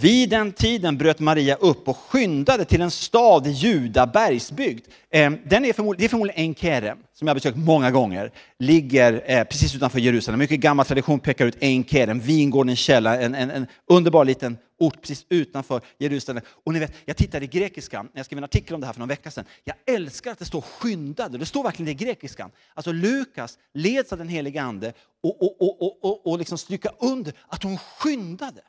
Vid 0.00 0.28
den 0.30 0.52
tiden 0.52 0.98
bröt 0.98 1.20
Maria 1.20 1.54
upp 1.54 1.88
och 1.88 1.96
skyndade 1.96 2.64
till 2.64 2.80
en 2.80 2.90
stad 2.90 3.46
i 3.46 3.50
Juda 3.50 4.06
bergsbygd. 4.06 4.86
Eh, 5.10 5.32
den 5.44 5.64
är 5.64 5.72
förmodligen, 5.72 6.00
det 6.00 6.04
är 6.04 6.08
förmodligen 6.08 6.40
Enkerem, 6.40 6.98
som 7.14 7.28
jag 7.28 7.36
besökt 7.36 7.56
många 7.56 7.90
gånger. 7.90 8.32
Ligger 8.58 9.22
eh, 9.26 9.44
precis 9.44 9.74
utanför 9.74 9.98
Jerusalem. 9.98 10.38
Mycket 10.38 10.60
gammal 10.60 10.86
tradition 10.86 11.20
pekar 11.20 11.46
ut 11.46 11.56
Enkerem, 11.60 12.20
vingården 12.20 12.76
källa, 12.76 13.20
en, 13.20 13.34
en, 13.34 13.50
en 13.50 13.66
underbar 13.86 14.24
liten 14.24 14.58
ort 14.78 15.00
precis 15.00 15.26
utanför 15.28 15.80
Jerusalem. 15.98 16.42
Och 16.64 16.72
ni 16.72 16.78
vet, 16.78 16.94
jag 17.04 17.16
tittade 17.16 17.44
i 17.44 17.48
grekiskan, 17.48 18.08
när 18.12 18.18
jag 18.18 18.26
skrev 18.26 18.38
en 18.38 18.44
artikel 18.44 18.74
om 18.74 18.80
det 18.80 18.86
här 18.86 18.92
för 18.92 19.00
någon 19.00 19.08
vecka 19.08 19.30
sedan. 19.30 19.44
Jag 19.64 19.76
älskar 19.86 20.32
att 20.32 20.38
det 20.38 20.44
står 20.44 20.60
skyndade, 20.60 21.38
det 21.38 21.46
står 21.46 21.62
verkligen 21.62 21.86
det 21.86 22.02
i 22.02 22.06
grekiskan. 22.06 22.50
Alltså 22.74 22.92
Lukas 22.92 23.58
leds 23.74 24.12
av 24.12 24.18
den 24.18 24.28
helige 24.28 24.62
Ande 24.62 24.92
och, 25.22 25.42
och, 25.42 25.62
och, 25.62 25.82
och, 25.82 26.04
och, 26.04 26.26
och 26.26 26.38
liksom 26.38 26.58
stryka 26.58 26.90
under 27.00 27.32
att 27.48 27.62
hon 27.62 27.78
skyndade. 27.78 28.60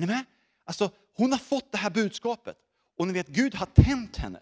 Är 0.00 0.06
ni 0.06 0.12
med? 0.12 0.24
Alltså, 0.64 0.90
hon 1.16 1.32
har 1.32 1.38
fått 1.38 1.72
det 1.72 1.78
här 1.78 1.90
budskapet 1.90 2.56
och 2.96 3.06
ni 3.06 3.12
vet, 3.12 3.28
Gud 3.28 3.54
har 3.54 3.66
tänt 3.66 4.16
henne. 4.16 4.40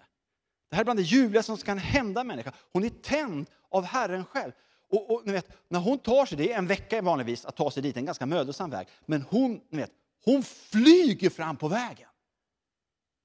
Det 0.70 0.76
här 0.76 0.82
är 0.82 0.84
bland 0.84 0.98
det 0.98 1.02
ljuvligaste 1.02 1.46
som 1.52 1.58
kan 1.58 1.78
hända 1.78 2.20
en 2.20 2.26
människa. 2.26 2.52
Hon 2.72 2.84
är 2.84 2.88
tänd 2.88 3.50
av 3.70 3.84
Herren 3.84 4.24
själv. 4.24 4.52
Och, 4.90 5.10
och, 5.10 5.26
ni 5.26 5.32
vet, 5.32 5.48
när 5.68 5.80
hon 5.80 5.98
tar 5.98 6.26
sig, 6.26 6.38
det 6.38 6.52
är 6.52 6.58
en 6.58 6.66
vecka 6.66 7.02
vanligtvis 7.02 7.44
att 7.44 7.56
ta 7.56 7.70
sig 7.70 7.82
dit, 7.82 7.96
en 7.96 8.04
ganska 8.04 8.26
mödosam 8.26 8.70
väg. 8.70 8.88
Men 9.06 9.22
hon, 9.22 9.60
ni 9.70 9.78
vet, 9.78 9.90
hon 10.24 10.42
flyger 10.42 11.30
fram 11.30 11.56
på 11.56 11.68
vägen. 11.68 12.08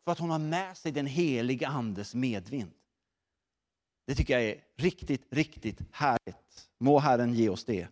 För 0.04 0.12
att 0.12 0.20
hon 0.20 0.30
har 0.30 0.40
med 0.40 0.78
sig 0.78 0.92
den 0.92 1.06
heliga 1.06 1.68
andes 1.68 2.16
medvind. 2.16 2.72
Det 4.08 4.16
tycker 4.16 4.34
jag 4.34 4.44
är 4.44 4.64
riktigt, 4.78 5.28
riktigt 5.30 5.80
härligt. 5.92 6.70
Må 6.78 7.00
Herren 7.00 7.34
ge 7.34 7.50
oss 7.50 7.66
det. 7.66 7.88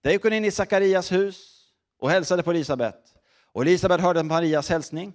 Där 0.00 0.10
gick 0.10 0.22
hon 0.22 0.32
in 0.32 0.44
i 0.44 0.50
Sakarias 0.50 1.12
hus 1.12 1.70
och 1.98 2.10
hälsade 2.10 2.42
på 2.42 2.50
Elisabet. 2.50 3.15
Och 3.56 3.62
Elisabet 3.62 4.00
hörde 4.00 4.22
Marias 4.22 4.68
hälsning. 4.68 5.12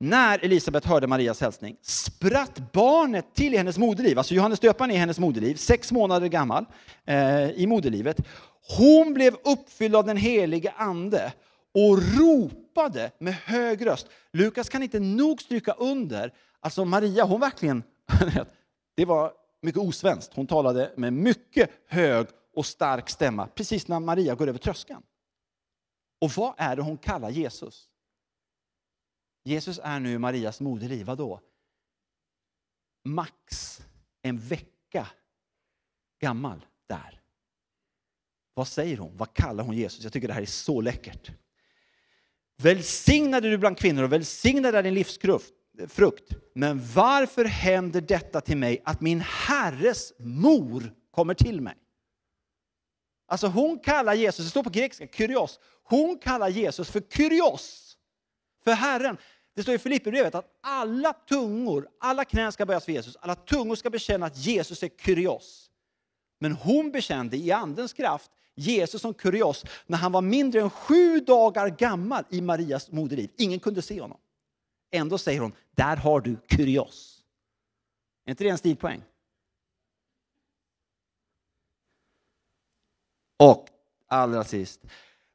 När 0.00 0.44
Elisabet 0.44 0.84
hörde 0.84 1.06
Marias 1.06 1.40
hälsning 1.40 1.76
spratt 1.82 2.72
barnet 2.72 3.34
till 3.34 3.54
i 3.54 3.56
hennes 3.56 3.78
moderliv. 3.78 4.18
Alltså 4.18 4.34
Johannes 4.34 4.60
döparen 4.60 4.90
är 4.90 4.94
i 4.94 4.98
hennes 4.98 5.18
moderliv, 5.18 5.54
sex 5.54 5.92
månader 5.92 6.26
gammal 6.26 6.64
eh, 7.04 7.50
i 7.50 7.66
moderlivet. 7.66 8.16
Hon 8.78 9.14
blev 9.14 9.34
uppfylld 9.44 9.96
av 9.96 10.06
den 10.06 10.16
helige 10.16 10.70
ande 10.76 11.32
och 11.74 11.98
ropade 12.18 13.10
med 13.18 13.34
hög 13.34 13.86
röst. 13.86 14.06
Lukas 14.32 14.68
kan 14.68 14.82
inte 14.82 15.00
nog 15.00 15.42
stryka 15.42 15.72
under, 15.72 16.32
alltså 16.60 16.84
Maria, 16.84 17.24
hon 17.24 17.40
verkligen, 17.40 17.82
det 18.96 19.04
var 19.04 19.32
mycket 19.62 19.80
osvenskt. 19.80 20.32
Hon 20.34 20.46
talade 20.46 20.92
med 20.96 21.12
mycket 21.12 21.70
hög 21.88 22.26
och 22.54 22.66
stark 22.66 23.10
stämma 23.10 23.46
precis 23.46 23.88
när 23.88 24.00
Maria 24.00 24.34
går 24.34 24.48
över 24.48 24.58
tröskeln. 24.58 25.02
Och 26.18 26.30
vad 26.30 26.54
är 26.58 26.76
det 26.76 26.82
hon 26.82 26.98
kallar 26.98 27.30
Jesus? 27.30 27.88
Jesus 29.44 29.80
är 29.82 30.00
nu 30.00 30.12
i 30.12 30.18
Marias 30.18 30.60
moderliv, 30.60 31.06
vadå? 31.06 31.40
Max 33.04 33.80
en 34.22 34.38
vecka 34.38 35.08
gammal 36.20 36.66
där. 36.86 37.20
Vad 38.54 38.68
säger 38.68 38.98
hon? 38.98 39.16
Vad 39.16 39.34
kallar 39.34 39.64
hon 39.64 39.76
Jesus? 39.76 40.04
Jag 40.04 40.12
tycker 40.12 40.28
det 40.28 40.34
här 40.34 40.42
är 40.42 40.46
så 40.46 40.80
läckert. 40.80 41.30
Välsignad 42.56 43.44
är 43.44 43.50
du 43.50 43.58
bland 43.58 43.78
kvinnor 43.78 44.02
och 44.02 44.12
välsignad 44.12 44.74
är 44.74 44.82
din 44.82 44.94
livsfrukt. 44.94 46.32
Men 46.54 46.92
varför 46.94 47.44
händer 47.44 48.00
detta 48.00 48.40
till 48.40 48.56
mig 48.56 48.82
att 48.84 49.00
min 49.00 49.20
herres 49.20 50.12
mor 50.18 50.94
kommer 51.10 51.34
till 51.34 51.60
mig? 51.60 51.76
Alltså 53.26 53.46
hon 53.46 53.78
kallar 53.78 54.14
Jesus, 54.14 54.44
det 54.44 54.50
står 54.50 54.62
på 54.62 54.70
grekiska, 54.70 55.06
kyrios. 55.06 55.60
Hon 55.82 56.18
kallar 56.18 56.48
Jesus 56.48 56.90
för 56.90 57.00
kyrios, 57.00 57.96
för 58.64 58.72
Herren. 58.72 59.16
Det 59.54 59.62
står 59.62 59.74
i 59.74 59.78
Filipperbrevet 59.78 60.34
att 60.34 60.58
alla 60.62 61.12
tungor, 61.12 61.88
alla 62.00 62.24
knän 62.24 62.52
ska 62.52 62.66
böjas 62.66 62.84
för 62.84 62.92
Jesus, 62.92 63.16
alla 63.16 63.34
tungor 63.34 63.74
ska 63.74 63.90
bekänna 63.90 64.26
att 64.26 64.36
Jesus 64.36 64.82
är 64.82 64.90
kyrios. 65.04 65.70
Men 66.38 66.52
hon 66.52 66.90
bekände 66.90 67.36
i 67.36 67.52
andens 67.52 67.92
kraft 67.92 68.30
Jesus 68.56 69.02
som 69.02 69.14
kurios 69.14 69.64
när 69.86 69.98
han 69.98 70.12
var 70.12 70.20
mindre 70.20 70.60
än 70.60 70.70
sju 70.70 71.20
dagar 71.20 71.68
gammal 71.68 72.24
i 72.30 72.40
Marias 72.40 72.90
moderliv. 72.90 73.30
Ingen 73.36 73.60
kunde 73.60 73.82
se 73.82 74.00
honom. 74.00 74.18
Ändå 74.90 75.18
säger 75.18 75.40
hon, 75.40 75.52
där 75.70 75.96
har 75.96 76.20
du 76.20 76.36
kurios. 76.46 77.22
Är 78.24 78.30
inte 78.30 78.44
det 78.44 78.50
en 78.50 78.58
stilpoäng? 78.58 79.02
Och 83.36 83.68
allra 84.08 84.44
sist, 84.44 84.80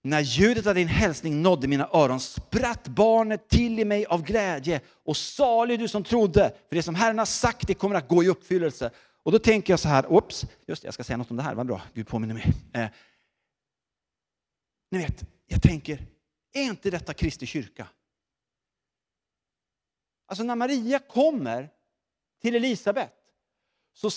när 0.04 0.22
ljudet 0.22 0.68
av 0.68 0.76
din 0.76 0.88
hälsning 0.88 1.42
nådde 1.42 1.68
mina 1.68 1.90
öron 1.94 2.20
spratt 2.20 2.88
barnet 2.88 3.50
till 3.50 3.80
i 3.80 3.86
mig 3.86 4.06
av 4.06 4.24
glädje 4.24 4.82
och 4.88 5.18
salig 5.18 5.80
du 5.80 5.88
som 5.88 6.04
trodde, 6.04 6.56
för 6.70 6.76
det 6.76 6.84
som 6.84 6.96
Herren 6.96 7.20
har 7.20 7.26
sagt 7.26 7.68
det 7.68 7.74
kommer 7.74 7.96
att 7.96 8.08
gå 8.08 8.24
i 8.24 8.28
uppfyllelse. 8.28 8.92
Och 9.24 9.32
då 9.32 9.40
tänker 9.40 9.74
jag 9.74 9.80
så 9.80 9.88
här, 9.88 10.12
oops, 10.12 10.46
just 10.66 10.82
det, 10.82 10.88
jag 10.88 10.94
ska 10.94 11.04
säga 11.04 11.18
något 11.18 11.32
om 11.32 11.38
det 11.38 11.44
här, 11.44 11.56
vad 11.56 11.68
bra, 11.68 11.82
Gud 11.94 12.08
påminner 12.08 12.34
mig. 12.34 12.54
Eh, 12.74 12.90
ni 14.92 14.98
vet, 14.98 15.24
jag 15.48 15.62
tänker, 15.62 16.06
är 16.54 16.64
inte 16.64 16.90
detta 16.90 17.14
Kristi 17.14 17.46
kyrka? 17.46 17.88
Alltså 20.28 20.44
när 20.44 20.56
Maria 20.56 21.00
kommer 21.00 21.70
till 22.42 22.56
Elisabet 22.56 23.14
så 23.94 24.12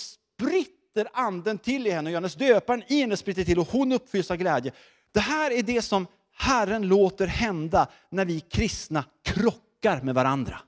spritter 0.95 1.11
anden 1.13 1.57
till 1.57 1.87
i 1.87 1.91
henne 1.91 2.09
och 2.09 2.11
Johannes 2.11 2.35
döparen 2.35 2.83
i 2.87 3.01
henne 3.01 3.17
spritter 3.17 3.43
till 3.43 3.59
och 3.59 3.67
hon 3.71 3.91
uppfylls 3.91 4.31
av 4.31 4.37
glädje. 4.37 4.71
Det 5.11 5.19
här 5.19 5.51
är 5.51 5.63
det 5.63 5.81
som 5.81 6.07
Herren 6.37 6.87
låter 6.87 7.27
hända 7.27 7.87
när 8.09 8.25
vi 8.25 8.39
kristna 8.39 9.03
krockar 9.23 10.01
med 10.01 10.15
varandra. 10.15 10.59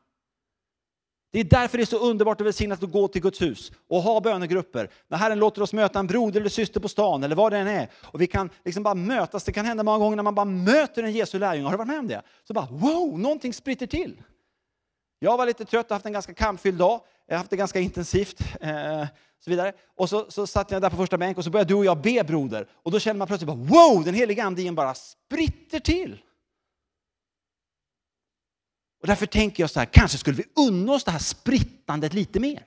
Det 1.32 1.39
är 1.39 1.43
därför 1.43 1.78
det 1.78 1.84
är 1.84 1.86
så 1.86 1.99
underbart 1.99 2.41
och 2.41 2.47
välsignat 2.47 2.84
att 2.84 2.91
gå 2.91 3.07
till 3.07 3.21
Guds 3.21 3.41
hus 3.41 3.71
och 3.89 4.01
ha 4.01 4.21
bönegrupper. 4.21 4.89
När 5.07 5.17
Herren 5.17 5.39
låter 5.39 5.61
oss 5.61 5.73
möta 5.73 5.99
en 5.99 6.07
broder 6.07 6.39
eller 6.39 6.49
syster 6.49 6.80
på 6.80 6.89
stan 6.89 7.23
eller 7.23 7.36
vad 7.36 7.51
det 7.51 7.57
än 7.57 7.67
är. 7.67 7.89
Och 8.03 8.21
vi 8.21 8.28
kan 8.28 8.49
liksom 8.65 8.84
bara 8.84 8.95
mötas. 8.95 9.43
Det 9.43 9.51
kan 9.51 9.65
hända 9.65 9.84
många 9.84 9.97
gånger 9.97 10.15
när 10.15 10.23
man 10.23 10.36
bara 10.36 10.45
möter 10.45 11.03
en 11.03 11.11
Jesu 11.11 11.39
lärjunge. 11.39 11.65
Har 11.65 11.71
du 11.71 11.78
varit 11.78 11.88
med 11.88 11.99
om 11.99 12.07
det? 12.07 12.21
Så 12.43 12.53
bara 12.53 12.67
wow, 12.71 13.19
någonting 13.19 13.53
spritter 13.53 13.88
till. 13.88 14.21
Jag 15.19 15.38
var 15.38 15.45
lite 15.45 15.65
trött 15.65 15.86
och 15.86 15.95
haft 15.95 16.05
en 16.05 16.13
ganska 16.13 16.34
kampfylld 16.34 16.78
dag. 16.78 17.01
Jag 17.28 17.36
har 17.36 17.38
haft 17.38 17.49
det 17.49 17.57
ganska 17.57 17.80
intensivt. 17.80 18.41
Eh, 18.61 19.05
så 19.40 19.50
vidare. 19.50 19.74
Och 19.96 20.10
så, 20.10 20.32
så 20.32 20.48
satt 20.48 20.72
jag 20.72 20.82
där 20.82 20.90
på 20.90 20.98
första 20.98 21.18
bänk 21.18 21.38
och 21.38 21.44
så 21.44 21.50
började 21.50 21.74
du 21.74 21.76
och 21.76 21.86
jag 21.86 22.02
be 22.02 22.24
broder. 22.24 22.68
Och 22.74 22.92
då 22.92 23.00
kände 23.00 23.18
man 23.18 23.28
plötsligt 23.28 23.48
bara 23.48 23.58
wow, 23.58 24.04
den 24.04 24.14
heliga 24.14 24.44
anden 24.44 24.76
bara 24.76 24.96
spritter 24.96 25.80
till. 25.80 26.22
Och 29.02 29.08
därför 29.08 29.26
tänker 29.26 29.64
jag 29.64 29.70
så 29.70 29.80
här, 29.80 29.86
kanske 29.86 30.18
skulle 30.18 30.38
vi 30.38 30.44
unna 30.56 30.92
oss 30.92 31.04
det 31.04 31.12
här 31.12 31.20
sprittandet 31.20 32.14
lite 32.14 32.40
mer. 32.40 32.66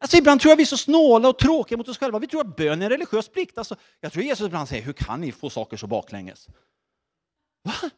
Alltså 0.00 0.16
ibland 0.16 0.40
tror 0.40 0.50
jag 0.50 0.56
vi 0.56 0.62
är 0.62 0.66
så 0.66 0.76
snåla 0.76 1.28
och 1.28 1.38
tråkiga 1.38 1.78
mot 1.78 1.88
oss 1.88 1.98
själva. 1.98 2.18
Vi 2.18 2.26
tror 2.26 2.40
att 2.40 2.56
bön 2.56 2.82
är 2.82 2.84
en 2.84 2.90
religiös 2.90 3.28
plikt. 3.28 3.58
Alltså, 3.58 3.76
jag 4.00 4.12
tror 4.12 4.24
Jesus 4.24 4.46
ibland 4.46 4.68
säger, 4.68 4.82
hur 4.82 4.92
kan 4.92 5.20
ni 5.20 5.32
få 5.32 5.50
saker 5.50 5.76
så 5.76 5.86
baklänges? 5.86 6.48
Va? 7.62 7.90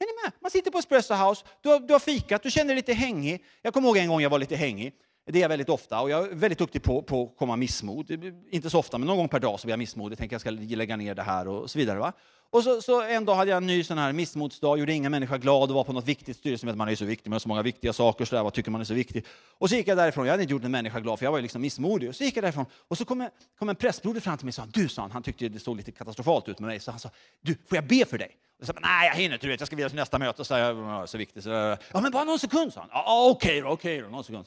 Är 0.00 0.06
ni 0.06 0.22
med? 0.24 0.32
Man 0.40 0.50
sitter 0.50 0.70
på 0.70 0.78
Espresso 0.78 1.14
House, 1.14 1.44
du 1.60 1.68
har, 1.68 1.80
du 1.80 1.92
har 1.92 2.00
fikat, 2.00 2.42
du 2.42 2.50
känner 2.50 2.68
dig 2.68 2.76
lite 2.76 2.92
hängig. 2.92 3.44
Jag 3.62 3.74
kommer 3.74 3.88
ihåg 3.88 3.96
en 3.96 4.08
gång 4.08 4.20
jag 4.20 4.30
var 4.30 4.38
lite 4.38 4.56
hängig. 4.56 4.94
Det 5.30 5.38
är 5.38 5.42
jag 5.42 5.48
väldigt 5.48 5.68
ofta 5.68 6.00
och 6.00 6.10
jag 6.10 6.24
är 6.24 6.34
väldigt 6.34 6.58
duktig 6.58 6.82
på, 6.82 7.02
på 7.02 7.22
att 7.22 7.38
komma 7.38 7.56
missmod. 7.56 8.10
Inte 8.50 8.70
så 8.70 8.78
ofta, 8.78 8.98
men 8.98 9.06
någon 9.06 9.16
gång 9.16 9.28
per 9.28 9.40
dag 9.40 9.60
så 9.60 9.66
blir 9.66 9.72
jag 9.72 9.78
missmodig. 9.78 10.18
Tänker 10.18 10.34
jag 10.34 10.40
ska 10.40 10.50
lägga 10.50 10.96
ner 10.96 11.14
det 11.14 11.22
här 11.22 11.48
och 11.48 11.70
så 11.70 11.78
vidare. 11.78 11.98
Va? 11.98 12.12
Och 12.50 12.64
så, 12.64 12.82
så, 12.82 13.02
en 13.02 13.24
dag 13.24 13.34
hade 13.34 13.50
jag 13.50 13.56
en 13.56 13.66
ny 13.66 13.84
sån 13.84 13.98
här 13.98 14.12
missmodsdag, 14.12 14.78
gjorde 14.78 14.92
ingen 14.92 15.10
människa 15.12 15.38
glad 15.38 15.70
och 15.70 15.74
var 15.74 15.84
på 15.84 15.92
något 15.92 16.04
viktigt 16.04 16.36
styrelsemöte. 16.36 16.78
Man 16.78 16.88
är 16.88 16.92
ju 16.92 16.96
så 16.96 17.04
viktig, 17.04 17.30
man 17.30 17.34
har 17.34 17.40
så 17.40 17.48
många 17.48 17.62
viktiga 17.62 17.92
saker, 17.92 18.24
så 18.24 18.36
där, 18.36 18.42
vad 18.42 18.52
tycker 18.52 18.70
man 18.70 18.80
är 18.80 18.84
så 18.84 18.94
viktigt? 18.94 19.26
Och 19.58 19.68
så 19.68 19.74
gick 19.74 19.88
jag 19.88 19.96
därifrån, 19.96 20.26
jag 20.26 20.32
hade 20.32 20.42
inte 20.42 20.52
gjort 20.52 20.64
en 20.64 20.70
människa 20.70 21.00
glad 21.00 21.18
för 21.18 21.26
jag 21.26 21.30
var 21.30 21.38
ju 21.38 21.42
liksom 21.42 21.62
missmodig. 21.62 22.08
Och 22.08 22.16
Så 22.16 22.24
gick 22.24 22.36
jag 22.36 22.44
därifrån 22.44 22.66
och 22.88 22.98
så 22.98 23.04
kom, 23.04 23.20
jag, 23.20 23.30
kom 23.58 23.68
en 23.68 23.76
prästbroder 23.76 24.20
fram 24.20 24.38
till 24.38 24.44
mig 24.44 24.50
och 24.50 24.54
sa, 24.54 24.66
du 24.66 24.88
sa 24.88 25.02
han, 25.02 25.10
han 25.10 25.22
tyckte 25.22 25.48
det 25.48 25.58
såg 25.58 25.76
lite 25.76 25.92
katastrofalt 25.92 26.48
ut 26.48 26.58
med 26.58 26.66
mig, 26.66 26.80
så 26.80 26.90
han 26.90 27.00
sa, 27.00 27.10
du, 27.40 27.54
får 27.54 27.76
jag 27.76 27.86
be 27.86 28.04
för 28.04 28.18
dig? 28.18 28.36
Och 28.60 28.66
så, 28.66 28.72
Nej, 28.82 29.08
jag 29.08 29.14
hinner 29.14 29.34
inte, 29.34 29.46
du 29.46 29.50
vet, 29.50 29.60
jag 29.60 29.66
ska 29.66 29.76
vidare 29.76 29.90
till 29.90 29.98
nästa 29.98 30.18
möte. 30.18 30.44
Så 30.44 30.54
jag, 30.54 31.08
så 31.08 31.18
viktigt. 31.18 31.44
Så, 31.44 31.50
ja, 31.50 32.00
men 32.00 32.10
bara 32.12 32.24
någon 32.24 32.38
sekund, 32.38 32.72
sa 32.72 32.80
han. 32.80 32.88
Ja, 32.92 33.30
okej 33.30 33.60
då, 33.60 33.68
okej 33.68 34.00
då, 34.00 34.08
någon 34.08 34.24
sekund. 34.24 34.46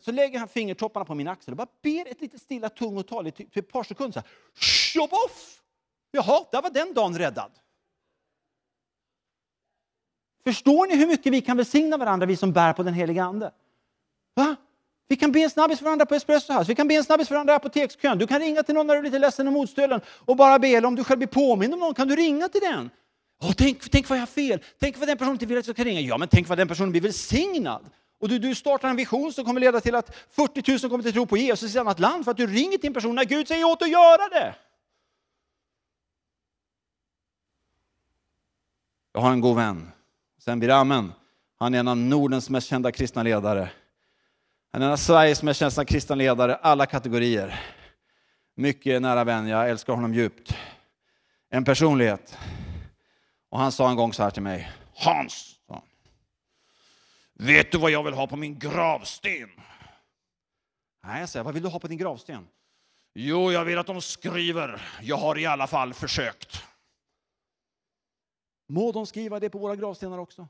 Så 0.00 0.12
lägger 0.12 0.38
han 0.38 0.48
fingertopparna 0.48 1.04
på 1.04 1.14
min 1.14 1.28
axel 1.28 1.52
och 1.52 1.56
bara 1.56 1.68
ber 1.82 2.10
ett 2.10 2.20
litet 2.20 2.40
stilla 2.40 2.68
tungotal 2.68 3.26
i 3.26 3.30
typ, 3.30 3.52
typ 3.52 3.66
ett 3.66 3.72
par 3.72 3.84
sekunder. 3.84 4.12
Så 4.12 5.00
här, 5.00 5.08
off! 5.12 5.60
Jaha, 6.14 6.44
där 6.52 6.62
var 6.62 6.70
den 6.70 6.94
dagen 6.94 7.18
räddad. 7.18 7.50
Förstår 10.46 10.86
ni 10.86 10.96
hur 10.96 11.06
mycket 11.06 11.32
vi 11.32 11.40
kan 11.40 11.56
välsigna 11.56 11.96
varandra, 11.96 12.26
vi 12.26 12.36
som 12.36 12.52
bär 12.52 12.72
på 12.72 12.82
den 12.82 12.94
heliga 12.94 13.24
Ande? 13.24 13.50
Va? 14.34 14.56
Vi 15.08 15.16
kan 15.16 15.32
be 15.32 15.40
en 15.40 15.50
snabbis 15.50 15.78
för 15.78 15.84
varandra 15.84 16.06
på 16.06 16.14
Espresso 16.14 16.52
House, 16.52 16.68
vi 16.68 16.74
kan 16.74 16.88
be 16.88 16.94
en 16.94 17.04
snabbis 17.04 17.28
för 17.28 17.34
varandra 17.34 17.52
i 17.52 17.56
apotekskön. 17.56 18.18
Du 18.18 18.26
kan 18.26 18.40
ringa 18.40 18.62
till 18.62 18.74
någon 18.74 18.86
när 18.86 18.94
du 18.94 19.00
är 19.00 19.04
lite 19.04 19.18
ledsen 19.18 19.46
och 19.46 19.52
motstånden 19.52 20.00
och 20.08 20.36
bara 20.36 20.58
be, 20.58 20.68
eller 20.68 20.88
om 20.88 20.94
du 20.94 21.04
själv 21.04 21.18
blir 21.18 21.28
påmind 21.28 21.74
om 21.74 21.80
någon 21.80 21.94
kan 21.94 22.08
du 22.08 22.16
ringa 22.16 22.48
till 22.48 22.60
den. 22.60 22.90
Oh, 23.42 23.52
tänk, 23.52 23.90
tänk 23.90 24.08
vad 24.08 24.18
jag 24.18 24.22
har 24.22 24.26
fel, 24.26 24.60
tänk 24.80 24.98
vad 24.98 25.08
den 25.08 25.18
personen 25.18 25.34
inte 25.34 25.46
vill 25.46 25.58
att 25.58 25.66
jag 25.66 25.76
ska 25.76 25.84
ringa. 25.84 26.00
Ja, 26.00 26.18
men 26.18 26.28
tänk 26.28 26.48
vad 26.48 26.58
den 26.58 26.68
personen 26.68 26.90
blir 26.90 27.00
välsignad. 27.00 27.84
Och 28.20 28.28
du, 28.28 28.38
du 28.38 28.54
startar 28.54 28.88
en 28.88 28.96
vision 28.96 29.32
som 29.32 29.44
kommer 29.44 29.60
leda 29.60 29.80
till 29.80 29.94
att 29.94 30.16
40 30.30 30.70
000 30.70 30.90
kommer 30.90 31.02
till 31.02 31.12
tro 31.12 31.26
på 31.26 31.36
Jesus 31.36 31.74
i 31.74 31.76
ett 31.76 31.80
annat 31.80 32.00
land 32.00 32.24
för 32.24 32.30
att 32.30 32.36
du 32.36 32.46
ringer 32.46 32.78
till 32.78 32.86
en 32.86 32.94
person 32.94 33.14
när 33.14 33.24
Gud 33.24 33.48
säger 33.48 33.64
åt 33.64 33.82
att 33.82 33.90
göra 33.90 34.28
det. 34.28 34.54
Jag 39.16 39.20
har 39.20 39.32
en 39.32 39.40
god 39.40 39.56
vän, 39.56 39.92
Sen 40.38 40.60
Biramen. 40.60 41.12
Han 41.58 41.74
är 41.74 41.78
en 41.78 41.88
av 41.88 41.96
Nordens 41.96 42.50
mest 42.50 42.68
kända 42.68 42.92
kristna 42.92 43.22
ledare. 43.22 43.70
Han 44.72 44.82
är 44.82 44.86
en 44.86 44.92
av 44.92 44.96
Sveriges 44.96 45.42
mest 45.42 45.60
kända 45.60 45.84
kristna 45.84 46.14
ledare, 46.14 46.54
alla 46.54 46.86
kategorier. 46.86 47.60
Mycket 48.56 49.02
nära 49.02 49.24
vän, 49.24 49.48
jag 49.48 49.70
älskar 49.70 49.92
honom 49.92 50.14
djupt. 50.14 50.56
En 51.50 51.64
personlighet. 51.64 52.38
Och 53.50 53.58
han 53.58 53.72
sa 53.72 53.90
en 53.90 53.96
gång 53.96 54.12
så 54.12 54.22
här 54.22 54.30
till 54.30 54.42
mig. 54.42 54.72
Hans, 54.94 55.56
sa 55.66 55.74
han. 55.74 55.82
Vet 57.46 57.72
du 57.72 57.78
vad 57.78 57.90
jag 57.90 58.02
vill 58.02 58.14
ha 58.14 58.26
på 58.26 58.36
min 58.36 58.58
gravsten? 58.58 59.50
Nej, 61.04 61.20
jag 61.20 61.28
säger, 61.28 61.44
vad 61.44 61.54
vill 61.54 61.62
du 61.62 61.68
ha 61.68 61.78
på 61.78 61.88
din 61.88 61.98
gravsten? 61.98 62.46
Jo, 63.14 63.52
jag 63.52 63.64
vill 63.64 63.78
att 63.78 63.86
de 63.86 64.02
skriver, 64.02 64.82
jag 65.02 65.16
har 65.16 65.38
i 65.38 65.46
alla 65.46 65.66
fall 65.66 65.94
försökt. 65.94 66.64
Må 68.66 68.92
de 68.92 69.06
skriva 69.06 69.40
det 69.40 69.50
på 69.50 69.58
våra 69.58 69.76
gravstenar 69.76 70.18
också. 70.18 70.48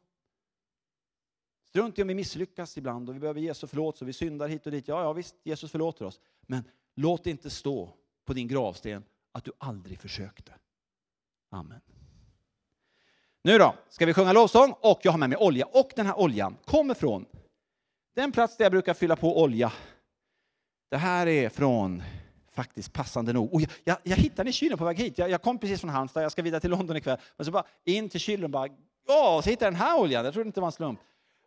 Strunt 1.64 1.98
i 1.98 2.02
om 2.02 2.08
vi 2.08 2.14
misslyckas 2.14 2.78
ibland 2.78 3.08
och 3.08 3.14
vi 3.14 3.20
behöver 3.20 3.40
Jesu 3.40 3.66
förlåtelse 3.66 4.04
och 4.04 4.08
vi 4.08 4.12
syndar 4.12 4.48
hit 4.48 4.66
och 4.66 4.72
dit. 4.72 4.88
Ja, 4.88 5.02
ja 5.02 5.12
visst, 5.12 5.34
Jesus 5.42 5.70
förlåter 5.70 6.04
oss. 6.04 6.20
Men 6.40 6.64
låt 6.94 7.24
det 7.24 7.30
inte 7.30 7.50
stå 7.50 7.90
på 8.24 8.32
din 8.32 8.48
gravsten 8.48 9.04
att 9.32 9.44
du 9.44 9.52
aldrig 9.58 10.00
försökte. 10.00 10.52
Amen. 11.50 11.80
Nu 13.42 13.58
då 13.58 13.74
ska 13.88 14.06
vi 14.06 14.14
sjunga 14.14 14.32
lovsång 14.32 14.74
och 14.80 15.00
jag 15.02 15.12
har 15.12 15.18
med 15.18 15.28
mig 15.28 15.38
olja. 15.38 15.66
Och 15.66 15.92
den 15.96 16.06
här 16.06 16.18
oljan 16.18 16.56
kommer 16.64 16.94
från 16.94 17.26
den 18.14 18.32
plats 18.32 18.56
där 18.56 18.64
jag 18.64 18.72
brukar 18.72 18.94
fylla 18.94 19.16
på 19.16 19.42
olja. 19.42 19.72
Det 20.88 20.96
här 20.96 21.26
är 21.26 21.48
från 21.48 22.02
faktiskt 22.54 22.92
passande 22.92 23.32
nog. 23.32 23.54
Och 23.54 23.60
jag, 23.60 23.70
jag, 23.84 23.96
jag 24.02 24.16
hittade 24.16 24.42
den 24.42 24.48
i 24.48 24.52
kylen 24.52 24.78
på 24.78 24.84
väg 24.84 24.98
hit. 24.98 25.18
Jag, 25.18 25.30
jag, 25.30 25.42
kom 25.42 25.58
precis 25.58 25.80
från 25.80 25.90
Halmstad, 25.90 26.24
jag 26.24 26.32
ska 26.32 26.42
vidare 26.42 26.60
till 26.60 26.70
London 26.70 26.96
ikväll. 26.96 27.18
Men 27.36 27.44
så 27.44 27.52
bara 27.52 27.66
in 27.84 28.08
till 28.08 28.20
kylen 28.20 28.50
bara 28.50 28.68
Ja, 29.06 29.40
så 29.44 29.50
hittade 29.50 29.66
jag 29.66 29.72
den 29.72 29.80
här 29.80 30.00
oljan. 30.00 30.24
Jag 30.24 30.34
trodde 30.34 30.46
inte 30.46 30.60
det 30.60 30.62
var 30.62 30.68
en 30.68 30.72
slump. 30.72 31.00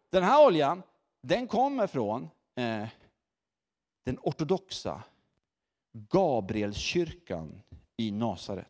Den 0.10 0.24
här 0.24 0.46
oljan, 0.46 0.84
den 1.22 1.48
kommer 1.48 1.88
från 1.88 2.30
eh, 2.56 2.88
den 4.04 4.18
ortodoxa 4.22 5.04
Gabrielskyrkan 5.94 7.62
i 7.98 8.12
Nasaret. 8.12 8.68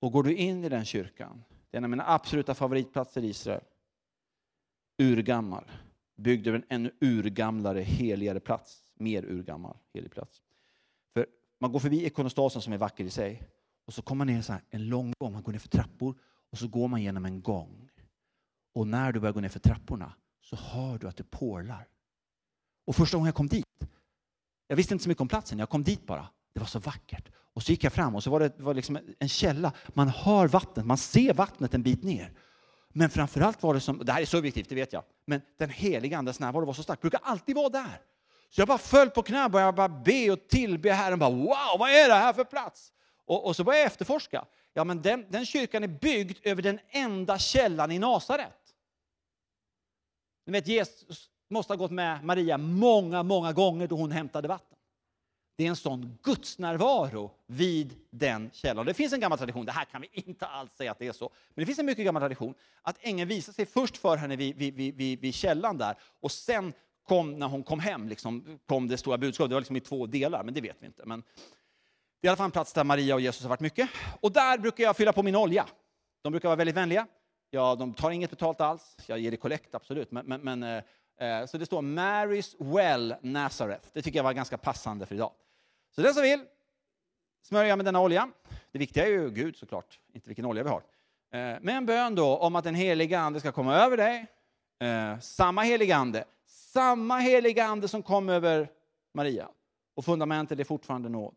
Och 0.00 0.12
går 0.12 0.22
du 0.22 0.34
in 0.36 0.64
i 0.64 0.68
den 0.68 0.84
kyrkan, 0.84 1.44
det 1.70 1.76
är 1.76 1.78
en 1.78 1.84
av 1.84 1.90
mina 1.90 2.04
absoluta 2.06 2.54
favoritplatser 2.54 3.24
i 3.24 3.28
Israel, 3.28 3.64
urgammal, 4.98 5.64
byggd 6.16 6.46
över 6.46 6.58
en 6.58 6.64
ännu 6.68 6.92
urgamlare, 7.00 7.80
heligare 7.80 8.40
plats, 8.40 8.87
mer 9.00 9.24
urgammal, 9.24 9.76
helig 9.94 10.10
plats. 10.10 10.42
För 11.14 11.26
man 11.60 11.72
går 11.72 11.80
förbi 11.80 12.06
ikonostasen 12.06 12.62
som 12.62 12.72
är 12.72 12.78
vacker 12.78 13.04
i 13.04 13.10
sig, 13.10 13.42
och 13.86 13.94
så 13.94 14.02
kommer 14.02 14.18
man 14.18 14.34
ner 14.34 14.42
så 14.42 14.52
här, 14.52 14.62
en 14.70 14.88
lång 14.88 15.12
gång, 15.18 15.32
man 15.32 15.42
går 15.42 15.52
ner 15.52 15.58
för 15.58 15.68
trappor, 15.68 16.18
och 16.50 16.58
så 16.58 16.68
går 16.68 16.88
man 16.88 17.02
genom 17.02 17.24
en 17.24 17.42
gång. 17.42 17.90
Och 18.74 18.86
när 18.86 19.12
du 19.12 19.20
börjar 19.20 19.32
gå 19.32 19.40
ner 19.40 19.48
för 19.48 19.60
trapporna 19.60 20.12
så 20.40 20.56
hör 20.56 20.98
du 20.98 21.08
att 21.08 21.16
det 21.16 21.30
porlar. 21.30 21.88
Och 22.86 22.96
första 22.96 23.16
gången 23.16 23.26
jag 23.26 23.34
kom 23.34 23.48
dit, 23.48 23.64
jag 24.66 24.76
visste 24.76 24.94
inte 24.94 25.02
så 25.02 25.08
mycket 25.08 25.20
om 25.20 25.28
platsen, 25.28 25.58
jag 25.58 25.68
kom 25.68 25.84
dit 25.84 26.06
bara. 26.06 26.28
Det 26.52 26.60
var 26.60 26.66
så 26.66 26.78
vackert. 26.78 27.28
Och 27.34 27.62
så 27.62 27.72
gick 27.72 27.84
jag 27.84 27.92
fram 27.92 28.14
och 28.14 28.22
så 28.22 28.30
var 28.30 28.40
det 28.40 28.60
var 28.60 28.74
liksom 28.74 28.98
en 29.18 29.28
källa. 29.28 29.72
Man 29.88 30.08
hör 30.08 30.48
vattnet, 30.48 30.86
man 30.86 30.98
ser 30.98 31.34
vattnet 31.34 31.74
en 31.74 31.82
bit 31.82 32.02
ner. 32.02 32.32
Men 32.88 33.10
framförallt 33.10 33.62
var 33.62 33.74
det 33.74 33.80
som, 33.80 33.98
det 33.98 34.12
här 34.12 34.22
är 34.22 34.26
subjektivt, 34.26 34.68
det 34.68 34.74
vet 34.74 34.92
jag, 34.92 35.04
men 35.24 35.40
den 35.58 35.70
heliga 35.70 36.18
Andes 36.18 36.40
närvaro 36.40 36.64
var 36.64 36.72
så 36.72 36.82
stark, 36.82 37.00
brukar 37.00 37.20
alltid 37.22 37.56
vara 37.56 37.68
där. 37.68 38.00
Så 38.50 38.60
jag 38.60 38.68
bara 38.68 38.78
föll 38.78 39.10
på 39.10 39.22
knä 39.22 39.44
och 39.44 39.50
började 39.50 39.72
bara 39.72 39.88
be 39.88 40.30
och 40.30 40.48
tillbe 40.48 40.92
Herren. 40.92 41.18
Bara, 41.18 41.30
wow, 41.30 41.78
vad 41.78 41.90
är 41.90 42.08
det 42.08 42.14
här 42.14 42.32
för 42.32 42.44
plats? 42.44 42.92
Och, 43.26 43.46
och 43.46 43.56
så 43.56 43.64
började 43.64 43.80
jag 43.80 43.86
efterforska. 43.86 44.44
Ja, 44.74 44.84
men 44.84 45.02
den, 45.02 45.26
den 45.30 45.46
kyrkan 45.46 45.82
är 45.84 45.88
byggd 45.88 46.38
över 46.42 46.62
den 46.62 46.80
enda 46.88 47.38
källan 47.38 47.90
i 47.90 47.98
Nasaret. 47.98 48.74
Ni 50.46 50.52
vet, 50.52 50.66
Jesus 50.66 51.30
måste 51.50 51.72
ha 51.72 51.76
gått 51.76 51.90
med 51.90 52.24
Maria 52.24 52.58
många, 52.58 53.22
många 53.22 53.52
gånger 53.52 53.86
då 53.86 53.96
hon 53.96 54.10
hämtade 54.10 54.48
vatten. 54.48 54.78
Det 55.56 55.64
är 55.64 55.68
en 55.68 55.76
sån 55.76 56.18
gudsnärvaro 56.22 57.30
vid 57.46 57.94
den 58.10 58.50
källan. 58.52 58.86
Det 58.86 58.94
finns 58.94 59.12
en 59.12 59.20
gammal 59.20 59.38
tradition, 59.38 59.64
det 59.64 59.72
här 59.72 59.84
kan 59.84 60.00
vi 60.00 60.08
inte 60.12 60.46
alls 60.46 60.72
säga 60.72 60.90
att 60.90 60.98
det 60.98 61.06
är 61.06 61.12
så, 61.12 61.30
men 61.54 61.62
det 61.62 61.66
finns 61.66 61.78
en 61.78 61.86
mycket 61.86 62.04
gammal 62.04 62.22
tradition 62.22 62.54
att 62.82 62.96
ängeln 63.00 63.28
visar 63.28 63.52
sig 63.52 63.66
först 63.66 63.96
för 63.96 64.16
henne 64.16 64.36
vid, 64.36 64.56
vid, 64.56 64.74
vid, 64.74 65.20
vid, 65.20 65.34
källan 65.34 65.78
där 65.78 65.96
och 66.20 66.32
sen 66.32 66.72
kom, 67.08 67.38
när 67.38 67.46
hon 67.46 67.62
kom 67.62 67.80
hem, 67.80 68.08
liksom, 68.08 68.58
kom 68.66 68.88
det 68.88 68.98
stora 68.98 69.18
budskapet. 69.18 69.50
Det 69.50 69.54
var 69.54 69.60
liksom 69.60 69.76
i 69.76 69.80
två 69.80 70.06
delar, 70.06 70.44
men 70.44 70.54
det 70.54 70.60
vet 70.60 70.76
vi 70.80 70.86
inte. 70.86 71.02
Men 71.06 71.22
det 72.20 72.26
är 72.26 72.28
i 72.28 72.28
alla 72.28 72.36
fall 72.36 72.44
en 72.44 72.50
plats 72.50 72.72
där 72.72 72.84
Maria 72.84 73.14
och 73.14 73.20
Jesus 73.20 73.42
har 73.42 73.48
varit 73.48 73.60
mycket. 73.60 73.90
Och 74.20 74.32
där 74.32 74.58
brukar 74.58 74.84
jag 74.84 74.96
fylla 74.96 75.12
på 75.12 75.22
min 75.22 75.36
olja. 75.36 75.66
De 76.22 76.30
brukar 76.32 76.48
vara 76.48 76.56
väldigt 76.56 76.76
vänliga. 76.76 77.06
Ja, 77.50 77.74
de 77.74 77.94
tar 77.94 78.10
inget 78.10 78.30
betalt 78.30 78.60
alls. 78.60 78.96
Jag 79.06 79.18
ger 79.18 79.30
det 79.30 79.36
kollekt, 79.36 79.74
absolut. 79.74 80.10
Men, 80.10 80.26
men, 80.26 80.40
men 80.40 80.62
eh, 80.62 81.40
eh, 81.40 81.46
så 81.46 81.58
det 81.58 81.66
står 81.66 81.82
Mary's 81.82 82.74
Well 82.76 83.14
Nazareth. 83.20 83.88
Det 83.92 84.02
tycker 84.02 84.18
jag 84.18 84.24
var 84.24 84.32
ganska 84.32 84.58
passande 84.58 85.06
för 85.06 85.14
idag. 85.14 85.32
Så 85.94 86.02
den 86.02 86.14
som 86.14 86.22
vill 86.22 86.40
smörja 87.42 87.76
med 87.76 87.84
denna 87.84 88.00
olja. 88.00 88.30
Det 88.72 88.78
viktiga 88.78 89.06
är 89.06 89.10
ju 89.10 89.30
Gud 89.30 89.56
såklart, 89.56 89.98
inte 90.12 90.28
vilken 90.28 90.44
olja 90.44 90.62
vi 90.62 90.68
har. 90.68 90.82
Eh, 91.32 91.60
med 91.60 91.76
en 91.76 91.86
bön 91.86 92.14
då 92.14 92.36
om 92.36 92.56
att 92.56 92.64
den 92.64 92.74
heliga 92.74 93.20
Ande 93.20 93.40
ska 93.40 93.52
komma 93.52 93.76
över 93.76 93.96
dig. 93.96 94.26
Eh, 94.80 95.18
samma 95.18 95.62
heliga 95.62 95.96
Ande, 95.96 96.24
samma 96.72 97.18
heliga 97.18 97.64
Ande 97.64 97.88
som 97.88 98.02
kom 98.02 98.28
över 98.28 98.70
Maria. 99.14 99.48
Och 99.96 100.04
fundamentet 100.04 100.60
är 100.60 100.64
fortfarande 100.64 101.08
nåd. 101.08 101.34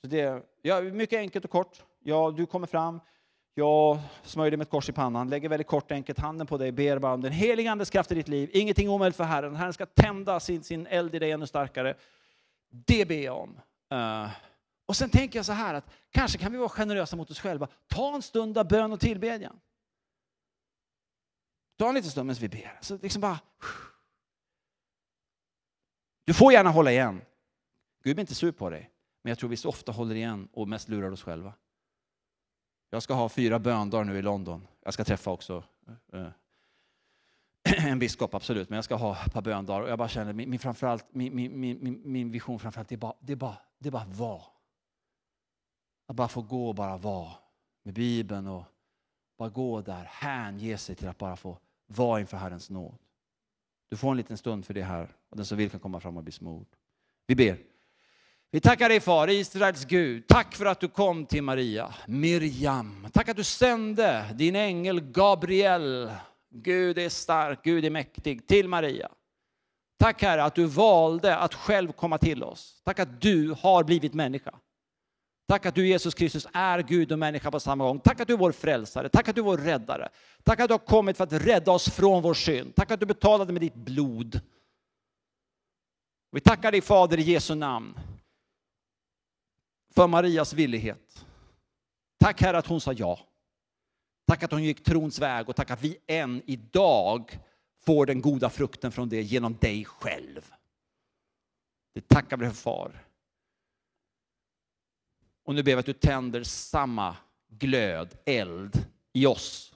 Så 0.00 0.06
det 0.06 0.46
ja, 0.62 0.80
mycket 0.80 1.18
enkelt 1.18 1.44
och 1.44 1.50
kort. 1.50 1.82
Ja, 2.00 2.34
du 2.36 2.46
kommer 2.46 2.66
fram, 2.66 3.00
jag 3.54 3.98
smörjer 4.22 4.50
dig 4.50 4.58
med 4.58 4.64
ett 4.64 4.70
kors 4.70 4.88
i 4.88 4.92
pannan, 4.92 5.30
lägger 5.30 5.48
väldigt 5.48 5.66
kort 5.66 5.92
enkelt 5.92 6.18
handen 6.18 6.46
på 6.46 6.58
dig, 6.58 6.72
ber 6.72 6.98
bara 6.98 7.14
om 7.14 7.20
den 7.20 7.32
heliga 7.32 7.72
Andes 7.72 7.90
kraft 7.90 8.12
i 8.12 8.14
ditt 8.14 8.28
liv. 8.28 8.50
Ingenting 8.52 8.88
omöjligt 8.88 9.16
för 9.16 9.24
Herren. 9.24 9.56
Herren 9.56 9.72
ska 9.72 9.86
tända 9.86 10.40
sin, 10.40 10.62
sin 10.62 10.86
eld 10.86 11.14
i 11.14 11.18
dig 11.18 11.30
ännu 11.30 11.46
starkare. 11.46 11.94
Det 12.70 13.08
ber 13.08 13.22
jag 13.22 13.36
om. 13.36 13.60
Uh, 13.92 14.30
och 14.86 14.96
sen 14.96 15.10
tänker 15.10 15.38
jag 15.38 15.46
så 15.46 15.52
här 15.52 15.74
att 15.74 15.90
kanske 16.10 16.38
kan 16.38 16.52
vi 16.52 16.58
vara 16.58 16.68
generösa 16.68 17.16
mot 17.16 17.30
oss 17.30 17.40
själva. 17.40 17.68
Ta 17.86 18.14
en 18.14 18.22
stund 18.22 18.58
av 18.58 18.68
bön 18.68 18.92
och 18.92 19.00
tillbedjan. 19.00 19.60
Ta 21.76 21.88
en 21.88 21.94
liten 21.94 22.10
stund 22.10 22.26
medan 22.26 22.40
vi 22.40 22.48
ber. 22.48 22.78
Så 22.80 22.98
liksom 23.02 23.20
bara... 23.20 23.40
Du 26.24 26.34
får 26.34 26.52
gärna 26.52 26.70
hålla 26.70 26.92
igen. 26.92 27.20
Gud 28.02 28.18
är 28.18 28.20
inte 28.20 28.34
sur 28.34 28.52
på 28.52 28.70
dig. 28.70 28.90
Men 29.22 29.30
jag 29.30 29.38
tror 29.38 29.50
vi 29.50 29.56
så 29.56 29.68
ofta 29.68 29.92
håller 29.92 30.14
igen 30.14 30.48
och 30.52 30.68
mest 30.68 30.88
lurar 30.88 31.10
oss 31.10 31.22
själva. 31.22 31.54
Jag 32.90 33.02
ska 33.02 33.14
ha 33.14 33.28
fyra 33.28 33.58
böndagar 33.58 34.04
nu 34.04 34.18
i 34.18 34.22
London. 34.22 34.68
Jag 34.82 34.94
ska 34.94 35.04
träffa 35.04 35.30
också 35.30 35.64
eh, 36.12 36.28
en 37.90 37.98
biskop, 37.98 38.34
absolut, 38.34 38.68
men 38.68 38.76
jag 38.76 38.84
ska 38.84 38.94
ha 38.94 39.24
ett 39.26 39.32
par 39.32 39.42
böndagar. 39.42 39.82
Och 39.82 39.88
jag 39.88 39.98
bara 39.98 40.08
känner, 40.08 40.32
min, 40.32 40.58
framförallt, 40.58 41.06
min, 41.10 41.36
min, 41.36 41.60
min, 41.60 42.00
min 42.04 42.30
vision 42.30 42.58
framförallt, 42.58 42.88
det 42.88 42.94
är 42.94 42.96
bara, 42.96 43.14
det 43.20 43.32
är 43.32 43.36
bara, 43.36 43.56
det 43.78 43.88
är 43.88 43.90
bara 43.90 44.04
vara. 44.04 44.42
Att 46.06 46.16
bara 46.16 46.28
få 46.28 46.42
gå 46.42 46.68
och 46.68 46.74
bara 46.74 46.96
vara 46.96 47.32
med 47.82 47.94
Bibeln 47.94 48.46
och 48.46 48.64
bara 49.38 49.48
gå 49.48 49.80
där, 49.80 50.04
hänge 50.04 50.78
sig 50.78 50.94
till 50.94 51.08
att 51.08 51.18
bara 51.18 51.36
få 51.36 51.58
var 51.86 52.18
inför 52.18 52.36
Herrens 52.36 52.70
nåd. 52.70 52.98
Du 53.90 53.96
får 53.96 54.10
en 54.10 54.16
liten 54.16 54.36
stund 54.36 54.66
för 54.66 54.74
det 54.74 54.82
här 54.82 55.16
och 55.30 55.36
den 55.36 55.46
som 55.46 55.58
vill 55.58 55.70
kan 55.70 55.80
komma 55.80 56.00
fram 56.00 56.16
och 56.16 56.22
bli 56.22 56.32
smord. 56.32 56.66
Vi 57.26 57.34
ber. 57.34 57.58
Vi 58.50 58.60
tackar 58.60 58.88
dig 58.88 59.00
far, 59.00 59.28
Israels 59.28 59.84
Gud. 59.84 60.26
Tack 60.26 60.54
för 60.54 60.66
att 60.66 60.80
du 60.80 60.88
kom 60.88 61.26
till 61.26 61.42
Maria, 61.42 61.94
Miriam. 62.06 63.06
Tack 63.12 63.28
att 63.28 63.36
du 63.36 63.44
sände 63.44 64.34
din 64.34 64.56
ängel 64.56 65.00
Gabriel 65.00 66.10
Gud 66.50 66.98
är 66.98 67.08
stark, 67.08 67.62
Gud 67.62 67.84
är 67.84 67.90
mäktig, 67.90 68.46
till 68.46 68.68
Maria. 68.68 69.08
Tack 69.98 70.22
Herre 70.22 70.44
att 70.44 70.54
du 70.54 70.64
valde 70.64 71.36
att 71.36 71.54
själv 71.54 71.92
komma 71.92 72.18
till 72.18 72.42
oss. 72.42 72.82
Tack 72.84 72.98
att 72.98 73.20
du 73.20 73.54
har 73.60 73.84
blivit 73.84 74.14
människa. 74.14 74.54
Tack 75.46 75.66
att 75.66 75.74
du 75.74 75.88
Jesus 75.88 76.14
Kristus 76.14 76.46
är 76.52 76.82
Gud 76.82 77.12
och 77.12 77.18
människa 77.18 77.50
på 77.50 77.60
samma 77.60 77.84
gång. 77.84 78.00
Tack 78.00 78.20
att 78.20 78.28
du 78.28 78.34
är 78.34 78.38
vår 78.38 78.52
frälsare, 78.52 79.08
tack 79.08 79.28
att 79.28 79.34
du 79.34 79.40
är 79.40 79.44
vår 79.44 79.58
räddare. 79.58 80.08
Tack 80.42 80.60
att 80.60 80.68
du 80.68 80.74
har 80.74 80.78
kommit 80.78 81.16
för 81.16 81.24
att 81.24 81.32
rädda 81.32 81.72
oss 81.72 81.90
från 81.90 82.22
vår 82.22 82.34
synd. 82.34 82.74
Tack 82.74 82.90
att 82.90 83.00
du 83.00 83.06
betalade 83.06 83.52
med 83.52 83.62
ditt 83.62 83.74
blod. 83.74 84.40
Vi 86.30 86.40
tackar 86.40 86.72
dig 86.72 86.80
Fader 86.80 87.18
i 87.18 87.22
Jesu 87.22 87.54
namn 87.54 87.98
för 89.94 90.06
Marias 90.06 90.52
villighet. 90.52 91.26
Tack 92.18 92.40
Herre 92.40 92.58
att 92.58 92.66
hon 92.66 92.80
sa 92.80 92.92
ja. 92.92 93.18
Tack 94.26 94.42
att 94.42 94.52
hon 94.52 94.64
gick 94.64 94.84
trons 94.84 95.18
väg 95.18 95.48
och 95.48 95.56
tack 95.56 95.70
att 95.70 95.82
vi 95.82 95.96
än 96.06 96.42
idag 96.46 97.38
får 97.86 98.06
den 98.06 98.20
goda 98.20 98.50
frukten 98.50 98.92
från 98.92 99.08
det 99.08 99.22
genom 99.22 99.56
dig 99.56 99.84
själv. 99.84 100.52
Det 101.94 102.08
tackar 102.08 102.36
vi 102.36 102.46
för 102.46 102.54
far. 102.54 103.04
Och 105.44 105.54
nu 105.54 105.62
ber 105.62 105.74
vi 105.74 105.80
att 105.80 105.86
du 105.86 105.92
tänder 105.92 106.42
samma 106.42 107.16
glöd, 107.48 108.08
eld 108.24 108.86
i 109.12 109.26
oss 109.26 109.72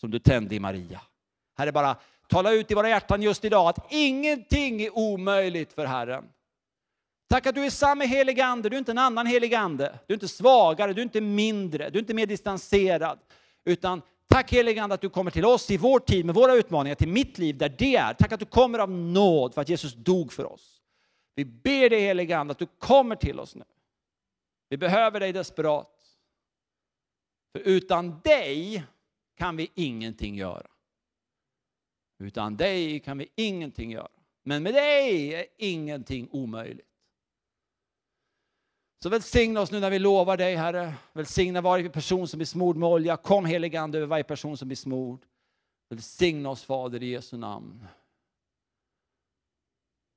som 0.00 0.10
du 0.10 0.18
tände 0.18 0.54
i 0.54 0.60
Maria. 0.60 1.00
Herre, 1.56 1.72
bara 1.72 1.96
tala 2.28 2.52
ut 2.52 2.70
i 2.70 2.74
våra 2.74 2.88
hjärtan 2.88 3.22
just 3.22 3.44
idag 3.44 3.68
att 3.68 3.92
ingenting 3.92 4.82
är 4.82 4.98
omöjligt 4.98 5.72
för 5.72 5.86
Herren. 5.86 6.24
Tack 7.28 7.46
att 7.46 7.54
du 7.54 7.64
är 7.64 7.70
samma 7.70 8.04
helig 8.04 8.40
ande, 8.40 8.68
du 8.68 8.76
är 8.76 8.78
inte 8.78 8.90
en 8.90 8.98
annan 8.98 9.26
helig 9.26 9.54
ande. 9.54 9.98
Du 10.06 10.12
är 10.12 10.16
inte 10.16 10.28
svagare, 10.28 10.92
du 10.92 11.00
är 11.00 11.04
inte 11.04 11.20
mindre, 11.20 11.90
du 11.90 11.98
är 11.98 12.02
inte 12.02 12.14
mer 12.14 12.26
distanserad. 12.26 13.18
Utan 13.64 14.02
tack 14.28 14.52
helige 14.52 14.82
Ande 14.82 14.94
att 14.94 15.00
du 15.00 15.08
kommer 15.08 15.30
till 15.30 15.44
oss 15.44 15.70
i 15.70 15.76
vår 15.76 15.98
tid 15.98 16.26
med 16.26 16.34
våra 16.34 16.54
utmaningar, 16.54 16.94
till 16.94 17.08
mitt 17.08 17.38
liv 17.38 17.56
där 17.56 17.74
det 17.78 17.96
är. 17.96 18.14
Tack 18.14 18.32
att 18.32 18.40
du 18.40 18.46
kommer 18.46 18.78
av 18.78 18.90
nåd 18.90 19.54
för 19.54 19.60
att 19.60 19.68
Jesus 19.68 19.94
dog 19.94 20.32
för 20.32 20.52
oss. 20.52 20.80
Vi 21.34 21.44
ber 21.44 21.90
dig 21.90 22.00
helige 22.00 22.38
Ande 22.38 22.52
att 22.52 22.58
du 22.58 22.66
kommer 22.78 23.16
till 23.16 23.40
oss 23.40 23.54
nu. 23.54 23.64
Vi 24.68 24.76
behöver 24.76 25.20
dig 25.20 25.32
desperat. 25.32 26.18
För 27.52 27.60
utan 27.60 28.20
dig 28.20 28.84
kan 29.34 29.56
vi 29.56 29.70
ingenting 29.74 30.34
göra. 30.34 30.66
Utan 32.18 32.56
dig 32.56 33.00
kan 33.00 33.18
vi 33.18 33.28
ingenting 33.34 33.92
göra. 33.92 34.08
Men 34.42 34.62
med 34.62 34.74
dig 34.74 35.34
är 35.34 35.46
ingenting 35.58 36.28
omöjligt. 36.30 36.86
Så 39.02 39.08
välsigna 39.08 39.60
oss 39.60 39.70
nu 39.70 39.80
när 39.80 39.90
vi 39.90 39.98
lovar 39.98 40.36
dig, 40.36 40.54
Herre. 40.54 40.94
Välsigna 41.12 41.60
varje 41.60 41.90
person 41.90 42.28
som 42.28 42.38
blir 42.38 42.46
smord 42.46 42.76
med 42.76 42.88
olja. 42.88 43.16
Kom 43.16 43.44
heligande 43.44 43.84
Ande 43.84 43.98
över 43.98 44.06
varje 44.06 44.24
person 44.24 44.56
som 44.56 44.68
blir 44.68 44.76
smord. 44.76 45.26
Välsigna 45.88 46.50
oss 46.50 46.64
Fader 46.64 47.02
i 47.02 47.06
Jesu 47.06 47.36
namn. 47.36 47.86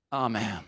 Amen. 0.10 0.64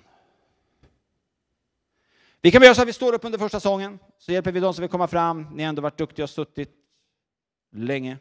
Vi 2.42 2.52
kan 2.52 2.62
göra 2.62 2.76
så 2.76 2.82
att 2.82 2.88
vi 2.88 2.94
står 2.94 3.14
upp 3.14 3.26
under 3.26 3.40
första 3.40 3.60
sången, 3.60 4.00
så 4.18 4.32
hjälper 4.32 4.52
vi 4.52 4.60
de 4.60 4.74
som 4.74 4.82
vill 4.82 4.90
komma 4.90 5.08
fram. 5.08 5.48
Ni 5.54 5.64
har 5.64 5.70
ändå 5.70 5.82
varit 5.82 5.98
duktiga 5.98 6.24
och 6.24 6.30
suttit 6.30 6.72
länge. 7.76 8.18